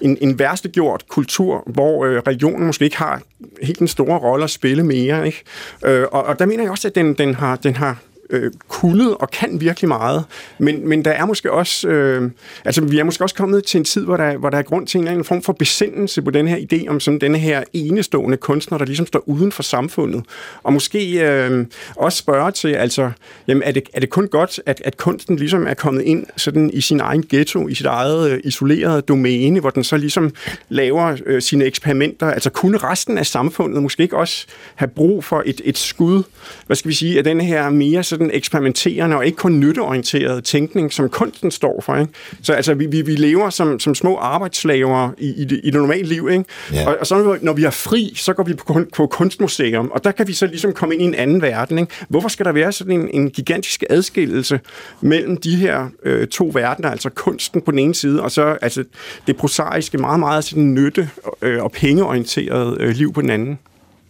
en, 0.00 0.18
en 0.20 0.38
værstegjort 0.38 1.04
kultur, 1.08 1.62
hvor 1.66 2.04
øh, 2.04 2.22
religionen 2.26 2.66
måske 2.66 2.84
ikke 2.84 2.98
har 2.98 3.22
helt 3.62 3.78
den 3.78 3.88
store 3.88 4.18
rolle 4.18 4.44
at 4.44 4.50
spille 4.50 4.82
mere. 4.82 5.26
Ikke? 5.26 5.42
Øh, 5.84 6.06
og, 6.12 6.24
og 6.24 6.38
der 6.38 6.46
mener 6.46 6.62
jeg 6.62 6.70
også, 6.70 6.88
at 6.88 6.94
den, 6.94 7.14
den 7.14 7.34
har, 7.34 7.56
den 7.56 7.76
har 7.76 7.96
øh, 8.30 8.52
kunnet 8.68 9.14
og 9.14 9.30
kan 9.30 9.60
virkelig 9.60 9.88
meget. 9.88 10.24
Men, 10.58 10.88
men 10.88 11.04
der 11.04 11.10
er 11.10 11.26
måske 11.26 11.52
også, 11.52 11.88
øh, 11.88 12.30
altså 12.64 12.84
vi 12.84 12.98
er 12.98 13.04
måske 13.04 13.24
også 13.24 13.34
kommet 13.34 13.64
til 13.64 13.78
en 13.78 13.84
tid, 13.84 14.04
hvor 14.04 14.16
der, 14.16 14.36
hvor 14.36 14.50
der 14.50 14.58
er 14.58 14.62
grund 14.62 14.86
til 14.86 14.98
en 14.98 15.04
eller 15.04 15.12
anden 15.12 15.24
form 15.24 15.42
for 15.42 15.52
besindelse 15.52 16.22
på 16.22 16.30
den 16.30 16.48
her 16.48 16.56
idé 16.56 16.88
om 16.88 17.00
sådan 17.00 17.18
denne 17.18 17.38
her 17.38 17.64
enestående 17.72 18.36
kunstner, 18.36 18.78
der 18.78 18.84
ligesom 18.84 19.06
står 19.06 19.22
uden 19.26 19.52
for 19.52 19.62
samfundet. 19.62 20.24
Og 20.62 20.72
måske 20.72 21.28
øh, 21.28 21.66
også 21.96 22.18
spørge 22.18 22.52
til, 22.52 22.68
altså, 22.68 23.10
jamen 23.48 23.62
er 23.62 23.72
det, 23.72 23.82
er 23.94 24.00
det 24.00 24.10
kun 24.10 24.28
godt, 24.28 24.60
at, 24.66 24.82
at 24.84 24.96
kunsten 24.96 25.36
ligesom 25.36 25.66
er 25.66 25.74
kommet 25.74 26.02
ind 26.02 26.26
sådan 26.36 26.70
i 26.72 26.80
sin 26.80 27.00
egen 27.00 27.24
ghetto, 27.30 27.68
i 27.68 27.74
sit 27.74 27.86
eget 27.86 28.30
øh, 28.30 28.40
isolerede 28.44 29.02
domæne, 29.02 29.60
hvor 29.60 29.70
den 29.70 29.84
så 29.84 29.96
ligesom 29.96 30.32
laver 30.68 31.16
øh, 31.26 31.42
sine 31.42 31.64
eksperimenter. 31.64 32.30
Altså 32.30 32.50
kunne 32.50 32.78
resten 32.78 33.18
af 33.18 33.26
samfundet 33.26 33.82
måske 33.82 34.02
ikke 34.02 34.16
også 34.16 34.46
have 34.74 34.88
brug 34.88 35.24
for 35.24 35.42
et, 35.46 35.60
et 35.64 35.78
skud, 35.78 36.22
hvad 36.66 36.76
skal 36.76 36.88
vi 36.88 36.94
sige, 36.94 37.18
af 37.18 37.24
den 37.24 37.40
her 37.40 37.70
mere 37.70 38.02
sådan 38.02 38.19
eksperimenterende 38.32 39.16
og 39.16 39.26
ikke 39.26 39.36
kun 39.36 39.60
nytteorienterede 39.60 40.40
tænkning, 40.40 40.92
som 40.92 41.08
kunsten 41.08 41.50
står 41.50 41.80
for. 41.86 41.96
Ikke? 41.96 42.12
Så 42.42 42.52
altså, 42.52 42.74
vi, 42.74 42.86
vi, 42.86 43.02
vi 43.02 43.16
lever 43.16 43.50
som, 43.50 43.80
som 43.80 43.94
små 43.94 44.16
arbejdsslaver 44.16 45.10
i, 45.18 45.28
i, 45.42 45.44
det, 45.44 45.60
i 45.64 45.66
det 45.70 45.74
normale 45.80 46.08
liv, 46.08 46.28
ikke? 46.32 46.44
Ja. 46.72 46.88
Og, 46.88 46.96
og 47.00 47.06
så 47.06 47.38
når 47.42 47.52
vi- 47.52 47.64
er 47.64 47.70
fri, 47.70 48.12
så 48.16 48.32
går 48.32 48.42
vi 48.42 48.54
på, 48.54 48.64
kun- 48.64 48.88
på 48.96 49.06
kunstmuseum, 49.06 49.90
og 49.94 50.04
der 50.04 50.10
kan 50.12 50.28
vi 50.28 50.32
så 50.32 50.46
ligesom 50.46 50.72
komme 50.72 50.94
ind 50.94 51.02
i 51.02 51.04
en 51.04 51.14
anden 51.14 51.42
verden. 51.42 51.78
Ikke? 51.78 51.92
Hvorfor 52.08 52.28
skal 52.28 52.46
der 52.46 52.52
være 52.52 52.72
sådan 52.72 53.00
en, 53.00 53.08
en 53.12 53.30
gigantisk 53.30 53.84
adskillelse 53.90 54.60
mellem 55.00 55.36
de 55.36 55.56
her 55.56 55.86
øh, 56.04 56.26
to 56.26 56.50
verdener, 56.54 56.90
altså 56.90 57.10
kunsten 57.10 57.60
på 57.60 57.70
den 57.70 57.78
ene 57.78 57.94
side, 57.94 58.22
og 58.22 58.30
så 58.30 58.42
altså, 58.62 58.84
det 59.26 59.36
prosaiske, 59.36 59.98
meget, 59.98 60.20
meget 60.20 60.44
sådan 60.44 60.74
nytte- 60.74 61.08
øh, 61.42 61.62
og 61.62 61.72
pengeorienterede 61.72 62.76
øh, 62.80 62.90
liv 62.94 63.12
på 63.12 63.20
den 63.20 63.30
anden? 63.30 63.58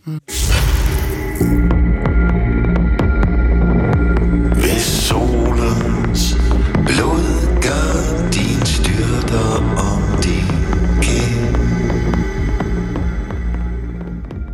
Hvis 0.05 0.40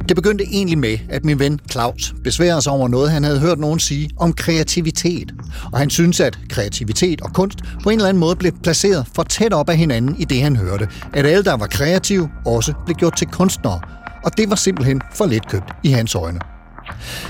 Det 0.08 0.16
begyndte 0.16 0.44
egentlig 0.44 0.78
med, 0.78 0.98
at 1.08 1.24
min 1.24 1.38
ven 1.38 1.60
Claus 1.70 2.14
besværede 2.24 2.62
sig 2.62 2.72
over 2.72 2.88
noget, 2.88 3.10
han 3.10 3.24
havde 3.24 3.40
hørt 3.40 3.58
nogen 3.58 3.78
sige 3.78 4.10
om 4.16 4.32
kreativitet. 4.32 5.34
Og 5.72 5.78
han 5.78 5.90
synes, 5.90 6.20
at 6.20 6.38
kreativitet 6.48 7.20
og 7.20 7.32
kunst 7.32 7.58
på 7.82 7.90
en 7.90 7.98
eller 7.98 8.08
anden 8.08 8.20
måde 8.20 8.36
blev 8.36 8.52
placeret 8.62 9.06
for 9.14 9.22
tæt 9.22 9.52
op 9.52 9.68
af 9.68 9.76
hinanden 9.76 10.16
i 10.18 10.24
det, 10.24 10.42
han 10.42 10.56
hørte. 10.56 10.88
At 11.12 11.26
alle, 11.26 11.44
der 11.44 11.56
var 11.56 11.66
kreative, 11.66 12.30
også 12.44 12.74
blev 12.84 12.96
gjort 12.96 13.16
til 13.16 13.26
kunstnere. 13.26 13.80
Og 14.24 14.36
det 14.36 14.50
var 14.50 14.56
simpelthen 14.56 15.00
for 15.14 15.26
let 15.26 15.48
købt 15.48 15.72
i 15.82 15.88
hans 15.88 16.14
øjne. 16.14 16.40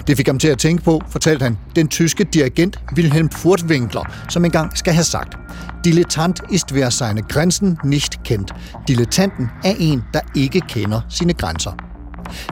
Det 0.07 0.17
fik 0.17 0.27
ham 0.27 0.39
til 0.39 0.49
at 0.49 0.59
tænke 0.59 0.85
på, 0.85 1.03
fortalte 1.11 1.43
han, 1.43 1.59
den 1.77 1.89
tyske 1.89 2.25
dirigent 2.25 2.81
Wilhelm 2.97 3.29
Furtwängler, 3.35 4.13
som 4.29 4.45
engang 4.45 4.79
skal 4.79 4.93
have 4.93 5.05
sagt, 5.05 5.37
Dilettant 5.85 6.41
ist 6.51 6.75
wer 6.75 6.91
seine 6.91 7.23
Grenzen 7.23 7.79
nicht 7.85 8.25
kennt. 8.25 8.55
Dilettanten 8.89 9.51
er 9.65 9.75
en, 9.79 10.03
der 10.15 10.21
ikke 10.35 10.61
kender 10.61 11.01
sine 11.09 11.33
grænser. 11.33 11.86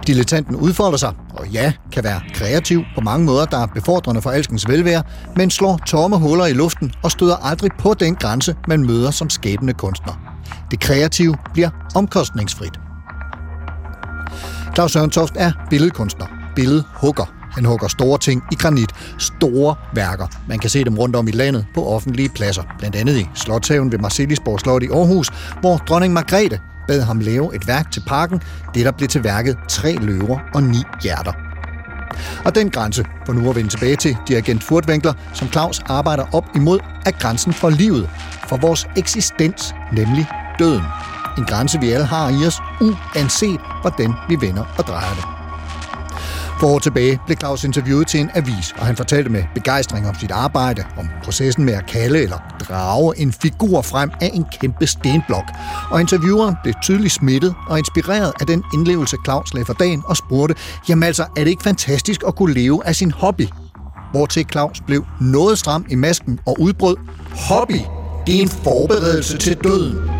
Dilettanten 0.06 0.56
udfolder 0.56 0.98
sig, 0.98 1.12
og 1.30 1.48
ja, 1.48 1.72
kan 1.92 2.04
være 2.04 2.20
kreativ 2.34 2.82
på 2.94 3.00
mange 3.00 3.26
måder, 3.26 3.44
der 3.44 3.58
er 3.58 3.66
befordrende 3.66 4.22
for 4.22 4.30
alskens 4.30 4.68
velvære, 4.68 5.02
men 5.36 5.50
slår 5.50 5.80
tomme 5.86 6.18
huller 6.18 6.46
i 6.46 6.52
luften 6.52 6.92
og 7.02 7.10
støder 7.10 7.36
aldrig 7.36 7.70
på 7.78 7.94
den 7.94 8.14
grænse, 8.14 8.56
man 8.68 8.86
møder 8.86 9.10
som 9.10 9.30
skabende 9.30 9.72
kunstner. 9.72 10.34
Det 10.70 10.80
kreative 10.80 11.36
bliver 11.52 11.70
omkostningsfrit. 11.94 12.80
Claus 14.74 14.92
Sørentoft 14.92 15.32
er 15.36 15.52
billedkunstner, 15.70 16.26
billedhugger. 16.56 17.24
Han 17.52 17.64
hugger 17.64 17.88
store 17.88 18.18
ting 18.18 18.42
i 18.52 18.54
granit, 18.54 18.90
store 19.18 19.74
værker. 19.94 20.26
Man 20.48 20.58
kan 20.58 20.70
se 20.70 20.84
dem 20.84 20.98
rundt 20.98 21.16
om 21.16 21.28
i 21.28 21.30
landet 21.30 21.66
på 21.74 21.86
offentlige 21.86 22.28
pladser, 22.28 22.62
blandt 22.78 22.96
andet 22.96 23.16
i 23.16 23.28
Slottshaven 23.34 23.92
ved 23.92 23.98
Marcellisborg 23.98 24.60
Slot 24.60 24.82
i 24.82 24.86
Aarhus, 24.86 25.30
hvor 25.60 25.76
dronning 25.76 26.12
Margrethe 26.12 26.60
bad 26.88 27.02
ham 27.02 27.20
lave 27.20 27.56
et 27.56 27.66
værk 27.66 27.90
til 27.90 28.02
parken, 28.06 28.42
det 28.74 28.84
der 28.84 28.92
blev 28.92 29.08
til 29.08 29.24
værket 29.24 29.56
Tre 29.68 29.96
løver 30.00 30.38
og 30.54 30.62
ni 30.62 30.82
hjerter. 31.02 31.32
Og 32.44 32.54
den 32.54 32.70
grænse, 32.70 33.04
for 33.26 33.32
nu 33.32 33.50
at 33.50 33.56
vende 33.56 33.70
tilbage 33.70 33.96
til 33.96 34.16
dirigent 34.28 34.62
Furtwängler, 34.62 35.12
som 35.32 35.48
Claus 35.48 35.80
arbejder 35.86 36.24
op 36.32 36.44
imod, 36.54 36.78
er 37.06 37.10
grænsen 37.10 37.52
for 37.52 37.70
livet, 37.70 38.10
for 38.48 38.56
vores 38.56 38.86
eksistens, 38.96 39.74
nemlig 39.92 40.26
døden. 40.58 40.82
En 41.38 41.44
grænse, 41.44 41.80
vi 41.80 41.90
alle 41.90 42.06
har 42.06 42.28
i 42.28 42.46
os, 42.46 42.58
uanset 42.80 43.60
hvordan 43.80 44.12
vi 44.28 44.36
vender 44.40 44.64
og 44.78 44.84
drejer 44.84 45.14
det. 45.14 45.43
For 46.60 46.66
år 46.66 46.78
tilbage 46.78 47.20
blev 47.26 47.36
Claus 47.38 47.64
interviewet 47.64 48.06
til 48.06 48.20
en 48.20 48.30
avis, 48.34 48.74
og 48.78 48.86
han 48.86 48.96
fortalte 48.96 49.30
med 49.30 49.44
begejstring 49.54 50.08
om 50.08 50.14
sit 50.14 50.30
arbejde, 50.30 50.84
om 50.98 51.08
processen 51.24 51.64
med 51.64 51.74
at 51.74 51.86
kalde 51.86 52.22
eller 52.22 52.38
drage 52.68 53.18
en 53.18 53.32
figur 53.32 53.82
frem 53.82 54.10
af 54.20 54.30
en 54.34 54.44
kæmpe 54.60 54.86
stenblok. 54.86 55.44
Og 55.90 56.00
intervieweren 56.00 56.54
blev 56.62 56.74
tydeligt 56.82 57.12
smittet 57.12 57.54
og 57.68 57.78
inspireret 57.78 58.32
af 58.40 58.46
den 58.46 58.64
indlevelse, 58.74 59.16
Claus 59.24 59.54
lagde 59.54 59.66
for 59.66 59.72
dagen 59.72 60.02
og 60.06 60.16
spurgte, 60.16 60.54
jamen 60.88 61.02
altså, 61.02 61.22
er 61.22 61.44
det 61.44 61.50
ikke 61.50 61.62
fantastisk 61.62 62.22
at 62.26 62.36
kunne 62.36 62.54
leve 62.54 62.86
af 62.86 62.96
sin 62.96 63.10
hobby? 63.10 63.48
Hvortil 64.10 64.46
Claus 64.52 64.80
blev 64.86 65.04
noget 65.20 65.58
stram 65.58 65.86
i 65.90 65.94
masken 65.94 66.40
og 66.46 66.56
udbrød, 66.60 66.96
hobby, 67.48 67.80
det 68.26 68.36
er 68.36 68.42
en 68.42 68.48
forberedelse 68.48 69.38
til 69.38 69.56
døden. 69.64 70.13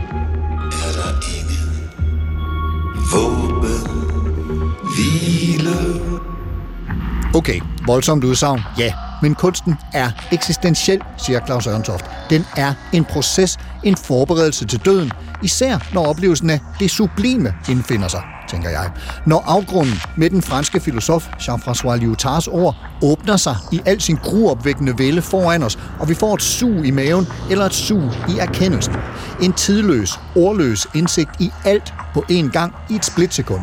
Okay, 7.34 7.60
voldsomt 7.86 8.24
udsagn, 8.24 8.60
ja. 8.78 8.92
Men 9.22 9.34
kunsten 9.34 9.74
er 9.92 10.10
eksistentiel, 10.32 11.00
siger 11.16 11.40
Claus 11.46 11.66
Ørntoft. 11.66 12.04
Den 12.30 12.44
er 12.56 12.74
en 12.92 13.04
proces, 13.04 13.58
en 13.84 13.96
forberedelse 13.96 14.66
til 14.66 14.80
døden, 14.84 15.12
især 15.42 15.78
når 15.94 16.06
oplevelsen 16.06 16.50
af 16.50 16.60
det 16.80 16.90
sublime 16.90 17.54
indfinder 17.68 18.08
sig, 18.08 18.22
tænker 18.48 18.70
jeg. 18.70 18.90
Når 19.26 19.44
afgrunden 19.46 19.94
med 20.16 20.30
den 20.30 20.42
franske 20.42 20.80
filosof 20.80 21.28
Jean-François 21.28 21.96
Lyotard's 21.96 22.52
ord 22.52 22.76
åbner 23.02 23.36
sig 23.36 23.56
i 23.72 23.80
al 23.86 24.00
sin 24.00 24.16
gruopvækkende 24.16 24.98
vælde 24.98 25.22
foran 25.22 25.62
os, 25.62 25.78
og 26.00 26.08
vi 26.08 26.14
får 26.14 26.34
et 26.34 26.42
sug 26.42 26.84
i 26.84 26.90
maven 26.90 27.26
eller 27.50 27.64
et 27.64 27.74
sug 27.74 28.02
i 28.28 28.38
erkendelsen. 28.38 28.94
En 29.42 29.52
tidløs, 29.52 30.20
ordløs 30.36 30.86
indsigt 30.94 31.30
i 31.40 31.50
alt 31.64 31.94
på 32.14 32.24
én 32.30 32.50
gang 32.50 32.74
i 32.90 32.94
et 32.94 33.04
splitsekund. 33.04 33.62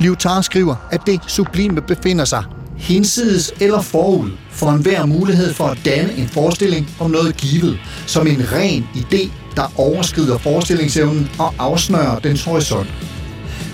Lyotard 0.00 0.42
skriver, 0.42 0.76
at 0.90 1.00
det 1.06 1.20
sublime 1.26 1.80
befinder 1.80 2.24
sig 2.24 2.44
hinsides 2.78 3.52
eller 3.60 3.80
forud 3.80 4.30
for 4.50 4.70
enhver 4.70 5.06
mulighed 5.06 5.54
for 5.54 5.64
at 5.64 5.78
danne 5.84 6.12
en 6.12 6.28
forestilling 6.28 6.90
om 7.00 7.10
noget 7.10 7.36
givet, 7.36 7.78
som 8.06 8.26
en 8.26 8.52
ren 8.52 8.88
idé, 8.94 9.30
der 9.56 9.72
overskrider 9.76 10.38
forestillingsevnen 10.38 11.30
og 11.38 11.54
afsnører 11.58 12.18
dens 12.18 12.44
horisont. 12.44 12.88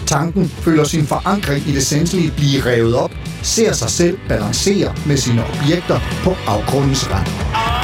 Tanken 0.06 0.48
føler 0.48 0.84
sin 0.84 1.06
forankring 1.06 1.68
i 1.68 1.72
det 1.72 1.86
sanselige 1.86 2.32
blive 2.36 2.66
revet 2.66 2.94
op, 2.94 3.10
ser 3.42 3.72
sig 3.72 3.90
selv 3.90 4.18
balancere 4.28 4.94
med 5.06 5.16
sine 5.16 5.44
objekter 5.44 6.00
på 6.24 6.36
afgrundens 6.46 7.10
rand. 7.10 7.81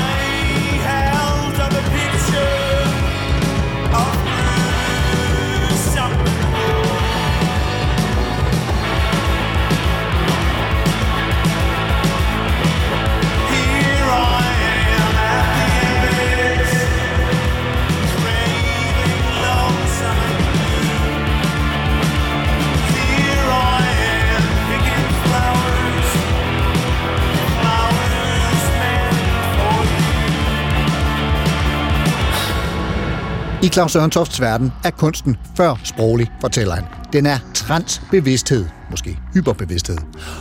I 33.63 33.69
Claus 33.69 33.97
Ørentofts 33.97 34.41
verden 34.41 34.73
er 34.85 34.91
kunsten 34.91 35.37
før 35.57 35.81
sproglig, 35.85 36.31
fortæller 36.41 36.75
han. 36.75 36.85
Den 37.13 37.27
er 37.27 37.39
transbevidsthed, 37.55 38.67
måske 38.91 39.19
hyperbevidsthed. 39.35 39.99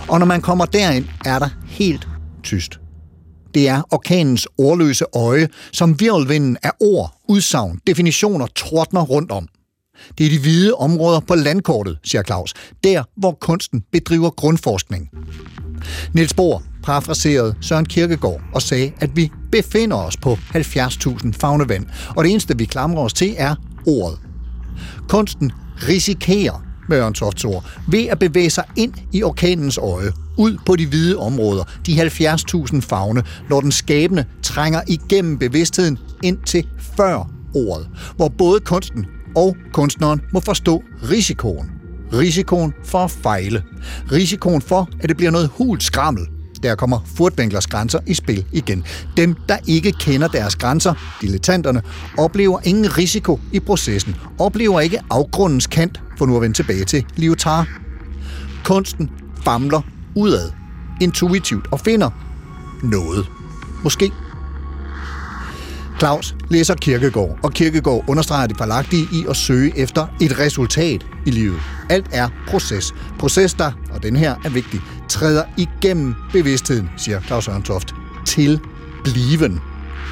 Og 0.08 0.20
når 0.20 0.26
man 0.26 0.42
kommer 0.42 0.66
derind, 0.66 1.06
er 1.26 1.40
der 1.40 1.50
helt 1.66 2.08
tyst. 2.44 2.80
Det 3.54 3.68
er 3.70 3.82
orkanens 3.92 4.48
ordløse 4.58 5.06
øje, 5.16 5.48
som 5.74 6.00
virvelvinden 6.00 6.58
af 6.64 6.72
ord, 6.80 7.18
udsagn, 7.30 7.80
definitioner 7.88 8.48
trådner 8.56 9.02
rundt 9.02 9.32
om. 9.32 9.48
Det 10.18 10.26
er 10.26 10.30
de 10.30 10.40
hvide 10.40 10.74
områder 10.74 11.20
på 11.20 11.36
landkortet, 11.36 11.98
siger 12.04 12.24
Claus. 12.24 12.54
Der, 12.84 13.04
hvor 13.16 13.38
kunsten 13.42 13.84
bedriver 13.92 14.30
grundforskning. 14.30 15.10
Niels 16.14 16.34
Bohr 16.34 16.64
parafraserede 16.84 17.56
Søren 17.62 17.86
Kierkegaard 17.86 18.42
og 18.54 18.62
sagde, 18.62 18.92
at 19.00 19.16
vi 19.16 19.32
befinder 19.52 19.98
os 19.98 20.18
på 20.18 20.38
70.000 20.56 21.32
fagnevand, 21.40 21.86
og 22.16 22.24
det 22.24 22.32
eneste, 22.32 22.58
vi 22.58 22.66
klamrer 22.66 23.04
os 23.04 23.14
til, 23.14 23.36
er 23.38 23.56
ordet. 23.86 24.20
Kunsten 25.10 25.52
risikerer, 25.88 26.64
med 26.90 26.98
Ørntofts 26.98 27.46
ord, 27.46 27.66
ved 27.88 28.06
at 28.06 28.20
bevæge 28.20 28.50
sig 28.50 28.64
ind 28.76 28.94
i 29.14 29.24
orkanens 29.24 29.78
øje, 29.78 30.12
ud 30.38 30.58
på 30.66 30.76
de 30.76 30.88
hvide 30.88 31.18
områder, 31.18 31.64
de 31.86 32.02
70.000 32.02 32.80
fagne, 32.80 33.24
når 33.50 33.62
den 33.62 33.72
skabende 33.72 34.26
trænger 34.44 34.82
igennem 34.88 35.38
bevidstheden 35.38 35.98
ind 36.24 36.38
til 36.46 36.68
før 36.98 37.30
ordet, 37.56 37.88
hvor 38.16 38.28
både 38.28 38.60
kunsten 38.60 39.06
og 39.36 39.56
kunstneren 39.74 40.22
må 40.34 40.40
forstå 40.40 40.84
risikoen. 41.12 41.72
Risikoen 42.14 42.74
for 42.86 43.00
at 43.00 43.12
fejle. 43.12 43.64
Risikoen 44.12 44.62
for, 44.62 44.90
at 45.00 45.10
det 45.10 45.18
bliver 45.18 45.32
noget 45.32 45.50
hult 45.58 45.84
skrammel. 45.84 46.28
Der 46.64 46.76
kommer 46.76 47.00
furtbænklers 47.16 47.68
grænser 47.68 48.00
i 48.08 48.14
spil 48.14 48.46
igen. 48.52 48.84
Dem, 49.18 49.36
der 49.50 49.58
ikke 49.68 49.92
kender 49.92 50.28
deres 50.28 50.56
grænser, 50.56 50.94
dilettanterne, 51.22 51.82
oplever 52.18 52.60
ingen 52.64 52.98
risiko 52.98 53.40
i 53.52 53.60
processen. 53.60 54.16
Oplever 54.40 54.80
ikke 54.80 55.00
afgrundens 55.10 55.68
kant, 55.68 56.02
for 56.18 56.26
nu 56.26 56.36
at 56.36 56.42
vende 56.42 56.56
tilbage 56.56 56.86
til 56.86 57.06
Lyotard. 57.16 57.68
Kunsten 58.64 59.10
famler 59.46 59.82
udad, 60.16 60.52
intuitivt 61.02 61.68
og 61.72 61.80
finder 61.80 62.10
noget. 62.84 63.26
Måske 63.84 64.12
Claus 66.00 66.36
læser 66.50 66.76
Kirkegård, 66.76 67.40
og 67.44 67.54
Kirkegård 67.54 68.04
understreger 68.08 68.48
det 68.48 68.58
forlagtige 68.58 69.08
i 69.14 69.26
at 69.30 69.36
søge 69.36 69.78
efter 69.78 70.08
et 70.22 70.40
resultat 70.40 71.06
i 71.26 71.32
livet. 71.32 71.60
Alt 71.90 72.08
er 72.12 72.30
proces. 72.48 72.94
Proces, 73.20 73.54
der, 73.54 73.72
og 73.92 74.04
den 74.04 74.16
her 74.16 74.36
er 74.46 74.50
vigtig, 74.50 74.82
træder 75.10 75.44
igennem 75.58 76.16
bevidstheden, 76.32 76.90
siger 76.98 77.22
Claus 77.22 77.48
Ørntoft, 77.48 77.96
til 78.26 78.60
bliven. 79.04 79.62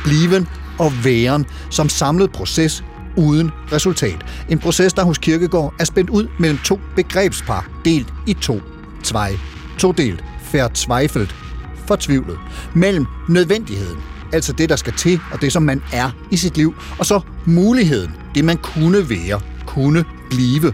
Bliven 0.04 0.48
og 0.80 0.92
væren 1.04 1.46
som 1.70 1.90
samlet 1.90 2.32
proces 2.32 2.84
uden 3.18 3.52
resultat. 3.72 4.26
En 4.50 4.60
proces, 4.60 4.94
der 4.94 5.04
hos 5.04 5.18
Kirkegård 5.18 5.74
er 5.80 5.84
spændt 5.84 6.10
ud 6.10 6.28
mellem 6.40 6.60
to 6.66 6.80
begrebspar, 6.96 7.70
delt 7.86 8.14
i 8.28 8.34
to. 8.34 8.62
Tvej. 9.04 9.38
Todelt. 9.78 10.24
Verzweifelt. 10.52 11.36
Fortvivlet. 11.88 12.38
Mellem 12.76 13.06
nødvendigheden, 13.30 14.15
altså 14.36 14.54
det, 14.54 14.70
der 14.70 14.76
skal 14.76 14.94
til, 14.94 15.20
og 15.32 15.42
det, 15.42 15.54
som 15.54 15.64
man 15.64 15.82
er 15.94 16.12
i 16.32 16.38
sit 16.38 16.58
liv, 16.58 16.76
og 17.00 17.06
så 17.06 17.20
muligheden, 17.46 18.12
det 18.36 18.46
man 18.46 18.58
kunne 18.58 19.10
være, 19.10 19.42
kunne 19.66 20.06
blive. 20.30 20.74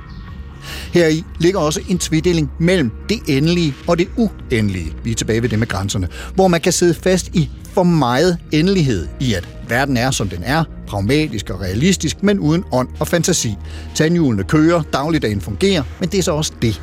Heri 0.94 1.24
ligger 1.40 1.60
også 1.60 1.82
en 1.90 1.98
tvedeling 1.98 2.52
mellem 2.60 2.92
det 3.10 3.20
endelige 3.28 3.74
og 3.88 3.98
det 3.98 4.08
uendelige. 4.18 4.94
Vi 5.04 5.12
er 5.12 5.16
tilbage 5.16 5.42
ved 5.42 5.50
det 5.50 5.60
med 5.60 5.68
grænserne. 5.68 6.08
Hvor 6.36 6.48
man 6.48 6.62
kan 6.62 6.74
sidde 6.74 6.94
fast 6.94 7.28
i 7.28 7.50
for 7.74 7.84
meget 7.84 8.38
endelighed 8.52 9.08
i, 9.20 9.34
at 9.34 9.48
verden 9.68 9.98
er, 9.98 10.12
som 10.12 10.30
den 10.30 10.44
er, 10.44 10.64
pragmatisk 10.88 11.50
og 11.50 11.62
realistisk, 11.62 12.24
men 12.24 12.40
uden 12.40 12.64
ånd 12.72 12.88
og 13.00 13.08
fantasi. 13.08 13.56
Tandhjulene 13.96 14.44
kører, 14.44 14.82
dagligdagen 14.94 15.42
fungerer, 15.42 15.84
men 16.00 16.10
det 16.10 16.18
er 16.18 16.24
så 16.24 16.32
også 16.32 16.54
det. 16.62 16.82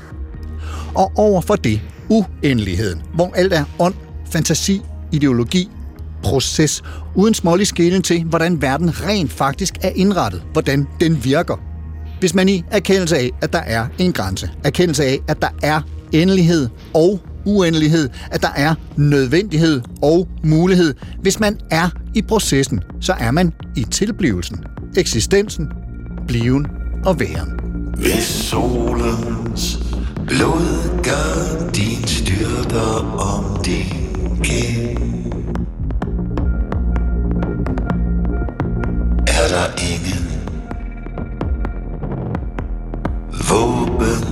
Og 0.94 1.12
over 1.16 1.40
for 1.40 1.56
det, 1.56 1.80
uendeligheden, 2.08 3.02
hvor 3.14 3.32
alt 3.34 3.52
er 3.52 3.64
ånd, 3.78 3.94
fantasi, 4.32 4.80
ideologi, 5.12 5.70
proces, 6.22 6.82
uden 7.14 7.34
smålig 7.34 7.66
skælen 7.66 8.02
til, 8.02 8.24
hvordan 8.24 8.62
verden 8.62 9.04
rent 9.04 9.32
faktisk 9.32 9.74
er 9.82 9.90
indrettet, 9.94 10.42
hvordan 10.52 10.86
den 11.00 11.24
virker. 11.24 11.56
Hvis 12.20 12.34
man 12.34 12.48
i 12.48 12.64
erkendelse 12.70 13.16
af, 13.16 13.30
at 13.42 13.52
der 13.52 13.58
er 13.58 13.86
en 13.98 14.12
grænse, 14.12 14.50
erkendelse 14.64 15.04
af, 15.04 15.18
at 15.28 15.42
der 15.42 15.48
er 15.62 15.80
endelighed 16.12 16.68
og 16.94 17.20
uendelighed, 17.48 18.08
at 18.30 18.42
der 18.42 18.52
er 18.56 18.74
nødvendighed 18.96 19.80
og 20.02 20.28
mulighed. 20.44 20.94
Hvis 21.22 21.40
man 21.40 21.58
er 21.70 21.88
i 22.14 22.22
processen, 22.22 22.80
så 23.00 23.12
er 23.12 23.30
man 23.30 23.52
i 23.76 23.84
tilblivelsen, 23.90 24.64
eksistensen, 24.96 25.68
bliven 26.28 26.66
og 27.04 27.20
væren. 27.20 27.60
Hvis 27.96 28.24
solens 28.24 29.78
blod 30.26 31.02
gør 31.02 31.70
din 31.70 32.06
styrter 32.06 33.18
om 33.18 33.62
din 33.64 34.40
kind 34.42 34.98
er 39.38 39.48
der 39.48 39.66
ingen 39.92 40.24
våben 43.50 44.24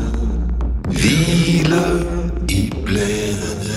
hvile 0.84 1.84
i 2.48 2.72
bladene. 2.84 3.76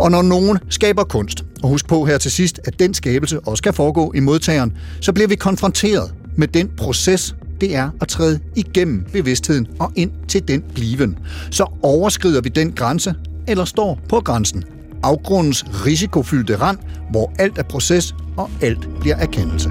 Og 0.00 0.10
når 0.10 0.22
nogen 0.22 0.58
skaber 0.68 1.04
kunst, 1.04 1.44
og 1.62 1.68
husk 1.68 1.88
på 1.88 2.04
her 2.04 2.18
til 2.18 2.30
sidst, 2.30 2.60
at 2.64 2.78
den 2.78 2.94
skabelse 2.94 3.40
også 3.40 3.62
kan 3.62 3.74
foregå 3.74 4.12
i 4.14 4.20
modtageren, 4.20 4.76
så 5.00 5.12
bliver 5.12 5.28
vi 5.28 5.34
konfronteret 5.34 6.14
med 6.36 6.48
den 6.48 6.70
proces, 6.76 7.36
det 7.60 7.76
er 7.76 7.90
at 8.00 8.08
træde 8.08 8.40
igennem 8.56 9.04
bevidstheden 9.12 9.66
og 9.80 9.92
ind 9.96 10.10
til 10.28 10.48
den 10.48 10.64
bliven. 10.74 11.18
Så 11.50 11.66
overskrider 11.82 12.40
vi 12.40 12.48
den 12.48 12.72
grænse, 12.72 13.14
eller 13.48 13.64
står 13.64 14.00
på 14.08 14.20
grænsen, 14.20 14.64
Afgrundens 15.02 15.64
risikofyldte 15.86 16.56
rand, 16.56 16.78
hvor 17.10 17.32
alt 17.38 17.58
er 17.58 17.62
proces 17.62 18.14
og 18.36 18.50
alt 18.60 18.88
bliver 19.00 19.16
erkendelse. 19.16 19.70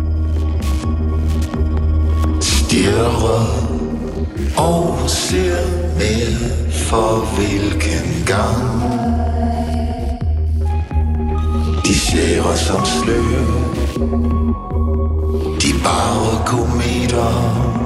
Stirrer 2.41 3.71
og 4.57 5.09
ser 5.09 5.55
med 5.97 6.36
for 6.71 7.36
hvilken 7.36 8.25
gang. 8.25 8.82
De 11.86 11.99
slærer 11.99 12.55
som 12.55 12.86
slør 12.86 13.71
De 15.61 15.73
bare 15.84 16.45
kometer. 16.45 17.80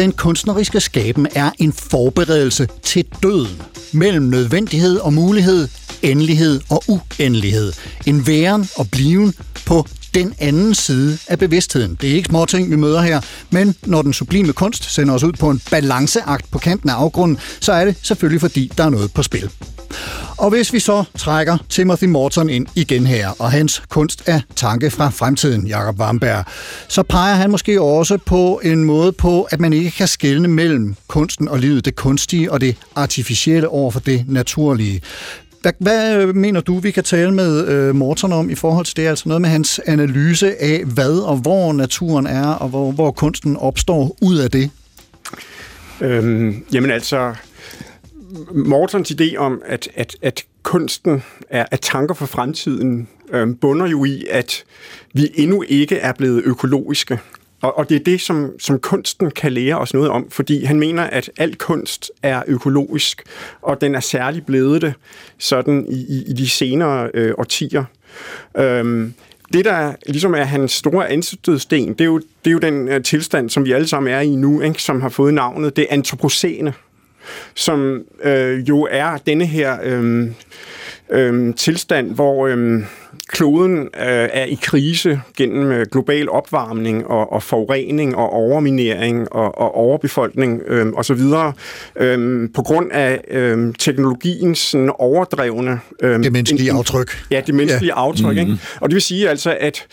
Den 0.00 0.12
kunstneriske 0.12 0.80
skaben 0.80 1.26
er 1.34 1.50
en 1.58 1.72
forberedelse 1.72 2.68
til 2.82 3.04
døden. 3.22 3.62
Mellem 3.92 4.24
nødvendighed 4.24 4.96
og 4.96 5.12
mulighed, 5.12 5.68
endelighed 6.02 6.60
og 6.70 6.82
uendelighed. 6.88 7.72
En 8.06 8.26
væren 8.26 8.68
og 8.76 8.86
bliven 8.92 9.34
på 9.66 9.86
den 10.14 10.34
anden 10.38 10.74
side 10.74 11.18
af 11.28 11.38
bevidstheden. 11.38 11.98
Det 12.00 12.10
er 12.10 12.14
ikke 12.14 12.26
små 12.26 12.44
ting, 12.44 12.70
vi 12.70 12.76
møder 12.76 13.02
her, 13.02 13.20
men 13.50 13.74
når 13.86 14.02
den 14.02 14.12
sublime 14.12 14.52
kunst 14.52 14.94
sender 14.94 15.14
os 15.14 15.22
ud 15.22 15.32
på 15.32 15.50
en 15.50 15.62
balanceakt 15.70 16.50
på 16.50 16.58
kanten 16.58 16.90
af 16.90 16.94
afgrunden, 16.94 17.38
så 17.60 17.72
er 17.72 17.84
det 17.84 17.96
selvfølgelig 18.02 18.40
fordi, 18.40 18.72
der 18.78 18.84
er 18.84 18.90
noget 18.90 19.12
på 19.12 19.22
spil. 19.22 19.50
Og 20.36 20.50
hvis 20.50 20.72
vi 20.72 20.78
så 20.78 21.04
trækker 21.18 21.58
Timothy 21.68 22.04
Morton 22.04 22.50
ind 22.50 22.66
igen 22.74 23.06
her, 23.06 23.30
og 23.38 23.50
hans 23.50 23.82
kunst 23.88 24.22
er 24.26 24.40
tanke 24.56 24.90
fra 24.90 25.10
fremtiden, 25.10 25.66
Jakob 25.66 26.00
Wamberg, 26.00 26.44
så 26.88 27.02
peger 27.02 27.34
han 27.34 27.50
måske 27.50 27.80
også 27.80 28.18
på 28.26 28.60
en 28.64 28.84
måde 28.84 29.12
på, 29.12 29.42
at 29.42 29.60
man 29.60 29.72
ikke 29.72 29.90
kan 29.90 30.08
skelne 30.08 30.48
mellem 30.48 30.96
kunsten 31.08 31.48
og 31.48 31.58
livet, 31.58 31.84
det 31.84 31.96
kunstige 31.96 32.52
og 32.52 32.60
det 32.60 32.76
artificielle 32.94 33.68
over 33.68 33.90
for 33.90 34.00
det 34.00 34.24
naturlige. 34.28 35.00
Hvad, 35.60 35.72
hvad 35.78 36.22
øh, 36.22 36.36
mener 36.36 36.60
du, 36.60 36.78
vi 36.78 36.90
kan 36.90 37.04
tale 37.04 37.34
med 37.34 37.68
øh, 37.68 37.94
Morton 37.94 38.32
om 38.32 38.50
i 38.50 38.54
forhold 38.54 38.84
til 38.86 38.96
det? 38.96 39.06
Altså 39.06 39.28
noget 39.28 39.40
med 39.40 39.50
hans 39.50 39.80
analyse 39.86 40.62
af, 40.62 40.84
hvad 40.84 41.18
og 41.18 41.36
hvor 41.36 41.72
naturen 41.72 42.26
er, 42.26 42.46
og 42.46 42.68
hvor, 42.68 42.92
hvor 42.92 43.10
kunsten 43.10 43.56
opstår 43.56 44.16
ud 44.22 44.38
af 44.38 44.50
det? 44.50 44.70
Øhm, 46.00 46.64
jamen 46.72 46.90
altså, 46.90 47.34
Mortons 48.54 49.10
idé 49.10 49.36
om, 49.36 49.62
at, 49.66 49.88
at, 49.94 50.16
at 50.22 50.44
kunsten 50.62 51.22
er, 51.50 51.66
at 51.70 51.80
tanker 51.80 52.14
for 52.14 52.26
fremtiden, 52.26 53.08
øhm, 53.32 53.56
bunder 53.56 53.86
jo 53.86 54.04
i, 54.04 54.26
at 54.30 54.64
vi 55.12 55.30
endnu 55.34 55.64
ikke 55.68 55.96
er 55.96 56.12
blevet 56.12 56.42
økologiske. 56.44 57.18
Og, 57.62 57.78
og 57.78 57.88
det 57.88 57.96
er 57.96 58.04
det, 58.04 58.20
som, 58.20 58.52
som 58.58 58.78
kunsten 58.78 59.30
kan 59.30 59.52
lære 59.52 59.78
os 59.78 59.94
noget 59.94 60.10
om, 60.10 60.30
fordi 60.30 60.64
han 60.64 60.78
mener, 60.80 61.02
at 61.02 61.30
al 61.38 61.56
kunst 61.56 62.10
er 62.22 62.42
økologisk, 62.46 63.22
og 63.62 63.80
den 63.80 63.94
er 63.94 64.00
særligt 64.00 64.46
blevet 64.46 64.82
det 64.82 64.94
sådan 65.38 65.86
i, 65.88 65.94
i, 65.94 66.24
i 66.28 66.32
de 66.32 66.48
senere 66.48 67.10
øh, 67.14 67.34
årtier. 67.38 67.84
Øhm, 68.56 69.14
det, 69.52 69.64
der 69.64 69.94
ligesom 70.06 70.34
er 70.34 70.44
hans 70.44 70.72
store 70.72 71.08
anstødsten, 71.08 71.88
det 71.88 72.00
er 72.00 72.04
jo, 72.04 72.18
det 72.18 72.46
er 72.46 72.50
jo 72.50 72.58
den 72.58 72.88
øh, 72.88 73.02
tilstand, 73.02 73.50
som 73.50 73.64
vi 73.64 73.72
alle 73.72 73.86
sammen 73.86 74.12
er 74.12 74.20
i 74.20 74.36
nu, 74.36 74.60
ikke? 74.60 74.82
som 74.82 75.00
har 75.00 75.08
fået 75.08 75.34
navnet 75.34 75.76
det 75.76 75.86
antropocene, 75.90 76.72
som 77.54 78.02
øh, 78.22 78.68
jo 78.68 78.88
er 78.90 79.16
denne 79.16 79.46
her 79.46 79.78
øh, 79.82 80.30
øh, 81.12 81.54
tilstand, 81.54 82.10
hvor 82.14 82.46
øh, 82.46 82.82
kloden 83.28 83.78
øh, 83.78 83.88
er 84.32 84.44
i 84.44 84.58
krise 84.62 85.20
gennem 85.36 85.72
øh, 85.72 85.86
global 85.92 86.28
opvarmning 86.30 87.06
og, 87.06 87.32
og 87.32 87.42
forurening 87.42 88.16
og 88.16 88.32
overminering 88.32 89.32
og, 89.32 89.58
og 89.58 89.74
overbefolkning 89.74 90.60
øh, 90.66 90.86
osv. 90.94 91.20
Øh, 91.96 92.48
på 92.54 92.62
grund 92.62 92.92
af 92.92 93.20
øh, 93.30 93.74
teknologiens 93.78 94.58
sådan, 94.58 94.92
overdrevne... 94.98 95.80
Øh, 96.02 96.22
Det 96.22 96.32
menneskelige 96.32 96.70
en- 96.70 96.76
aftryk. 96.76 97.24
Ja, 97.30 97.40
det 97.46 97.54
menneskelige 97.54 97.92
Ja. 97.96 98.00
aftryk. 98.06 98.24
Mhm. 98.26 98.34
Mm-hmm. 98.38 98.52
Ikke? 98.52 98.62
Og 98.80 98.88
det 98.90 98.94
vil 98.94 99.02
sige 99.02 99.28
altså, 99.28 99.56
at 99.60 99.86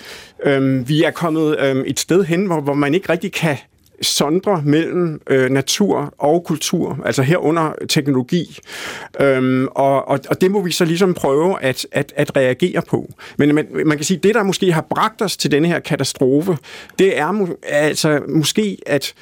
øhm, 0.46 0.90
vi 0.90 1.04
er 1.04 1.12
kommet 1.12 1.56
øhm, 1.60 1.84
et 1.88 2.00
sted 2.00 2.24
hen, 2.24 2.46
hvor, 2.46 2.62
hvor 2.62 2.74
man 2.74 2.94
ikke 2.94 3.12
rigtig 3.12 3.32
kan 3.34 3.58
sondre 4.02 4.62
mellem 4.66 5.22
øh, 5.30 5.50
natur 5.50 6.14
og 6.18 6.44
kultur, 6.44 7.00
altså 7.06 7.22
herunder 7.22 7.72
teknologi. 7.90 8.60
Øhm, 9.20 9.68
og, 9.68 10.08
og, 10.08 10.20
og 10.30 10.42
det 10.42 10.52
må 10.52 10.62
vi 10.62 10.72
så 10.72 10.86
ligesom 10.86 11.14
prøve 11.14 11.62
at, 11.62 11.88
at, 11.92 12.14
at 12.16 12.38
reagere 12.38 12.82
på. 12.82 13.10
Men 13.38 13.56
man, 13.56 13.68
man 13.86 13.98
kan 13.98 14.06
sige, 14.06 14.18
at 14.18 14.24
det, 14.24 14.36
der 14.36 14.44
måske 14.44 14.72
har 14.72 14.86
bragt 14.90 15.22
os 15.22 15.38
til 15.38 15.52
denne 15.52 15.68
her 15.68 15.80
katastrofe, 15.80 16.58
det 17.00 17.20
er 17.20 17.48
altså 17.64 18.22
måske, 18.28 18.78
at 18.86 19.14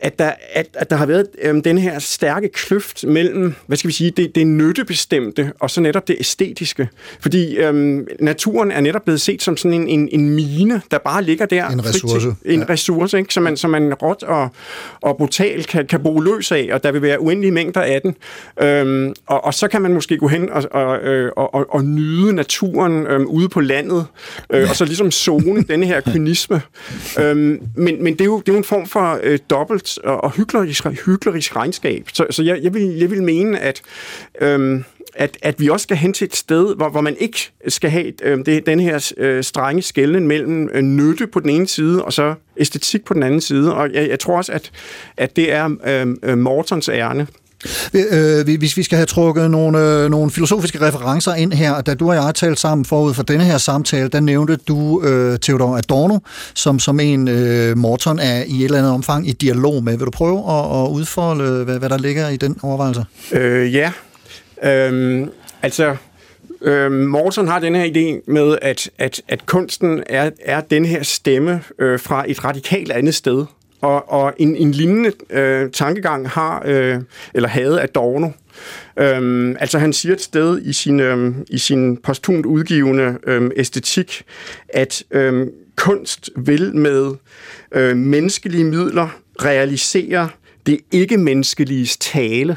at 0.00 0.18
der, 0.18 0.32
at, 0.52 0.66
at 0.74 0.90
der 0.90 0.96
har 0.96 1.06
været 1.06 1.26
øhm, 1.42 1.62
den 1.62 1.78
her 1.78 1.98
stærke 1.98 2.48
kløft 2.48 3.04
mellem, 3.04 3.54
hvad 3.66 3.76
skal 3.76 3.88
vi 3.88 3.92
sige, 3.92 4.10
det, 4.10 4.34
det 4.34 4.46
nyttebestemte 4.46 5.52
og 5.60 5.70
så 5.70 5.80
netop 5.80 6.08
det 6.08 6.16
æstetiske. 6.20 6.88
Fordi 7.20 7.56
øhm, 7.56 8.06
naturen 8.20 8.70
er 8.70 8.80
netop 8.80 9.02
blevet 9.04 9.20
set 9.20 9.42
som 9.42 9.56
sådan 9.56 9.80
en, 9.80 9.88
en, 9.88 10.08
en 10.12 10.30
mine, 10.30 10.82
der 10.90 10.98
bare 10.98 11.22
ligger 11.22 11.46
der. 11.46 11.68
En 11.68 11.82
frit 11.82 11.94
ressource. 11.94 12.28
En 12.44 12.60
ja. 12.60 12.66
ressource, 12.68 13.18
ikke? 13.18 13.34
Som, 13.34 13.42
man, 13.42 13.56
som 13.56 13.70
man 13.70 13.94
råt 13.94 14.22
og, 14.22 14.48
og 15.00 15.16
brutalt 15.16 15.66
kan, 15.66 15.86
kan 15.86 16.02
bruge 16.02 16.24
løs 16.24 16.52
af, 16.52 16.68
og 16.72 16.82
der 16.82 16.92
vil 16.92 17.02
være 17.02 17.20
uendelige 17.20 17.52
mængder 17.52 17.80
af 17.80 18.00
den. 18.02 18.14
Øhm, 18.62 19.14
og, 19.26 19.44
og 19.44 19.54
så 19.54 19.68
kan 19.68 19.82
man 19.82 19.94
måske 19.94 20.16
gå 20.16 20.28
hen 20.28 20.50
og, 20.50 20.64
og, 20.70 20.98
øh, 20.98 21.32
og, 21.36 21.54
og, 21.54 21.66
og 21.74 21.84
nyde 21.84 22.32
naturen 22.32 23.06
øhm, 23.06 23.26
ude 23.26 23.48
på 23.48 23.60
landet, 23.60 24.06
øh, 24.52 24.70
og 24.70 24.76
så 24.76 24.84
ligesom 24.84 25.10
zone 25.10 25.62
denne 25.70 25.86
her 25.86 26.00
kynisme. 26.00 26.62
Øhm, 27.18 27.60
men 27.74 28.02
men 28.02 28.12
det, 28.12 28.20
er 28.20 28.24
jo, 28.24 28.40
det 28.40 28.48
er 28.48 28.52
jo 28.52 28.58
en 28.58 28.64
form 28.64 28.86
for 28.86 29.20
øh, 29.22 29.38
dobbelt 29.50 29.87
og, 29.96 30.24
og 30.24 30.32
hyklerisk, 30.32 30.86
hyklerisk 31.06 31.56
regnskab. 31.56 32.08
Så, 32.12 32.26
så 32.30 32.42
jeg, 32.42 32.62
jeg, 32.62 32.74
vil, 32.74 32.82
jeg 32.82 33.10
vil 33.10 33.22
mene, 33.22 33.58
at... 33.58 33.82
Øhm, 34.40 34.84
at, 35.14 35.38
at 35.42 35.60
vi 35.60 35.68
også 35.68 35.82
skal 35.82 35.96
hen 35.96 36.12
til 36.12 36.24
et 36.24 36.36
sted, 36.36 36.76
hvor, 36.76 36.88
hvor 36.88 37.00
man 37.00 37.16
ikke 37.18 37.52
skal 37.68 37.90
have 37.90 38.12
øh, 38.22 38.46
det, 38.46 38.66
den 38.66 38.80
her 38.80 39.12
øh, 39.16 39.44
strenge 39.44 39.82
skælden 39.82 40.28
mellem 40.28 40.68
øh, 40.72 40.82
nytte 40.82 41.26
på 41.26 41.40
den 41.40 41.50
ene 41.50 41.68
side, 41.68 42.04
og 42.04 42.12
så 42.12 42.34
æstetik 42.56 43.04
på 43.04 43.14
den 43.14 43.22
anden 43.22 43.40
side. 43.40 43.74
Og 43.74 43.92
jeg, 43.92 44.08
jeg 44.08 44.20
tror 44.20 44.36
også, 44.36 44.52
at, 44.52 44.70
at 45.16 45.36
det 45.36 45.52
er 45.52 45.76
øhm, 45.86 46.18
øh, 46.22 46.38
Mortons 46.38 46.88
ærne. 46.88 47.26
Øh, 47.94 48.38
øh, 48.40 48.46
vi- 48.46 48.56
hvis 48.56 48.76
vi 48.76 48.82
skal 48.82 48.96
have 48.96 49.06
trukket 49.06 49.50
nogle, 49.50 49.78
øh, 49.78 50.10
nogle 50.10 50.30
filosofiske 50.30 50.80
referencer 50.86 51.34
ind 51.34 51.52
her, 51.52 51.80
da 51.80 51.94
du 51.94 52.08
og 52.08 52.14
jeg 52.14 52.34
talte 52.34 52.60
sammen 52.60 52.84
forud 52.84 53.14
for 53.14 53.22
denne 53.22 53.44
her 53.44 53.58
samtale, 53.58 54.08
der 54.08 54.20
nævnte 54.20 54.56
du 54.56 55.02
øh, 55.04 55.38
Theodor 55.38 55.76
Adorno, 55.76 56.18
som, 56.54 56.78
som 56.78 57.00
en 57.00 57.28
øh, 57.28 57.76
Morton 57.76 58.18
er 58.18 58.42
i 58.46 58.58
et 58.58 58.64
eller 58.64 58.78
andet 58.78 58.92
omfang 58.92 59.28
i 59.28 59.32
dialog 59.32 59.84
med. 59.84 59.96
Vil 59.96 60.06
du 60.06 60.10
prøve 60.10 60.38
at, 60.38 60.82
at 60.82 60.88
udfolde, 60.90 61.64
hvad, 61.64 61.78
hvad 61.78 61.88
der 61.88 61.98
ligger 61.98 62.28
i 62.28 62.36
den 62.36 62.56
overvejelse? 62.62 63.04
Øh, 63.32 63.74
ja. 63.74 63.92
Øhm, 64.64 65.30
altså, 65.62 65.96
Øh, 66.62 66.92
Morton 66.92 67.48
har 67.48 67.58
den 67.58 67.74
her 67.74 67.84
idé 67.84 68.32
med, 68.32 68.58
at, 68.62 68.90
at, 68.98 69.22
at 69.28 69.46
kunsten 69.46 70.02
er, 70.06 70.30
er 70.44 70.60
den 70.60 70.84
her 70.84 71.02
stemme 71.02 71.60
øh, 71.78 72.00
fra 72.00 72.24
et 72.28 72.44
radikalt 72.44 72.92
andet 72.92 73.14
sted. 73.14 73.44
Og, 73.80 74.12
og 74.12 74.34
en, 74.38 74.56
en 74.56 74.72
lignende 74.72 75.12
øh, 75.30 75.70
tankegang 75.70 76.28
har, 76.28 76.62
øh, 76.66 77.00
eller 77.34 77.48
havde 77.48 77.82
Adorno. 77.82 78.30
Øhm, 78.98 79.56
altså 79.60 79.78
han 79.78 79.92
siger 79.92 80.12
et 80.12 80.20
sted 80.20 80.62
i 80.62 80.72
sin, 80.72 81.00
øhm, 81.00 81.44
i 81.50 81.58
sin 81.58 81.96
posthumt 81.96 82.46
udgivende 82.46 83.18
øhm, 83.26 83.50
æstetik, 83.56 84.22
at 84.68 85.02
øhm, 85.10 85.50
kunst 85.76 86.30
vil 86.36 86.76
med 86.76 87.12
øh, 87.72 87.96
menneskelige 87.96 88.64
midler 88.64 89.08
realisere 89.42 90.28
det 90.66 90.80
ikke-menneskeliges 90.92 91.96
tale. 91.96 92.56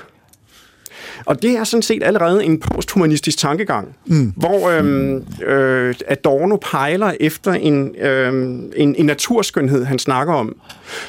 Og 1.26 1.42
det 1.42 1.52
er 1.52 1.64
sådan 1.64 1.82
set 1.82 2.04
allerede 2.04 2.44
en 2.44 2.60
posthumanistisk 2.60 3.38
tankegang, 3.38 3.96
mm. 4.06 4.34
hvor 4.36 4.70
øhm, 4.70 5.26
øh, 5.46 5.96
Adorno 6.08 6.56
pejler 6.56 7.14
efter 7.20 7.52
en, 7.52 7.96
øhm, 7.96 8.72
en, 8.76 8.96
en 8.96 9.06
naturskønhed, 9.06 9.86
han 9.86 10.00
snakker 10.00 10.34
om 10.34 10.56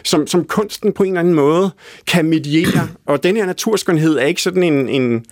som, 0.05 0.27
som 0.27 0.45
kunsten 0.45 0.93
på 0.93 1.03
en 1.03 1.09
eller 1.09 1.21
anden 1.21 1.35
måde 1.35 1.71
kan 2.07 2.25
mediere. 2.25 2.89
Og 3.07 3.23
den 3.23 3.37
her 3.37 3.47
naturskønhed 3.47 4.19
er 4.19 4.25
ikke 4.25 4.43
sådan 4.43 4.63
en, 4.63 4.89
en, 4.89 5.25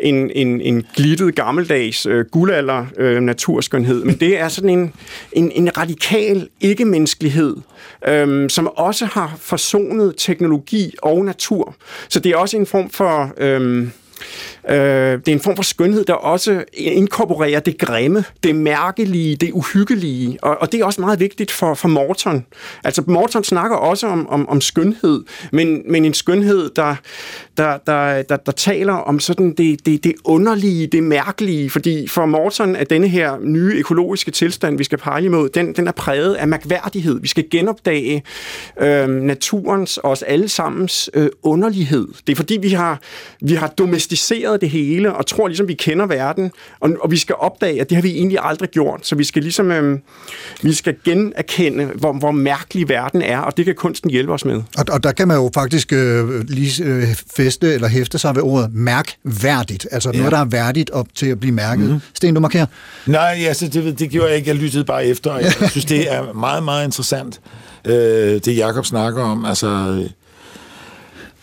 en, 0.00 0.30
en, 0.34 0.60
en 0.60 0.86
glittet 0.96 1.34
gammeldags 1.34 2.06
øh, 2.06 2.24
guldalder 2.24 2.86
øh, 2.98 3.20
naturskønhed, 3.20 4.04
men 4.04 4.14
det 4.14 4.40
er 4.40 4.48
sådan 4.48 4.70
en, 4.70 4.92
en, 5.32 5.52
en 5.54 5.78
radikal 5.78 6.48
ikke-menneskelighed, 6.60 7.56
øh, 8.08 8.50
som 8.50 8.66
også 8.66 9.06
har 9.06 9.36
forsonet 9.40 10.14
teknologi 10.16 10.94
og 11.02 11.24
natur. 11.24 11.74
Så 12.08 12.20
det 12.20 12.32
er 12.32 12.36
også 12.36 12.56
en 12.56 12.66
form 12.66 12.90
for... 12.90 13.32
Øh, 13.38 13.88
Øh, 14.68 14.76
det 14.76 15.28
er 15.28 15.32
en 15.32 15.40
form 15.40 15.56
for 15.56 15.62
skønhed, 15.62 16.04
der 16.04 16.14
også 16.14 16.64
inkorporerer 16.74 17.60
det 17.60 17.78
grimme, 17.78 18.24
det 18.42 18.56
mærkelige, 18.56 19.36
det 19.36 19.50
uhyggelige, 19.52 20.38
og, 20.42 20.56
og 20.60 20.72
det 20.72 20.80
er 20.80 20.84
også 20.84 21.00
meget 21.00 21.20
vigtigt 21.20 21.50
for, 21.50 21.74
for 21.74 21.88
Morton. 21.88 22.46
Altså 22.84 23.02
Morton 23.06 23.44
snakker 23.44 23.76
også 23.76 24.06
om, 24.06 24.28
om, 24.28 24.48
om 24.48 24.60
skønhed, 24.60 25.24
men, 25.52 25.82
men 25.92 26.04
en 26.04 26.14
skønhed, 26.14 26.70
der, 26.76 26.96
der, 27.56 27.78
der, 27.86 28.22
der, 28.22 28.36
der 28.36 28.52
taler 28.52 28.92
om 28.92 29.20
sådan 29.20 29.54
det, 29.54 29.86
det, 29.86 30.04
det 30.04 30.12
underlige, 30.24 30.86
det 30.86 31.02
mærkelige, 31.02 31.70
fordi 31.70 32.08
for 32.08 32.26
Morton 32.26 32.76
er 32.76 32.84
denne 32.84 33.08
her 33.08 33.36
nye 33.40 33.74
økologiske 33.74 34.30
tilstand, 34.30 34.78
vi 34.78 34.84
skal 34.84 34.98
pege 34.98 35.24
imod, 35.24 35.48
den, 35.48 35.72
den 35.72 35.88
er 35.88 35.92
præget 35.92 36.34
af 36.34 36.48
mærkværdighed. 36.48 37.20
Vi 37.20 37.28
skal 37.28 37.44
genopdage 37.50 38.22
øh, 38.80 39.08
naturens 39.08 39.98
og 39.98 40.16
os 40.16 40.22
allesammens 40.22 41.10
øh, 41.14 41.28
underlighed. 41.42 42.08
Det 42.26 42.32
er 42.32 42.36
fordi, 42.36 42.58
vi 42.62 42.68
har, 42.68 43.00
vi 43.40 43.54
har 43.54 43.68
domesticeret 43.68 44.55
det 44.60 44.70
hele, 44.70 45.14
og 45.14 45.26
tror 45.26 45.48
ligesom, 45.48 45.68
vi 45.68 45.74
kender 45.74 46.06
verden, 46.06 46.50
og, 46.80 46.90
og 47.00 47.10
vi 47.10 47.16
skal 47.16 47.34
opdage, 47.38 47.80
at 47.80 47.90
det 47.90 47.96
har 47.96 48.02
vi 48.02 48.10
egentlig 48.10 48.38
aldrig 48.42 48.68
gjort. 48.68 49.06
Så 49.06 49.14
vi 49.14 49.24
skal 49.24 49.42
ligesom, 49.42 49.70
øh, 49.70 49.98
vi 50.62 50.72
skal 50.72 50.94
generkende, 51.04 51.84
hvor, 51.84 52.12
hvor 52.12 52.30
mærkelig 52.30 52.88
verden 52.88 53.22
er, 53.22 53.38
og 53.38 53.56
det 53.56 53.64
kan 53.64 53.74
kunsten 53.74 54.10
hjælpe 54.10 54.32
os 54.32 54.44
med. 54.44 54.54
Og, 54.54 54.84
og 54.88 55.04
der 55.04 55.12
kan 55.12 55.28
man 55.28 55.36
jo 55.36 55.50
faktisk 55.54 55.92
øh, 55.92 56.40
lige 56.48 56.84
øh, 56.84 57.04
feste 57.36 57.74
eller 57.74 57.88
hæfte 57.88 58.18
sig 58.18 58.34
ved 58.34 58.42
ordet 58.42 58.74
mærkværdigt. 58.74 59.86
Altså 59.92 60.10
ja. 60.14 60.18
noget, 60.18 60.32
der 60.32 60.38
er 60.38 60.44
værdigt 60.44 60.90
op 60.90 61.06
til 61.14 61.26
at 61.26 61.40
blive 61.40 61.54
mærket. 61.54 61.90
Mm. 61.90 62.00
Sten, 62.14 62.34
du 62.34 62.40
markerer. 62.40 62.66
Nej, 63.06 63.44
altså, 63.48 63.68
det, 63.68 63.98
det 63.98 64.10
gjorde 64.10 64.28
jeg 64.28 64.36
ikke. 64.36 64.48
Jeg 64.48 64.56
lyttede 64.56 64.84
bare 64.84 65.06
efter, 65.06 65.30
og 65.30 65.42
jeg 65.42 65.52
synes, 65.70 65.84
det 65.84 66.12
er 66.12 66.32
meget, 66.32 66.62
meget 66.62 66.84
interessant, 66.84 67.40
øh, 67.84 67.94
det 68.44 68.56
Jakob 68.56 68.86
snakker 68.86 69.22
om. 69.22 69.44
Altså, 69.44 69.66
øh, 69.66 70.10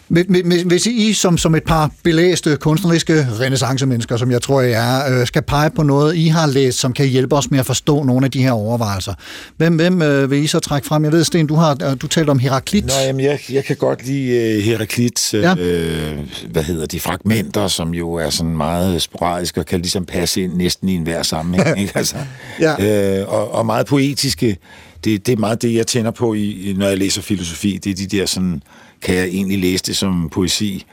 Hvis- 0.09 0.85
I 0.87 1.13
som, 1.13 1.37
som 1.37 1.55
et 1.55 1.63
par 1.63 1.91
belæste 2.03 2.55
kunstneriske 2.55 3.27
renaissancemennesker, 3.39 4.17
som 4.17 4.31
jeg 4.31 4.41
tror, 4.41 4.61
I 4.61 4.71
er, 4.71 5.19
øh, 5.19 5.27
skal 5.27 5.41
pege 5.41 5.69
på 5.69 5.83
noget, 5.83 6.15
I 6.15 6.27
har 6.27 6.47
læst, 6.47 6.79
som 6.79 6.93
kan 6.93 7.07
hjælpe 7.07 7.35
os 7.35 7.51
med 7.51 7.59
at 7.59 7.65
forstå 7.65 8.03
nogle 8.03 8.25
af 8.25 8.31
de 8.31 8.43
her 8.43 8.51
overvejelser. 8.51 9.13
Hvem, 9.57 9.75
hvem 9.75 10.01
øh, 10.01 10.31
vil 10.31 10.43
I 10.43 10.47
så 10.47 10.59
trække 10.59 10.87
frem? 10.87 11.03
Jeg 11.03 11.11
ved, 11.11 11.23
Sten, 11.23 11.47
du 11.47 11.55
har 11.55 11.77
øh, 11.91 11.95
du 12.01 12.07
talte 12.07 12.29
om 12.29 12.39
Heraklit. 12.39 12.85
Nå, 12.85 12.93
jamen, 13.05 13.25
jeg, 13.25 13.39
jeg 13.49 13.63
kan 13.65 13.75
godt 13.75 14.07
lide 14.07 14.57
uh, 14.57 14.63
Heraklits, 14.63 15.33
uh, 15.33 15.39
Ja. 15.39 15.55
ja. 15.57 16.13
hvad 16.51 16.63
hedder 16.63 16.85
de, 16.85 16.99
fragmenter, 16.99 17.67
som 17.67 17.93
jo 17.93 18.13
er 18.13 18.29
sådan 18.29 18.57
meget 18.57 19.01
sporadiske 19.01 19.59
og 19.61 19.65
kan 19.65 19.79
ligesom 19.81 20.05
passe 20.05 20.41
ind 20.41 20.53
næsten 20.53 20.89
i 20.89 20.95
enhver 20.95 21.23
sammenhæng, 21.23 21.79
ikke? 21.81 21.91
Altså, 21.97 22.15
Ja. 22.59 23.19
øh, 23.21 23.27
og, 23.33 23.51
og 23.51 23.65
meget 23.65 23.85
poetiske. 23.85 24.57
Det, 25.03 25.25
det 25.27 25.31
er 25.33 25.37
meget 25.37 25.61
det, 25.61 25.73
jeg 25.73 25.87
tænder 25.87 26.11
på, 26.11 26.33
i, 26.33 26.69
i- 26.69 26.73
når 26.77 26.87
jeg 26.87 26.97
læser 26.97 27.21
filosofi. 27.21 27.79
Det 27.83 27.91
er 27.91 27.95
de 28.07 28.17
der 28.17 28.25
sådan, 28.25 28.61
kan 29.03 29.15
jeg 29.15 29.25
egentlig 29.25 29.59
læse 29.59 29.83
det 29.83 29.97
som 29.97 30.29
poesi? 30.29 30.85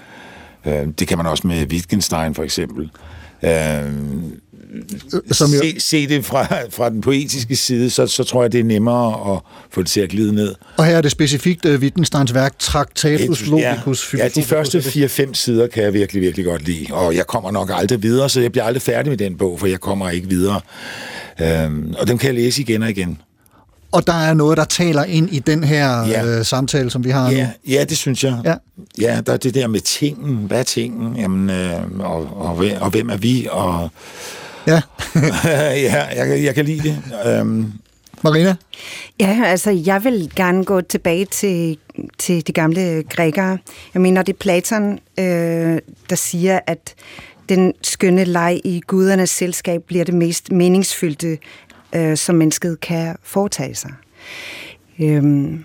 Øh, 0.66 0.86
det 0.98 1.08
kan 1.08 1.16
man 1.18 1.26
også 1.26 1.46
med 1.46 1.66
Wittgenstein, 1.66 2.34
for 2.34 2.42
eksempel. 2.42 2.90
Øh, 3.42 3.50
Som 5.32 5.50
jo- 5.50 5.60
se, 5.60 5.80
se 5.80 6.08
det 6.08 6.24
fra, 6.24 6.46
fra 6.70 6.90
den 6.90 7.00
poetiske 7.00 7.56
side, 7.56 7.90
så, 7.90 8.06
så 8.06 8.24
tror 8.24 8.42
jeg, 8.42 8.52
det 8.52 8.60
er 8.60 8.64
nemmere 8.64 9.34
at 9.34 9.40
få 9.70 9.82
det 9.82 9.88
til 9.90 10.00
at 10.00 10.08
glide 10.08 10.34
ned. 10.34 10.54
Og 10.76 10.84
her 10.84 10.96
er 10.96 11.00
det 11.00 11.10
specifikt 11.10 11.64
øh, 11.66 11.80
Wittgensteins 11.80 12.34
værk 12.34 12.58
Tractatus 12.58 13.46
Logicus 13.46 14.14
ja, 14.14 14.18
ja, 14.22 14.28
de 14.28 14.42
første 14.42 14.78
4-5 14.78 15.34
sider 15.34 15.66
kan 15.66 15.82
jeg 15.82 15.94
virkelig, 15.94 16.22
virkelig 16.22 16.46
godt 16.46 16.66
lide. 16.66 16.86
Og 16.90 17.14
jeg 17.16 17.26
kommer 17.26 17.50
nok 17.50 17.70
aldrig 17.74 18.02
videre, 18.02 18.28
så 18.28 18.40
jeg 18.40 18.52
bliver 18.52 18.64
aldrig 18.64 18.82
færdig 18.82 19.10
med 19.10 19.16
den 19.18 19.36
bog, 19.36 19.58
for 19.60 19.66
jeg 19.66 19.80
kommer 19.80 20.10
ikke 20.10 20.28
videre. 20.28 20.60
Øhm, 21.40 21.94
og 21.98 22.08
dem 22.08 22.18
kan 22.18 22.26
jeg 22.26 22.34
læse 22.34 22.62
igen 22.62 22.82
og 22.82 22.90
igen. 22.90 23.18
Og 23.92 24.06
der 24.06 24.12
er 24.12 24.34
noget, 24.34 24.56
der 24.58 24.64
taler 24.64 25.04
ind 25.04 25.28
i 25.32 25.38
den 25.38 25.64
her 25.64 26.06
Ja. 26.06 26.24
øh, 26.24 26.44
samtale, 26.44 26.90
som 26.90 27.04
vi 27.04 27.10
har 27.10 27.30
Ja, 27.30 27.46
nu. 27.46 27.72
ja, 27.72 27.84
det 27.84 27.96
synes 27.98 28.24
jeg. 28.24 28.40
Ja. 28.44 28.54
ja, 29.00 29.20
der 29.26 29.32
er 29.32 29.36
det 29.36 29.54
der 29.54 29.66
med 29.66 29.80
tingen. 29.80 30.36
Hvad 30.36 30.58
er 30.58 30.62
tingen? 30.62 31.16
Jamen, 31.16 31.50
øh, 31.50 31.72
og, 32.00 32.28
og, 32.36 32.54
hvem- 32.54 32.76
og 32.80 32.90
hvem 32.90 33.10
er 33.10 33.16
vi? 33.16 33.48
Og, 33.50 33.88
Ja. 34.66 34.80
ja, 35.44 36.04
jeg, 36.16 36.26
kan- 36.26 36.44
jeg 36.44 36.54
kan 36.54 36.64
lide 36.64 36.82
det. 36.88 36.98
Øhm, 37.26 37.72
Marina? 38.24 38.56
Ja, 39.20 39.40
altså 39.46 39.70
jeg 39.70 40.04
vil 40.04 40.30
gerne 40.36 40.64
gå 40.64 40.80
tilbage 40.80 41.24
til, 41.24 41.78
til 42.18 42.46
de 42.46 42.52
gamle 42.52 43.02
grækere. 43.10 43.58
Jeg 43.94 44.02
mener, 44.02 44.22
det 44.22 44.32
er 44.32 44.36
Platon, 44.40 44.98
øh, 45.18 45.78
der 46.10 46.16
siger, 46.16 46.60
at 46.66 46.94
den 47.48 47.72
skønne 47.82 48.24
leg 48.24 48.60
i 48.64 48.80
gudernes 48.86 49.30
selskab 49.30 49.82
bliver 49.86 50.04
det 50.04 50.14
mest 50.14 50.52
meningsfyldte, 50.52 51.38
øh, 51.94 52.16
som 52.16 52.34
mennesket 52.34 52.80
kan 52.80 53.16
foretage 53.22 53.74
sig. 53.74 53.92
Øhm, 55.00 55.64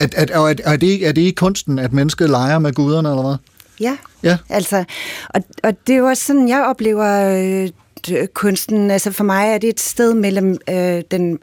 At, 0.00 0.14
at, 0.14 0.30
og 0.30 0.50
er, 0.50 0.54
er, 0.64 0.76
det, 0.76 1.06
er 1.06 1.12
det 1.12 1.22
ikke 1.22 1.36
kunsten, 1.36 1.78
at 1.78 1.92
mennesket 1.92 2.30
leger 2.30 2.58
med 2.58 2.72
guderne, 2.72 3.08
eller 3.08 3.22
hvad? 3.22 3.36
Ja, 3.80 3.96
Ja. 4.22 4.38
altså, 4.48 4.84
og, 5.28 5.42
og 5.62 5.86
det 5.86 5.92
er 5.92 5.98
jo 5.98 6.06
også 6.06 6.24
sådan, 6.24 6.48
jeg 6.48 6.64
oplever 6.64 7.38
øh, 8.10 8.26
kunsten. 8.34 8.90
Altså 8.90 9.12
for 9.12 9.24
mig 9.24 9.48
er 9.48 9.58
det 9.58 9.68
et 9.68 9.80
sted 9.80 10.14
mellem 10.14 10.58
øh, 10.70 11.02
den, 11.10 11.38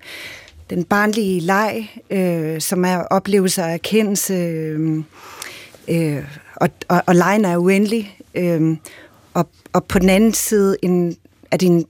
den 0.70 0.84
barnlige 0.84 1.40
leg, 1.40 1.90
øh, 2.10 2.62
som 2.62 2.86
er 2.86 2.98
oplevelse 2.98 3.62
og 3.64 3.70
erkendelse, 3.72 4.34
øh, 4.34 5.04
øh, 5.88 6.24
og, 6.56 6.70
og, 6.88 7.04
og 7.06 7.16
lejen 7.16 7.46
er 7.46 7.58
uendelig. 7.58 8.18
Øh, 8.36 8.78
og, 9.34 9.50
og 9.74 9.84
på 9.84 10.00
den 10.00 10.10
anden 10.10 10.34
side 10.34 10.78
en, 10.82 11.18
er 11.52 11.58
det 11.58 11.66
en 11.66 11.86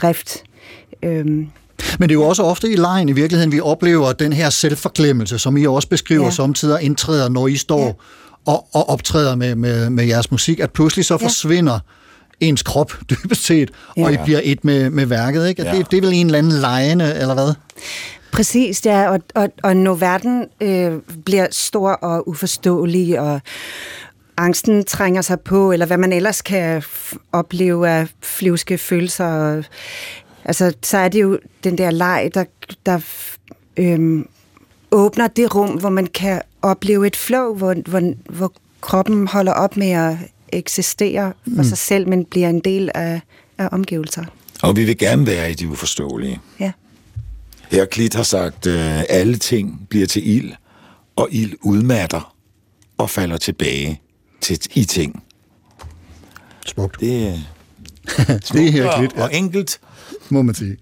selvopholdelsesdrift. 0.00 0.42
Øh, 1.02 1.26
Men 1.98 2.08
det 2.08 2.10
er 2.10 2.14
jo 2.14 2.22
også 2.22 2.42
ofte 2.42 2.72
i 2.72 2.76
lejen 2.76 3.08
i 3.08 3.12
virkeligheden, 3.12 3.52
vi 3.52 3.60
oplever 3.60 4.12
den 4.12 4.32
her 4.32 4.50
selvforglemmelse, 4.50 5.38
som 5.38 5.56
I 5.56 5.66
også 5.66 5.88
beskriver 5.88 6.24
Ja. 6.24 6.30
samtidig 6.30 6.82
indtræder, 6.82 7.28
når 7.28 7.48
I 7.48 7.56
står 7.56 7.86
ja. 7.86 7.92
og, 8.52 8.66
og 8.72 8.88
optræder 8.88 9.34
med, 9.36 9.54
med, 9.54 9.90
med 9.90 10.04
jeres 10.04 10.30
musik, 10.30 10.60
at 10.60 10.70
pludselig 10.70 11.04
så 11.04 11.14
Ja. 11.20 11.26
forsvinder 11.26 11.78
ens 12.40 12.62
krop 12.62 12.92
dybest 13.10 13.44
set, 13.44 13.70
ja. 13.96 14.04
og 14.04 14.12
I 14.12 14.16
bliver 14.24 14.40
et 14.42 14.64
med, 14.64 14.90
med 14.90 15.06
værket. 15.06 15.48
Ikke? 15.48 15.62
Ja. 15.62 15.76
Det, 15.76 15.90
det 15.90 15.96
er 15.96 16.00
vel 16.00 16.12
en 16.12 16.26
eller 16.26 16.38
anden 16.38 16.52
lejende, 16.52 17.14
eller 17.14 17.34
hvad? 17.34 17.54
Præcis, 18.32 18.86
ja, 18.86 19.08
og, 19.10 19.20
og, 19.34 19.48
og 19.62 19.76
når 19.76 19.94
verden 19.94 20.44
øh, 20.60 20.92
bliver 21.24 21.46
stor 21.50 21.90
og 21.90 22.28
uforståelig, 22.28 23.20
og 23.20 23.40
angsten 24.36 24.84
trænger 24.84 25.22
sig 25.22 25.40
på, 25.40 25.72
eller 25.72 25.86
hvad 25.86 25.96
man 25.98 26.12
ellers 26.12 26.42
kan 26.42 26.82
opleve 27.32 27.88
af 27.88 28.08
flyvske 28.22 28.78
følelser, 28.78 29.24
og, 29.26 29.64
altså, 30.44 30.72
så 30.82 30.98
er 30.98 31.08
det 31.08 31.22
jo 31.22 31.38
den 31.64 31.78
der 31.78 31.90
leg, 31.90 32.30
der, 32.34 32.44
der 32.86 33.00
øh, 33.76 34.24
åbner 34.90 35.26
det 35.28 35.54
rum, 35.54 35.70
hvor 35.70 35.88
man 35.90 36.06
kan 36.06 36.42
opleve 36.62 37.06
et 37.06 37.16
flow, 37.16 37.54
hvor, 37.54 37.74
hvor, 37.90 38.12
hvor 38.32 38.52
kroppen 38.80 39.28
holder 39.28 39.52
op 39.52 39.76
med 39.76 39.90
at 39.90 40.16
eksistere 40.52 41.32
for 41.44 41.50
Mm. 41.62 41.64
sig 41.64 41.78
selv, 41.78 42.08
men 42.08 42.24
bliver 42.24 42.48
en 42.48 42.60
del 42.60 42.90
af, 42.94 43.20
af 43.58 43.68
omgivelser. 43.72 44.24
og 44.62 44.76
vi 44.76 44.84
vil 44.84 44.98
gerne 44.98 45.26
være 45.26 45.50
i 45.50 45.54
det 45.54 45.66
uforståelige. 45.66 46.40
Ja. 46.60 46.72
Heraklit 47.70 48.14
har 48.14 48.22
sagt, 48.22 48.66
øh, 48.66 49.02
alle 49.08 49.36
ting 49.36 49.86
bliver 49.90 50.06
til 50.06 50.28
ild, 50.36 50.52
og 51.16 51.28
ild 51.30 51.52
udmatter 51.62 52.34
og 52.98 53.10
falder 53.10 53.36
tilbage 53.36 54.00
til 54.42 54.58
i 54.74 54.84
ting. 54.84 55.22
Smukt. 56.66 57.00
Det 57.00 57.28
er 57.28 57.38
Det 58.52 58.78
er 58.78 58.92
og, 58.92 59.22
og 59.22 59.34
enkelt. 59.34 59.80
må 60.28 60.42
man 60.42 60.54
sige. 60.54 60.76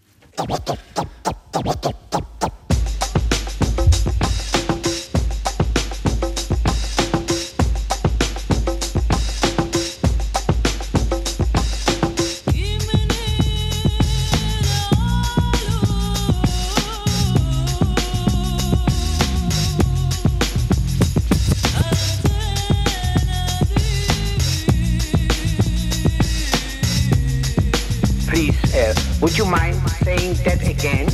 Uh, 28.74 28.94
would 29.20 29.38
you 29.38 29.46
mind 29.46 29.76
saying 30.04 30.34
that 30.44 30.60
again? 30.74 31.06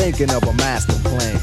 Thinking 0.00 0.30
of 0.36 0.42
a 0.42 0.52
master 0.52 0.98
plan. 1.08 1.40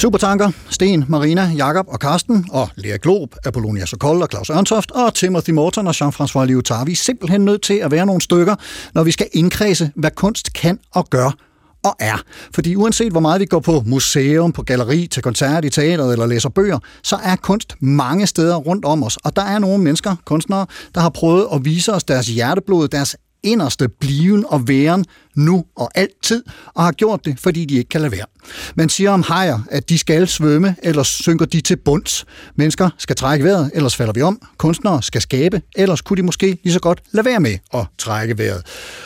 Supertanker, 0.00 0.50
Sten, 0.70 1.04
Marina, 1.08 1.52
Jakob 1.56 1.86
og 1.88 2.00
Karsten, 2.00 2.46
og 2.50 2.68
Lea 2.76 2.96
Glob, 3.02 3.34
Apollonia 3.44 3.86
Sokol 3.86 4.22
og 4.22 4.28
Claus 4.30 4.50
Ørntoft, 4.50 4.90
og 4.90 5.14
Timothy 5.14 5.50
Morton 5.50 5.86
og 5.86 5.94
Jean-François 5.96 6.44
Lyotard. 6.44 6.86
Vi 6.86 6.92
er 6.92 6.96
simpelthen 6.96 7.44
nødt 7.44 7.62
til 7.62 7.74
at 7.74 7.90
være 7.90 8.06
nogle 8.06 8.20
stykker, 8.20 8.54
når 8.94 9.02
vi 9.02 9.10
skal 9.10 9.26
indkredse, 9.32 9.90
hvad 9.96 10.10
kunst 10.10 10.52
kan 10.52 10.78
og 10.94 11.10
gør, 11.10 11.30
og 11.84 11.96
er. 11.98 12.22
Fordi 12.54 12.76
uanset 12.76 13.12
hvor 13.12 13.20
meget 13.20 13.40
vi 13.40 13.46
går 13.46 13.60
på 13.60 13.82
museum, 13.86 14.52
på 14.52 14.62
galleri, 14.62 15.06
til 15.06 15.22
koncert 15.22 15.64
i 15.64 15.70
teateret 15.70 16.12
eller 16.12 16.26
læser 16.26 16.48
bøger, 16.48 16.78
så 17.02 17.18
er 17.24 17.36
kunst 17.36 17.74
mange 17.80 18.26
steder 18.26 18.56
rundt 18.56 18.84
om 18.84 19.02
os. 19.02 19.16
Og 19.16 19.36
der 19.36 19.42
er 19.42 19.58
nogle 19.58 19.84
mennesker, 19.84 20.16
kunstnere, 20.24 20.66
der 20.94 21.00
har 21.00 21.10
prøvet 21.10 21.46
at 21.52 21.64
vise 21.64 21.92
os 21.92 22.04
deres 22.04 22.26
hjerteblod, 22.26 22.88
deres 22.88 23.16
inderste 23.42 23.88
bliven 23.88 24.44
og 24.48 24.68
væren 24.68 25.04
nu 25.36 25.64
og 25.76 25.90
altid, 25.94 26.42
og 26.74 26.84
har 26.84 26.92
gjort 26.92 27.24
det, 27.24 27.40
fordi 27.40 27.64
de 27.64 27.74
ikke 27.74 27.88
kan 27.88 28.00
lade 28.00 28.12
være. 28.12 28.24
Man 28.74 28.88
siger 28.88 29.10
om 29.10 29.22
hajer, 29.22 29.58
at 29.70 29.88
de 29.88 29.98
skal 29.98 30.28
svømme, 30.28 30.76
ellers 30.82 31.08
synker 31.08 31.46
de 31.46 31.60
til 31.60 31.76
bunds. 31.76 32.24
Mennesker 32.56 32.90
skal 32.98 33.16
trække 33.16 33.44
vejret, 33.44 33.70
ellers 33.74 33.96
falder 33.96 34.12
vi 34.12 34.22
om. 34.22 34.42
Kunstnere 34.58 35.02
skal 35.02 35.20
skabe, 35.20 35.62
ellers 35.76 36.00
kunne 36.00 36.16
de 36.16 36.22
måske 36.22 36.58
lige 36.64 36.72
så 36.72 36.80
godt 36.80 37.02
lade 37.12 37.24
være 37.24 37.40
med 37.40 37.58
at 37.74 37.86
trække 37.98 38.38
vejret. 38.38 38.62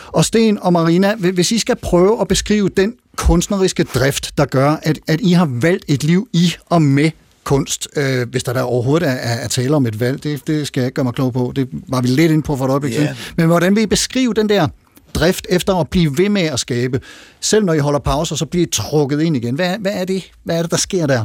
Og 0.07 0.25
Sten 0.25 0.59
og 0.59 0.73
Marina, 0.73 1.15
hvis 1.15 1.53
I 1.53 1.59
skal 1.59 1.77
prøve 1.77 2.21
at 2.21 2.29
beskrive 2.29 2.69
den 2.69 2.95
kunstneriske 3.17 3.85
drift, 3.85 4.39
der 4.39 4.45
gør, 4.45 4.77
at, 4.83 4.99
at 5.09 5.21
I 5.21 5.33
har 5.33 5.49
valgt 5.51 5.85
et 5.89 6.05
liv 6.05 6.29
i 6.33 6.55
og 6.67 6.83
med 6.83 7.11
kunst, 7.45 7.89
øh, 7.97 8.29
hvis 8.29 8.43
der 8.43 8.53
der 8.53 8.63
overhovedet 8.63 9.09
er, 9.09 9.13
er, 9.13 9.35
er 9.35 9.49
tale 9.49 9.77
om 9.77 9.87
et 9.87 10.01
valg. 10.01 10.23
Det, 10.23 10.47
det 10.47 10.67
skal 10.67 10.81
jeg 10.81 10.87
ikke 10.87 10.95
gøre 10.95 11.05
mig 11.05 11.15
klog 11.15 11.33
på. 11.33 11.53
Det 11.57 11.69
var 11.89 12.01
vi 12.01 12.09
lidt 12.09 12.33
ind 12.33 12.43
på 12.43 12.57
for 12.57 12.65
et 12.65 12.71
øjeblik 12.71 12.95
yeah. 12.95 13.17
Men 13.37 13.47
hvordan 13.47 13.77
vil 13.77 13.83
I 13.83 13.87
beskrive 13.87 14.35
den 14.35 14.49
der 14.49 14.69
drift 15.15 15.47
efter 15.51 15.75
at 15.75 15.89
blive 15.89 16.19
ved 16.19 16.29
med 16.29 16.43
at 16.43 16.61
skabe? 16.61 17.01
Selv 17.41 17.65
når 17.65 17.73
I 17.73 17.79
holder 17.79 17.99
pauser, 17.99 18.37
så 18.37 18.47
bliver 18.47 18.67
I 18.67 18.71
trukket 18.71 19.21
ind 19.21 19.37
igen. 19.37 19.55
Hvad, 19.55 19.79
hvad 19.79 19.93
er 19.93 20.05
det, 20.05 20.31
hvad 20.45 20.59
er 20.59 20.63
det 20.63 20.71
der 20.71 20.77
sker 20.77 21.07
der? 21.07 21.25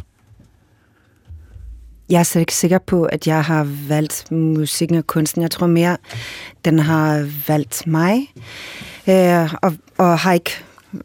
Jeg 2.10 2.20
er 2.20 2.24
så 2.24 2.40
ikke 2.40 2.56
sikker 2.56 2.78
på, 2.78 3.04
at 3.04 3.28
jeg 3.28 3.44
har 3.44 3.68
valgt 3.88 4.32
musikken 4.32 4.98
og 4.98 5.08
kunsten. 5.08 5.42
Jeg 5.42 5.52
tror 5.52 5.68
mere, 5.68 5.98
den 6.66 6.80
har 6.80 7.30
valgt 7.48 7.88
mig, 7.88 8.34
øh, 9.10 9.54
og, 9.62 9.74
og 9.98 10.20
har 10.20 10.34
ikke 10.34 10.52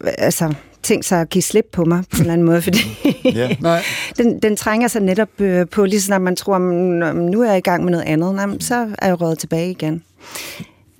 altså, 0.04 0.54
tænkt 0.84 1.04
sig 1.04 1.20
at 1.20 1.30
give 1.30 1.42
slip 1.42 1.64
på 1.72 1.84
mig 1.84 2.02
på 2.10 2.16
en 2.16 2.20
eller 2.20 2.32
anden 2.32 2.46
måde, 2.46 2.62
fordi 2.62 2.78
Ja. 3.24 3.56
Nej. 3.60 3.82
den, 4.18 4.38
den 4.38 4.56
trænger 4.56 4.88
sig 4.88 5.02
netop 5.02 5.40
øh, 5.40 5.66
på, 5.68 5.84
lige 5.84 6.00
så 6.00 6.06
snart 6.06 6.22
man 6.22 6.36
tror, 6.36 6.58
"Nå, 6.58 7.12
men 7.12 7.26
nu 7.26 7.42
er 7.42 7.48
jeg 7.48 7.58
i 7.58 7.60
gang 7.60 7.84
med 7.84 7.90
noget 7.92 8.04
andet, 8.04 8.34
men 8.34 8.60
så 8.60 8.88
er 8.98 9.06
jeg 9.06 9.20
røget 9.20 9.38
tilbage 9.38 9.70
igen. 9.70 10.02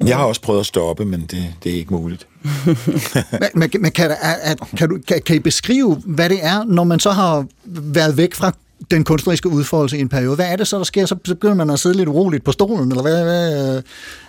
Jeg 0.07 0.17
har 0.17 0.25
også 0.25 0.41
prøvet 0.41 0.61
at 0.61 0.67
stoppe, 0.67 1.05
men 1.05 1.21
det, 1.21 1.55
det 1.65 1.73
er 1.73 1.77
ikke 1.77 1.95
muligt. 1.95 2.27
Men, 3.55 3.71
men, 3.81 3.91
kan, 3.93 4.11
der, 4.11 4.17
er, 4.23 4.35
er, 4.43 4.55
kan, 4.77 4.89
du, 4.89 4.99
kan, 5.09 5.21
kan 5.27 5.37
I 5.37 5.39
beskrive, 5.39 6.03
hvad 6.07 6.29
det 6.29 6.39
er, 6.43 6.65
når 6.65 6.85
man 6.85 6.99
så 7.01 7.11
har 7.11 7.47
været 7.65 8.17
væk 8.17 8.35
fra 8.35 8.53
den 8.91 9.05
kunstneriske 9.05 9.49
udfoldelse 9.49 9.99
i 9.99 10.01
en 10.01 10.09
periode? 10.09 10.35
Hvad 10.35 10.47
er 10.53 10.57
det 10.57 10.67
så, 10.69 10.79
der 10.79 10.85
sker? 10.85 11.07
Så 11.07 11.15
begynder 11.15 11.55
man 11.55 11.71
at 11.71 11.79
sidde 11.81 11.97
lidt 11.97 12.09
uroligt 12.09 12.45
på 12.45 12.53
stolen, 12.53 12.89
eller 12.89 13.03
hvad, 13.03 13.23
hvad 13.25 13.83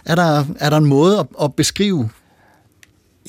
er, 0.05 0.15
der, 0.15 0.45
er 0.59 0.69
der 0.69 0.77
en 0.77 0.85
måde 0.85 1.19
at, 1.19 1.25
at 1.41 1.53
beskrive 1.53 2.09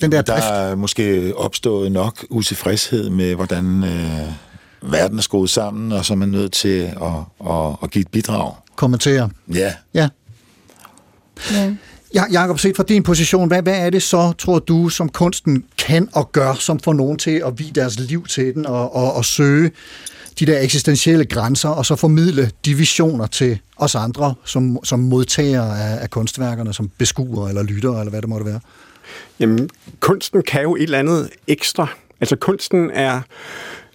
den 0.00 0.12
der 0.12 0.22
Der 0.22 0.32
drift? 0.32 0.46
er 0.46 0.74
måske 0.74 1.32
opstået 1.36 1.92
nok 1.92 2.24
utilfredshed 2.30 3.10
med, 3.10 3.34
hvordan 3.34 3.84
øh, 3.84 4.90
verden 4.92 5.18
er 5.18 5.22
skruet 5.22 5.50
sammen, 5.50 5.92
og 5.92 6.04
så 6.04 6.12
er 6.12 6.16
man 6.16 6.28
nødt 6.28 6.52
til 6.52 6.78
at, 6.80 7.48
at, 7.50 7.76
at 7.82 7.90
give 7.90 8.00
et 8.00 8.08
bidrag. 8.08 8.52
Kommentere. 8.76 9.30
Ja, 9.54 9.72
Ja. 9.94 10.08
Ja. 11.52 11.72
Ja, 12.14 12.24
Jacob, 12.32 12.58
set 12.58 12.76
fra 12.76 12.82
din 12.82 13.02
position, 13.02 13.48
hvad, 13.48 13.62
hvad 13.62 13.74
er 13.86 13.90
det 13.90 14.02
så, 14.02 14.32
tror 14.38 14.58
du, 14.58 14.88
som 14.88 15.08
kunsten 15.08 15.64
kan 15.78 16.08
og 16.12 16.32
gør, 16.32 16.54
som 16.54 16.80
får 16.80 16.92
nogen 16.92 17.18
til 17.18 17.42
at 17.46 17.58
vie 17.58 17.70
deres 17.74 17.98
liv 17.98 18.26
til 18.26 18.54
den 18.54 18.66
og, 18.66 18.94
og, 18.96 19.12
og 19.14 19.24
søge 19.24 19.70
de 20.38 20.46
der 20.46 20.60
eksistentielle 20.60 21.24
grænser, 21.24 21.68
og 21.68 21.86
så 21.86 21.96
formidle 21.96 22.50
de 22.64 22.74
visioner 22.74 23.26
til 23.26 23.58
os 23.76 23.94
andre, 23.94 24.34
som, 24.44 24.78
som 24.84 24.98
modtagere 24.98 25.80
af, 25.80 26.02
af 26.02 26.10
kunstværkerne, 26.10 26.74
som 26.74 26.90
beskuere 26.98 27.48
eller 27.48 27.62
lyttere, 27.62 27.98
eller 28.00 28.10
hvad 28.10 28.20
det 28.22 28.28
måtte 28.28 28.46
være? 28.46 28.60
Jamen, 29.40 29.70
kunsten 30.00 30.42
kan 30.42 30.62
jo 30.62 30.76
et 30.76 30.82
eller 30.82 30.98
andet 30.98 31.30
ekstra. 31.46 31.86
Altså, 32.20 32.36
kunsten 32.36 32.90
er 32.90 33.20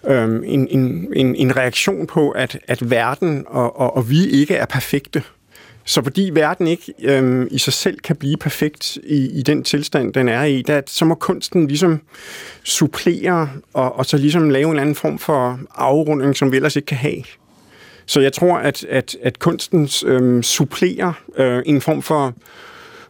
øhm, 0.06 0.42
en, 0.44 0.68
en, 0.68 1.08
en, 1.16 1.34
en 1.34 1.56
reaktion 1.56 2.06
på, 2.06 2.30
at, 2.30 2.58
at 2.68 2.90
verden 2.90 3.44
og, 3.46 3.80
og, 3.80 3.96
og 3.96 4.10
vi 4.10 4.26
ikke 4.26 4.54
er 4.54 4.66
perfekte. 4.66 5.22
Så 5.84 6.02
fordi 6.02 6.30
verden 6.32 6.66
ikke 6.66 6.94
øhm, 7.02 7.48
i 7.50 7.58
sig 7.58 7.72
selv 7.72 7.98
kan 7.98 8.16
blive 8.16 8.36
perfekt 8.36 8.96
i, 8.96 9.38
i 9.38 9.42
den 9.42 9.64
tilstand, 9.64 10.12
den 10.12 10.28
er 10.28 10.44
i, 10.44 10.62
der, 10.62 10.80
så 10.86 11.04
må 11.04 11.14
kunsten 11.14 11.66
ligesom 11.66 12.00
supplere 12.64 13.50
og, 13.72 13.98
og 13.98 14.06
så 14.06 14.16
ligesom 14.16 14.50
lave 14.50 14.64
en 14.64 14.70
eller 14.70 14.80
anden 14.80 14.94
form 14.94 15.18
for 15.18 15.60
afrunding, 15.74 16.36
som 16.36 16.52
vi 16.52 16.56
ellers 16.56 16.76
ikke 16.76 16.86
kan 16.86 16.98
have. 16.98 17.22
Så 18.06 18.20
jeg 18.20 18.32
tror, 18.32 18.56
at, 18.56 18.84
at, 18.84 19.16
at 19.22 19.38
kunsten 19.38 19.88
øhm, 20.06 20.42
supplerer 20.42 21.12
øh, 21.36 21.62
en 21.66 21.80
form 21.80 22.02
for 22.02 22.34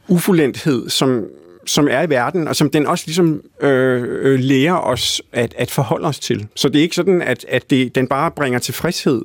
ufuldendthed, 0.08 0.88
som, 0.88 1.24
som 1.66 1.88
er 1.90 2.02
i 2.02 2.10
verden, 2.10 2.48
og 2.48 2.56
som 2.56 2.70
den 2.70 2.86
også 2.86 3.04
ligesom 3.06 3.42
øh, 3.60 4.02
øh, 4.08 4.40
lærer 4.40 4.76
os 4.76 5.22
at, 5.32 5.54
at 5.58 5.70
forholde 5.70 6.08
os 6.08 6.18
til. 6.18 6.46
Så 6.54 6.68
det 6.68 6.78
er 6.78 6.82
ikke 6.82 6.96
sådan, 6.96 7.22
at, 7.22 7.44
at 7.48 7.70
det, 7.70 7.94
den 7.94 8.06
bare 8.06 8.30
bringer 8.30 8.58
tilfredshed. 8.58 9.22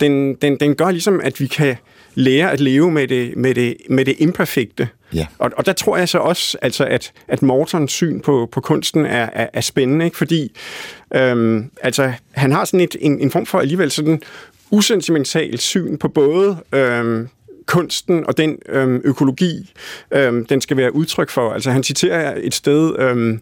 Den, 0.00 0.34
den, 0.34 0.56
den 0.60 0.74
gør 0.74 0.90
ligesom, 0.90 1.20
at 1.20 1.40
vi 1.40 1.46
kan 1.46 1.76
lære 2.14 2.52
at 2.52 2.60
leve 2.60 2.90
med 2.90 3.08
det, 3.08 3.36
med 3.36 3.54
det, 3.54 3.76
med 3.90 4.04
det 4.04 4.14
imperfekte. 4.18 4.88
Ja. 5.14 5.26
Og, 5.38 5.50
og 5.56 5.66
der 5.66 5.72
tror 5.72 5.96
jeg 5.96 6.08
så 6.08 6.18
også, 6.18 6.58
altså, 6.62 6.84
at, 6.84 7.12
at 7.28 7.42
Mortons 7.42 7.92
syn 7.92 8.20
på, 8.20 8.48
på 8.52 8.60
kunsten 8.60 9.06
er, 9.06 9.28
er, 9.32 9.46
er 9.52 9.60
spændende, 9.60 10.04
ikke? 10.04 10.16
fordi 10.16 10.52
øhm, 11.14 11.70
altså, 11.82 12.12
han 12.30 12.52
har 12.52 12.64
sådan 12.64 12.80
et, 12.80 12.96
en, 13.00 13.20
en 13.20 13.30
form 13.30 13.46
for 13.46 13.58
alligevel 13.58 13.90
sådan 13.90 14.22
usentimentalt 14.70 15.62
syn 15.62 15.98
på 15.98 16.08
både 16.08 16.56
øhm, 16.72 17.28
kunsten 17.66 18.26
og 18.26 18.36
den 18.36 18.56
øhm, 18.68 19.00
økologi, 19.04 19.72
øhm, 20.10 20.46
den 20.46 20.60
skal 20.60 20.76
være 20.76 20.94
udtryk 20.94 21.30
for. 21.30 21.52
Altså 21.52 21.70
han 21.70 21.82
citerer 21.82 22.34
et 22.42 22.54
sted, 22.54 22.98
øhm, 22.98 23.40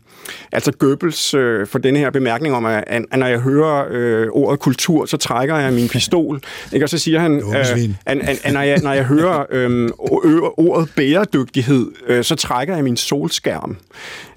altså 0.52 0.72
Goebbels 0.72 1.34
øh, 1.34 1.66
for 1.66 1.78
denne 1.78 1.98
her 1.98 2.10
bemærkning 2.10 2.54
om, 2.54 2.64
at, 2.64 2.84
at 2.86 3.18
når 3.18 3.26
jeg 3.26 3.38
hører 3.38 3.84
øh, 3.90 4.26
ordet 4.30 4.60
kultur, 4.60 5.06
så 5.06 5.16
trækker 5.16 5.56
jeg 5.56 5.72
min 5.72 5.88
pistol. 5.88 6.40
Ikke? 6.72 6.84
Og 6.86 6.88
så 6.90 6.98
siger 6.98 7.20
han, 7.20 7.42
svin. 7.64 7.96
at, 8.06 8.18
at, 8.18 8.40
at 8.44 8.52
når, 8.52 8.60
jeg, 8.60 8.78
når 8.82 8.92
jeg 8.92 9.04
hører 9.04 9.44
øhm, 9.50 9.86
ø- 10.24 10.40
ordet 10.56 10.92
bæredygtighed, 10.96 11.86
øh, 12.06 12.24
så 12.24 12.34
trækker 12.34 12.74
jeg 12.74 12.84
min 12.84 12.96
solskærm. 12.96 13.76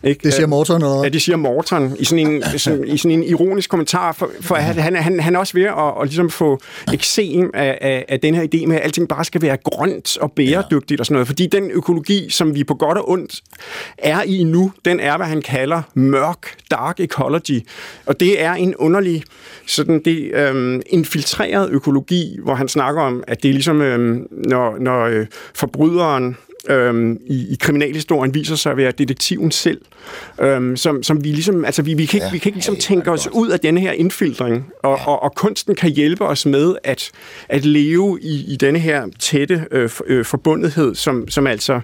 Ikke? 0.04 0.20
Det 0.24 0.34
siger 0.34 0.46
Øh, 0.46 0.50
Morton, 0.50 0.82
eller? 0.82 1.04
Ja, 1.04 1.10
det 1.10 1.22
siger 1.22 1.36
Morton 1.36 1.96
i 2.00 2.06
sådan 2.06 2.28
en, 2.28 2.44
sådan, 2.58 2.88
i 2.88 2.98
sådan 2.98 3.18
en 3.18 3.24
ironisk 3.24 3.70
kommentar, 3.70 4.12
for, 4.12 4.30
for 4.42 4.56
han, 4.56 4.76
han, 4.76 4.96
han, 4.96 5.20
han 5.20 5.36
er 5.36 5.40
også 5.40 5.54
ved 5.54 5.64
at, 5.64 5.74
at 6.02 6.08
ligesom 6.08 6.30
få 6.30 6.60
eksem 6.94 7.52
af, 7.54 7.78
af, 7.82 8.06
af 8.10 8.20
den 8.20 8.36
her 8.36 8.44
idé 8.44 8.68
med, 8.68 8.76
at 8.76 8.84
alting 8.84 9.08
bare 9.08 9.26
skal 9.26 9.42
være 9.42 9.58
grønt 9.58 9.72
grønt 9.76 10.17
og 10.17 10.32
bæredygtigt 10.32 10.99
og 10.99 11.05
sådan 11.05 11.13
noget. 11.13 11.28
Fordi 11.28 11.47
den 11.47 11.71
økologi, 11.71 12.30
som 12.30 12.55
vi 12.55 12.63
på 12.63 12.74
godt 12.74 12.97
og 12.97 13.09
ondt 13.09 13.41
er 13.97 14.21
i 14.21 14.43
nu, 14.43 14.71
den 14.86 14.99
er, 14.99 15.17
hvad 15.17 15.28
han 15.28 15.41
kalder 15.41 15.82
mørk, 15.93 16.55
dark 16.71 16.99
ecology. 16.99 17.59
Og 18.05 18.19
det 18.19 18.41
er 18.41 18.53
en 18.53 18.76
underlig, 18.76 19.24
sådan 19.65 20.01
det 20.05 20.32
øhm, 20.34 20.82
infiltreret 20.88 21.69
økologi, 21.69 22.38
hvor 22.43 22.55
han 22.55 22.67
snakker 22.67 23.01
om, 23.01 23.24
at 23.28 23.43
det 23.43 23.49
er 23.49 23.53
ligesom, 23.53 23.82
øhm, 23.82 24.28
når, 24.32 24.78
når 24.80 25.05
øh, 25.05 25.26
forbryderen 25.55 26.38
øhm, 26.70 27.20
i, 27.26 27.53
i 27.53 27.57
kriminalhistorien 27.59 28.34
viser 28.34 28.55
sig 28.55 28.72
at 28.72 28.78
være 28.78 28.91
detektiven 28.91 29.51
selv, 29.51 29.82
øhm, 30.41 30.78
som, 30.78 31.03
som 31.03 31.24
vi 31.24 31.30
ligesom, 31.30 31.66
altså 31.66 31.82
vi, 31.82 31.93
vi 31.93 32.05
kan 32.05 32.18
ikke, 32.18 32.26
Ja, 32.26 32.32
vi 32.32 32.38
kan 32.38 32.49
ikke 32.49 32.57
ligesom 32.57 32.76
ja, 32.76 32.80
tænke 32.82 33.11
os 33.11 33.24
godt. 33.24 33.36
ud 33.36 33.49
af 33.49 33.59
denne 33.59 33.80
her 33.80 33.91
indfiltring, 33.91 34.66
og, 34.84 34.99
og, 35.05 35.24
og 35.24 35.36
kunsten 35.36 35.76
kan 35.76 35.91
hjælpe 35.91 36.26
os 36.26 36.45
med 36.45 36.76
at, 36.84 37.11
at 37.49 37.66
leve 37.66 38.20
i, 38.22 38.53
i 38.53 38.55
denne 38.55 38.80
her 38.80 39.07
tætte 39.20 39.66
øh, 39.72 39.89
øh, 40.05 40.26
forbundethed, 40.26 40.95
som, 40.95 41.30
som 41.30 41.47
altså 41.47 41.82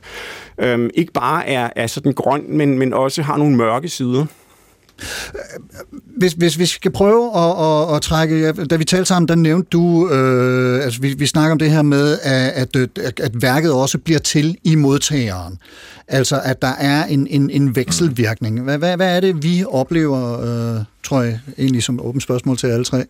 øhm, 0.57 0.89
ikke 0.93 1.13
bare 1.13 1.47
er, 1.47 1.69
er 1.75 1.87
sådan 1.87 2.13
grøn, 2.13 2.43
men, 2.47 2.79
men 2.79 2.93
også 2.93 3.21
har 3.21 3.37
nogle 3.37 3.55
mørke 3.55 3.89
sider. 3.89 4.25
Hvis, 6.17 6.33
hvis 6.33 6.49
hvis 6.55 6.59
vi 6.59 6.65
skal 6.65 6.91
prøve 6.91 7.37
at, 7.37 7.65
at, 7.65 7.95
at 7.95 8.01
trække... 8.01 8.39
ja, 8.39 8.51
Da 8.51 8.75
vi 8.75 8.83
talte 8.83 9.05
sammen, 9.05 9.27
der 9.27 9.35
nævnte 9.35 9.67
du... 9.71 10.09
Øh, 10.09 10.83
altså, 10.83 11.01
vi, 11.01 11.13
vi 11.13 11.25
snakker 11.25 11.51
om 11.51 11.59
det 11.59 11.71
her 11.71 11.81
med, 11.81 12.19
at, 12.23 12.51
at, 12.51 12.75
øh, 12.75 12.87
at, 13.03 13.19
at 13.19 13.41
værket 13.41 13.71
også 13.71 13.97
bliver 13.97 14.19
til 14.19 14.57
i 14.63 14.75
modtageren. 14.75 15.57
Altså, 16.07 16.41
at 16.43 16.61
der 16.61 16.73
er 16.79 17.05
en, 17.05 17.27
en, 17.27 17.49
en 17.49 17.75
vekselvirkning. 17.75 18.61
Hvad, 18.61 18.77
hvad, 18.77 18.95
hvad 18.95 19.15
er 19.15 19.19
det, 19.19 19.43
vi 19.43 19.63
oplever, 19.67 20.39
øh, 20.41 20.83
tror 21.03 21.21
jeg, 21.21 21.39
egentlig 21.57 21.83
som 21.83 21.99
åbent 22.05 22.23
spørgsmål 22.23 22.57
til 22.57 22.67
alle 22.67 22.85
tre? 22.85 23.05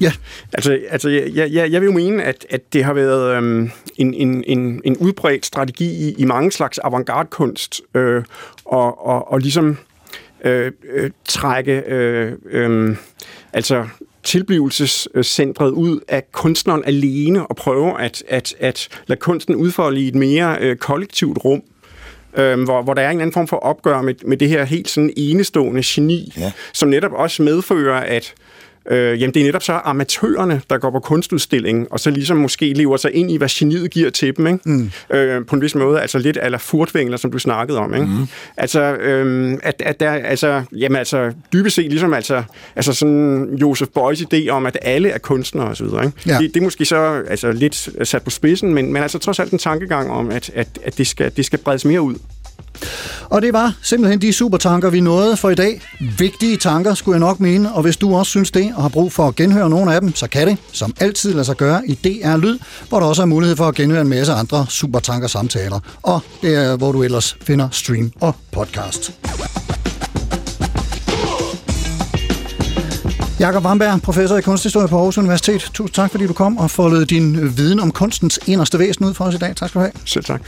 Ja, 0.00 0.12
Altså, 0.52 0.78
altså 0.90 1.08
jeg, 1.08 1.52
jeg, 1.52 1.72
jeg 1.72 1.80
vil 1.80 1.86
jo 1.86 1.92
mene, 1.92 2.22
at, 2.22 2.46
at 2.50 2.72
det 2.72 2.84
har 2.84 2.92
været 2.92 3.36
øhm, 3.36 3.70
en, 3.96 4.14
en, 4.14 4.44
en, 4.46 4.80
en 4.84 4.96
udbredt 4.96 5.46
strategi 5.46 5.84
i, 6.08 6.14
i 6.18 6.24
mange 6.24 6.52
slags 6.52 6.78
avantgarde-kunst, 6.78 7.80
øh, 7.94 8.22
og, 8.64 9.06
og, 9.06 9.32
og 9.32 9.38
ligesom 9.38 9.76
øh, 10.44 10.72
øh, 10.92 11.10
trække 11.28 11.82
øh, 11.86 12.32
øh, 12.50 12.96
altså 13.52 13.86
tilblivelsescentret 14.22 15.70
ud 15.70 16.00
af 16.08 16.22
kunstneren 16.32 16.84
alene 16.86 17.46
og 17.46 17.56
prøve 17.56 18.00
at, 18.00 18.24
at, 18.28 18.54
at 18.60 18.88
lade 19.06 19.20
kunsten 19.20 19.54
udfolde 19.54 20.00
i 20.00 20.08
et 20.08 20.14
mere 20.14 20.56
øh, 20.60 20.76
kollektivt 20.76 21.38
rum. 21.44 21.62
Øhm, 22.36 22.64
hvor, 22.64 22.82
hvor 22.82 22.94
der 22.94 23.02
er 23.02 23.10
en 23.10 23.20
anden 23.20 23.32
form 23.32 23.48
for 23.48 23.56
opgør 23.56 24.02
med, 24.02 24.14
med 24.24 24.36
det 24.36 24.48
her 24.48 24.64
helt 24.64 24.88
sådan 24.88 25.12
enestående 25.16 25.82
geni, 25.84 26.32
Ja. 26.38 26.52
som 26.72 26.88
netop 26.88 27.12
også 27.12 27.42
medfører, 27.42 28.00
at 28.00 28.34
Øh, 28.90 29.20
jamen, 29.20 29.34
det 29.34 29.40
er 29.40 29.44
netop 29.44 29.62
så 29.62 29.80
amatørerne, 29.84 30.60
der 30.70 30.78
går 30.78 30.90
på 30.90 31.00
kunstudstilling, 31.00 31.86
og 31.90 32.00
så 32.00 32.10
ligesom 32.10 32.36
måske 32.36 32.72
lever 32.72 32.96
sig 32.96 33.14
ind 33.14 33.30
i, 33.30 33.36
hvad 33.36 33.48
geniet 33.48 33.90
giver 33.90 34.10
til 34.10 34.36
dem, 34.36 34.46
ikke? 34.46 34.58
Mm. 34.64 34.90
Øh, 35.10 35.46
på 35.46 35.56
en 35.56 35.62
vis 35.62 35.74
måde, 35.74 36.00
altså 36.00 36.18
lidt 36.18 36.38
ala 36.42 36.56
furtvængler, 36.56 37.16
som 37.16 37.32
du 37.32 37.38
snakkede 37.38 37.78
om, 37.78 37.94
ikke? 37.94 38.06
Mm. 38.06 38.26
Altså, 38.56 38.80
øh, 38.80 39.58
at, 39.62 39.82
at 39.84 40.00
der, 40.00 40.10
altså, 40.10 40.62
jamen 40.72 40.96
altså, 40.96 41.32
dybest 41.52 41.76
set 41.76 41.90
ligesom 41.90 42.14
altså, 42.14 42.42
altså 42.76 42.92
sådan 42.92 43.54
Josef 43.60 43.88
Beuys 43.88 44.20
idé 44.20 44.48
om, 44.48 44.66
at 44.66 44.78
alle 44.82 45.08
er 45.08 45.18
kunstnere 45.18 45.74
videre, 45.80 46.04
ikke? 46.04 46.18
Ja. 46.26 46.38
Det, 46.38 46.54
det 46.54 46.60
er 46.60 46.64
måske 46.64 46.84
så 46.84 47.22
altså, 47.28 47.52
lidt 47.52 47.88
sat 48.08 48.22
på 48.22 48.30
spidsen, 48.30 48.74
men, 48.74 48.92
men 48.92 49.02
altså 49.02 49.18
trods 49.18 49.38
alt 49.38 49.52
en 49.52 49.58
tankegang 49.58 50.10
om, 50.10 50.30
at, 50.30 50.50
at, 50.54 50.68
at 50.84 50.98
det, 50.98 51.06
skal, 51.06 51.32
det 51.36 51.44
skal 51.44 51.58
bredes 51.58 51.84
mere 51.84 52.02
ud. 52.02 52.14
Og 53.22 53.42
det 53.42 53.52
var 53.52 53.74
simpelthen 53.82 54.20
de 54.20 54.32
supertanker, 54.32 54.90
vi 54.90 55.00
nåede 55.00 55.36
for 55.36 55.50
i 55.50 55.54
dag. 55.54 55.80
Vigtige 56.18 56.56
tanker, 56.56 56.94
skulle 56.94 57.14
jeg 57.14 57.20
nok 57.20 57.40
mene, 57.40 57.72
og 57.72 57.82
hvis 57.82 57.96
du 57.96 58.16
også 58.16 58.30
synes 58.30 58.50
det, 58.50 58.72
og 58.76 58.82
har 58.82 58.88
brug 58.88 59.12
for 59.12 59.28
at 59.28 59.36
genhøre 59.36 59.70
nogle 59.70 59.94
af 59.94 60.00
dem, 60.00 60.14
så 60.14 60.26
kan 60.26 60.48
det, 60.48 60.56
som 60.72 60.94
altid 61.00 61.32
lade 61.32 61.44
sig 61.44 61.56
gøre, 61.56 61.82
i 61.86 61.94
DR 61.94 62.36
Lyd, 62.36 62.58
hvor 62.88 63.00
der 63.00 63.06
også 63.06 63.22
er 63.22 63.26
mulighed 63.26 63.56
for 63.56 63.68
at 63.68 63.74
genhøre 63.74 64.00
en 64.00 64.08
masse 64.08 64.32
andre 64.32 64.66
supertanker 64.68 65.28
samtaler. 65.28 65.80
Og 66.02 66.20
det 66.42 66.54
er, 66.54 66.76
hvor 66.76 66.92
du 66.92 67.02
ellers 67.02 67.36
finder 67.42 67.68
stream 67.72 68.12
og 68.20 68.36
podcast. 68.52 69.12
Jakob 73.40 73.64
Wamberg, 73.64 74.02
professor 74.02 74.36
i 74.36 74.42
kunsthistorie 74.42 74.88
på 74.88 74.96
Aarhus 74.96 75.18
Universitet. 75.18 75.70
Tusind 75.74 75.94
tak, 75.94 76.10
fordi 76.10 76.26
du 76.26 76.32
kom 76.32 76.58
og 76.58 76.70
foldede 76.70 77.06
din 77.06 77.56
viden 77.56 77.80
om 77.80 77.90
kunstens 77.90 78.40
inderste 78.46 78.78
væsen 78.78 79.04
ud 79.04 79.14
for 79.14 79.24
os 79.24 79.34
i 79.34 79.38
dag. 79.38 79.56
Tak 79.56 79.68
skal 79.68 79.78
du 79.78 79.84
have. 79.84 79.92
Selv 80.04 80.24
tak. 80.24 80.40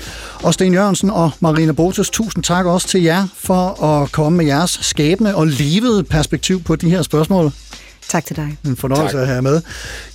Og 0.43 0.55
Sten 0.55 0.75
Jørgensen 0.75 1.11
og 1.11 1.31
Marina 1.41 1.73
Botus, 1.73 2.11
tusind 2.11 2.45
tak 2.45 2.67
også 2.67 2.89
til 2.89 3.03
jer 3.03 3.27
for 3.37 3.85
at 3.85 4.13
komme 4.13 4.37
med 4.37 4.47
jeres 4.47 4.79
skæbne 4.83 5.37
og 5.37 5.47
levede 5.47 6.05
perspektiv 6.05 6.63
på 6.63 6.77
de 6.77 6.91
her 6.91 7.03
spørgsmål. 7.03 7.53
Tak 8.09 8.27
til 8.27 8.37
dig. 8.37 8.59
En 8.67 8.77
fornøjelse 8.77 9.17
tak. 9.17 9.23
at 9.23 9.29
have 9.29 9.43
med. 9.43 9.63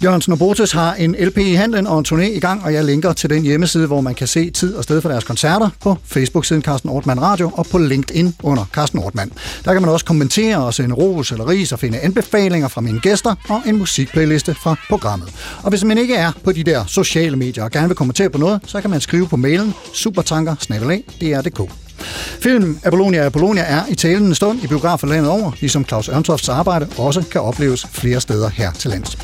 Jørgensen 0.04 0.34
og 0.34 0.40
Botes 0.40 0.72
har 0.72 0.94
en 0.94 1.16
LP 1.20 1.38
i 1.38 1.54
handlen 1.54 1.88
og 1.88 2.00
en 2.00 2.06
turné 2.08 2.22
i 2.22 2.40
gang, 2.40 2.64
og 2.64 2.74
jeg 2.74 2.86
linker 2.86 3.14
til 3.14 3.30
den 3.30 3.44
hjemmeside, 3.44 3.88
hvor 3.88 4.02
man 4.02 4.16
kan 4.16 4.28
se 4.28 4.50
tid 4.50 4.76
og 4.76 4.84
sted 4.84 5.02
for 5.02 5.10
deres 5.10 5.24
koncerter 5.24 5.70
på 5.82 5.98
Facebook-siden 6.06 6.62
Carsten 6.62 6.90
Ortmann 6.90 7.22
Radio 7.22 7.52
og 7.54 7.66
på 7.66 7.78
LinkedIn 7.78 8.36
under 8.44 8.66
Carsten 8.74 9.00
Ortmann. 9.00 9.32
Der 9.66 9.74
kan 9.74 9.82
man 9.82 9.92
også 9.92 10.06
kommentere 10.06 10.58
og 10.58 10.74
sende 10.74 10.96
ros 10.96 11.32
eller 11.32 11.48
ris 11.48 11.72
og 11.72 11.80
finde 11.80 12.00
anbefalinger 12.00 12.68
fra 12.68 12.82
mine 12.82 13.00
gæster 13.00 13.36
og 13.50 13.62
en 13.66 13.78
musikplayliste 13.78 14.56
fra 14.56 14.76
programmet. 14.90 15.30
Og 15.64 15.70
hvis 15.70 15.84
man 15.84 15.98
ikke 15.98 16.16
er 16.16 16.32
på 16.44 16.52
de 16.52 16.64
der 16.64 16.86
sociale 16.86 17.38
medier 17.38 17.64
og 17.64 17.72
gerne 17.72 17.88
vil 17.88 17.96
kommentere 17.98 18.30
på 18.30 18.38
noget, 18.38 18.60
så 18.66 18.82
kan 18.82 18.90
man 18.90 19.02
skrive 19.02 19.28
på 19.28 19.38
mailen 19.38 19.74
supertanker 19.94 20.56
Filmen 22.42 22.80
Apollonia 22.84 23.26
Apollonia 23.26 23.64
er 23.64 23.82
i 23.90 23.96
talende 23.96 24.36
stund 24.36 24.64
i 24.64 24.68
biografer 24.68 25.08
landet 25.08 25.32
over, 25.32 25.52
ligesom 25.60 25.86
Claus 25.86 26.10
Ørntofts 26.10 26.50
arbejde 26.50 26.88
også 26.98 27.24
kan 27.32 27.42
opleves 27.42 27.88
flere 27.92 28.22
steder 28.22 28.50
her 28.50 28.72
til 28.72 28.90
lands. 28.90 29.18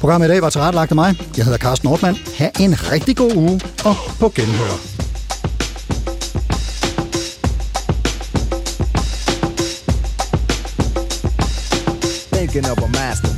Programmet 0.00 0.28
i 0.28 0.30
dag 0.30 0.42
var 0.42 0.50
tilrettelagt 0.50 0.90
af 0.90 0.94
mig. 0.94 1.14
Jeg 1.36 1.44
hedder 1.44 1.58
Carsten 1.58 1.88
Nordmann. 1.88 2.18
Ha' 2.38 2.50
en 2.60 2.92
rigtig 2.92 3.16
god 3.16 3.36
uge 3.36 3.60
og 3.84 3.96
på 4.20 4.32
genhør. 4.34 4.76
Thinking 12.32 12.70
of 12.70 12.78
a 12.78 12.86
master 12.86 13.36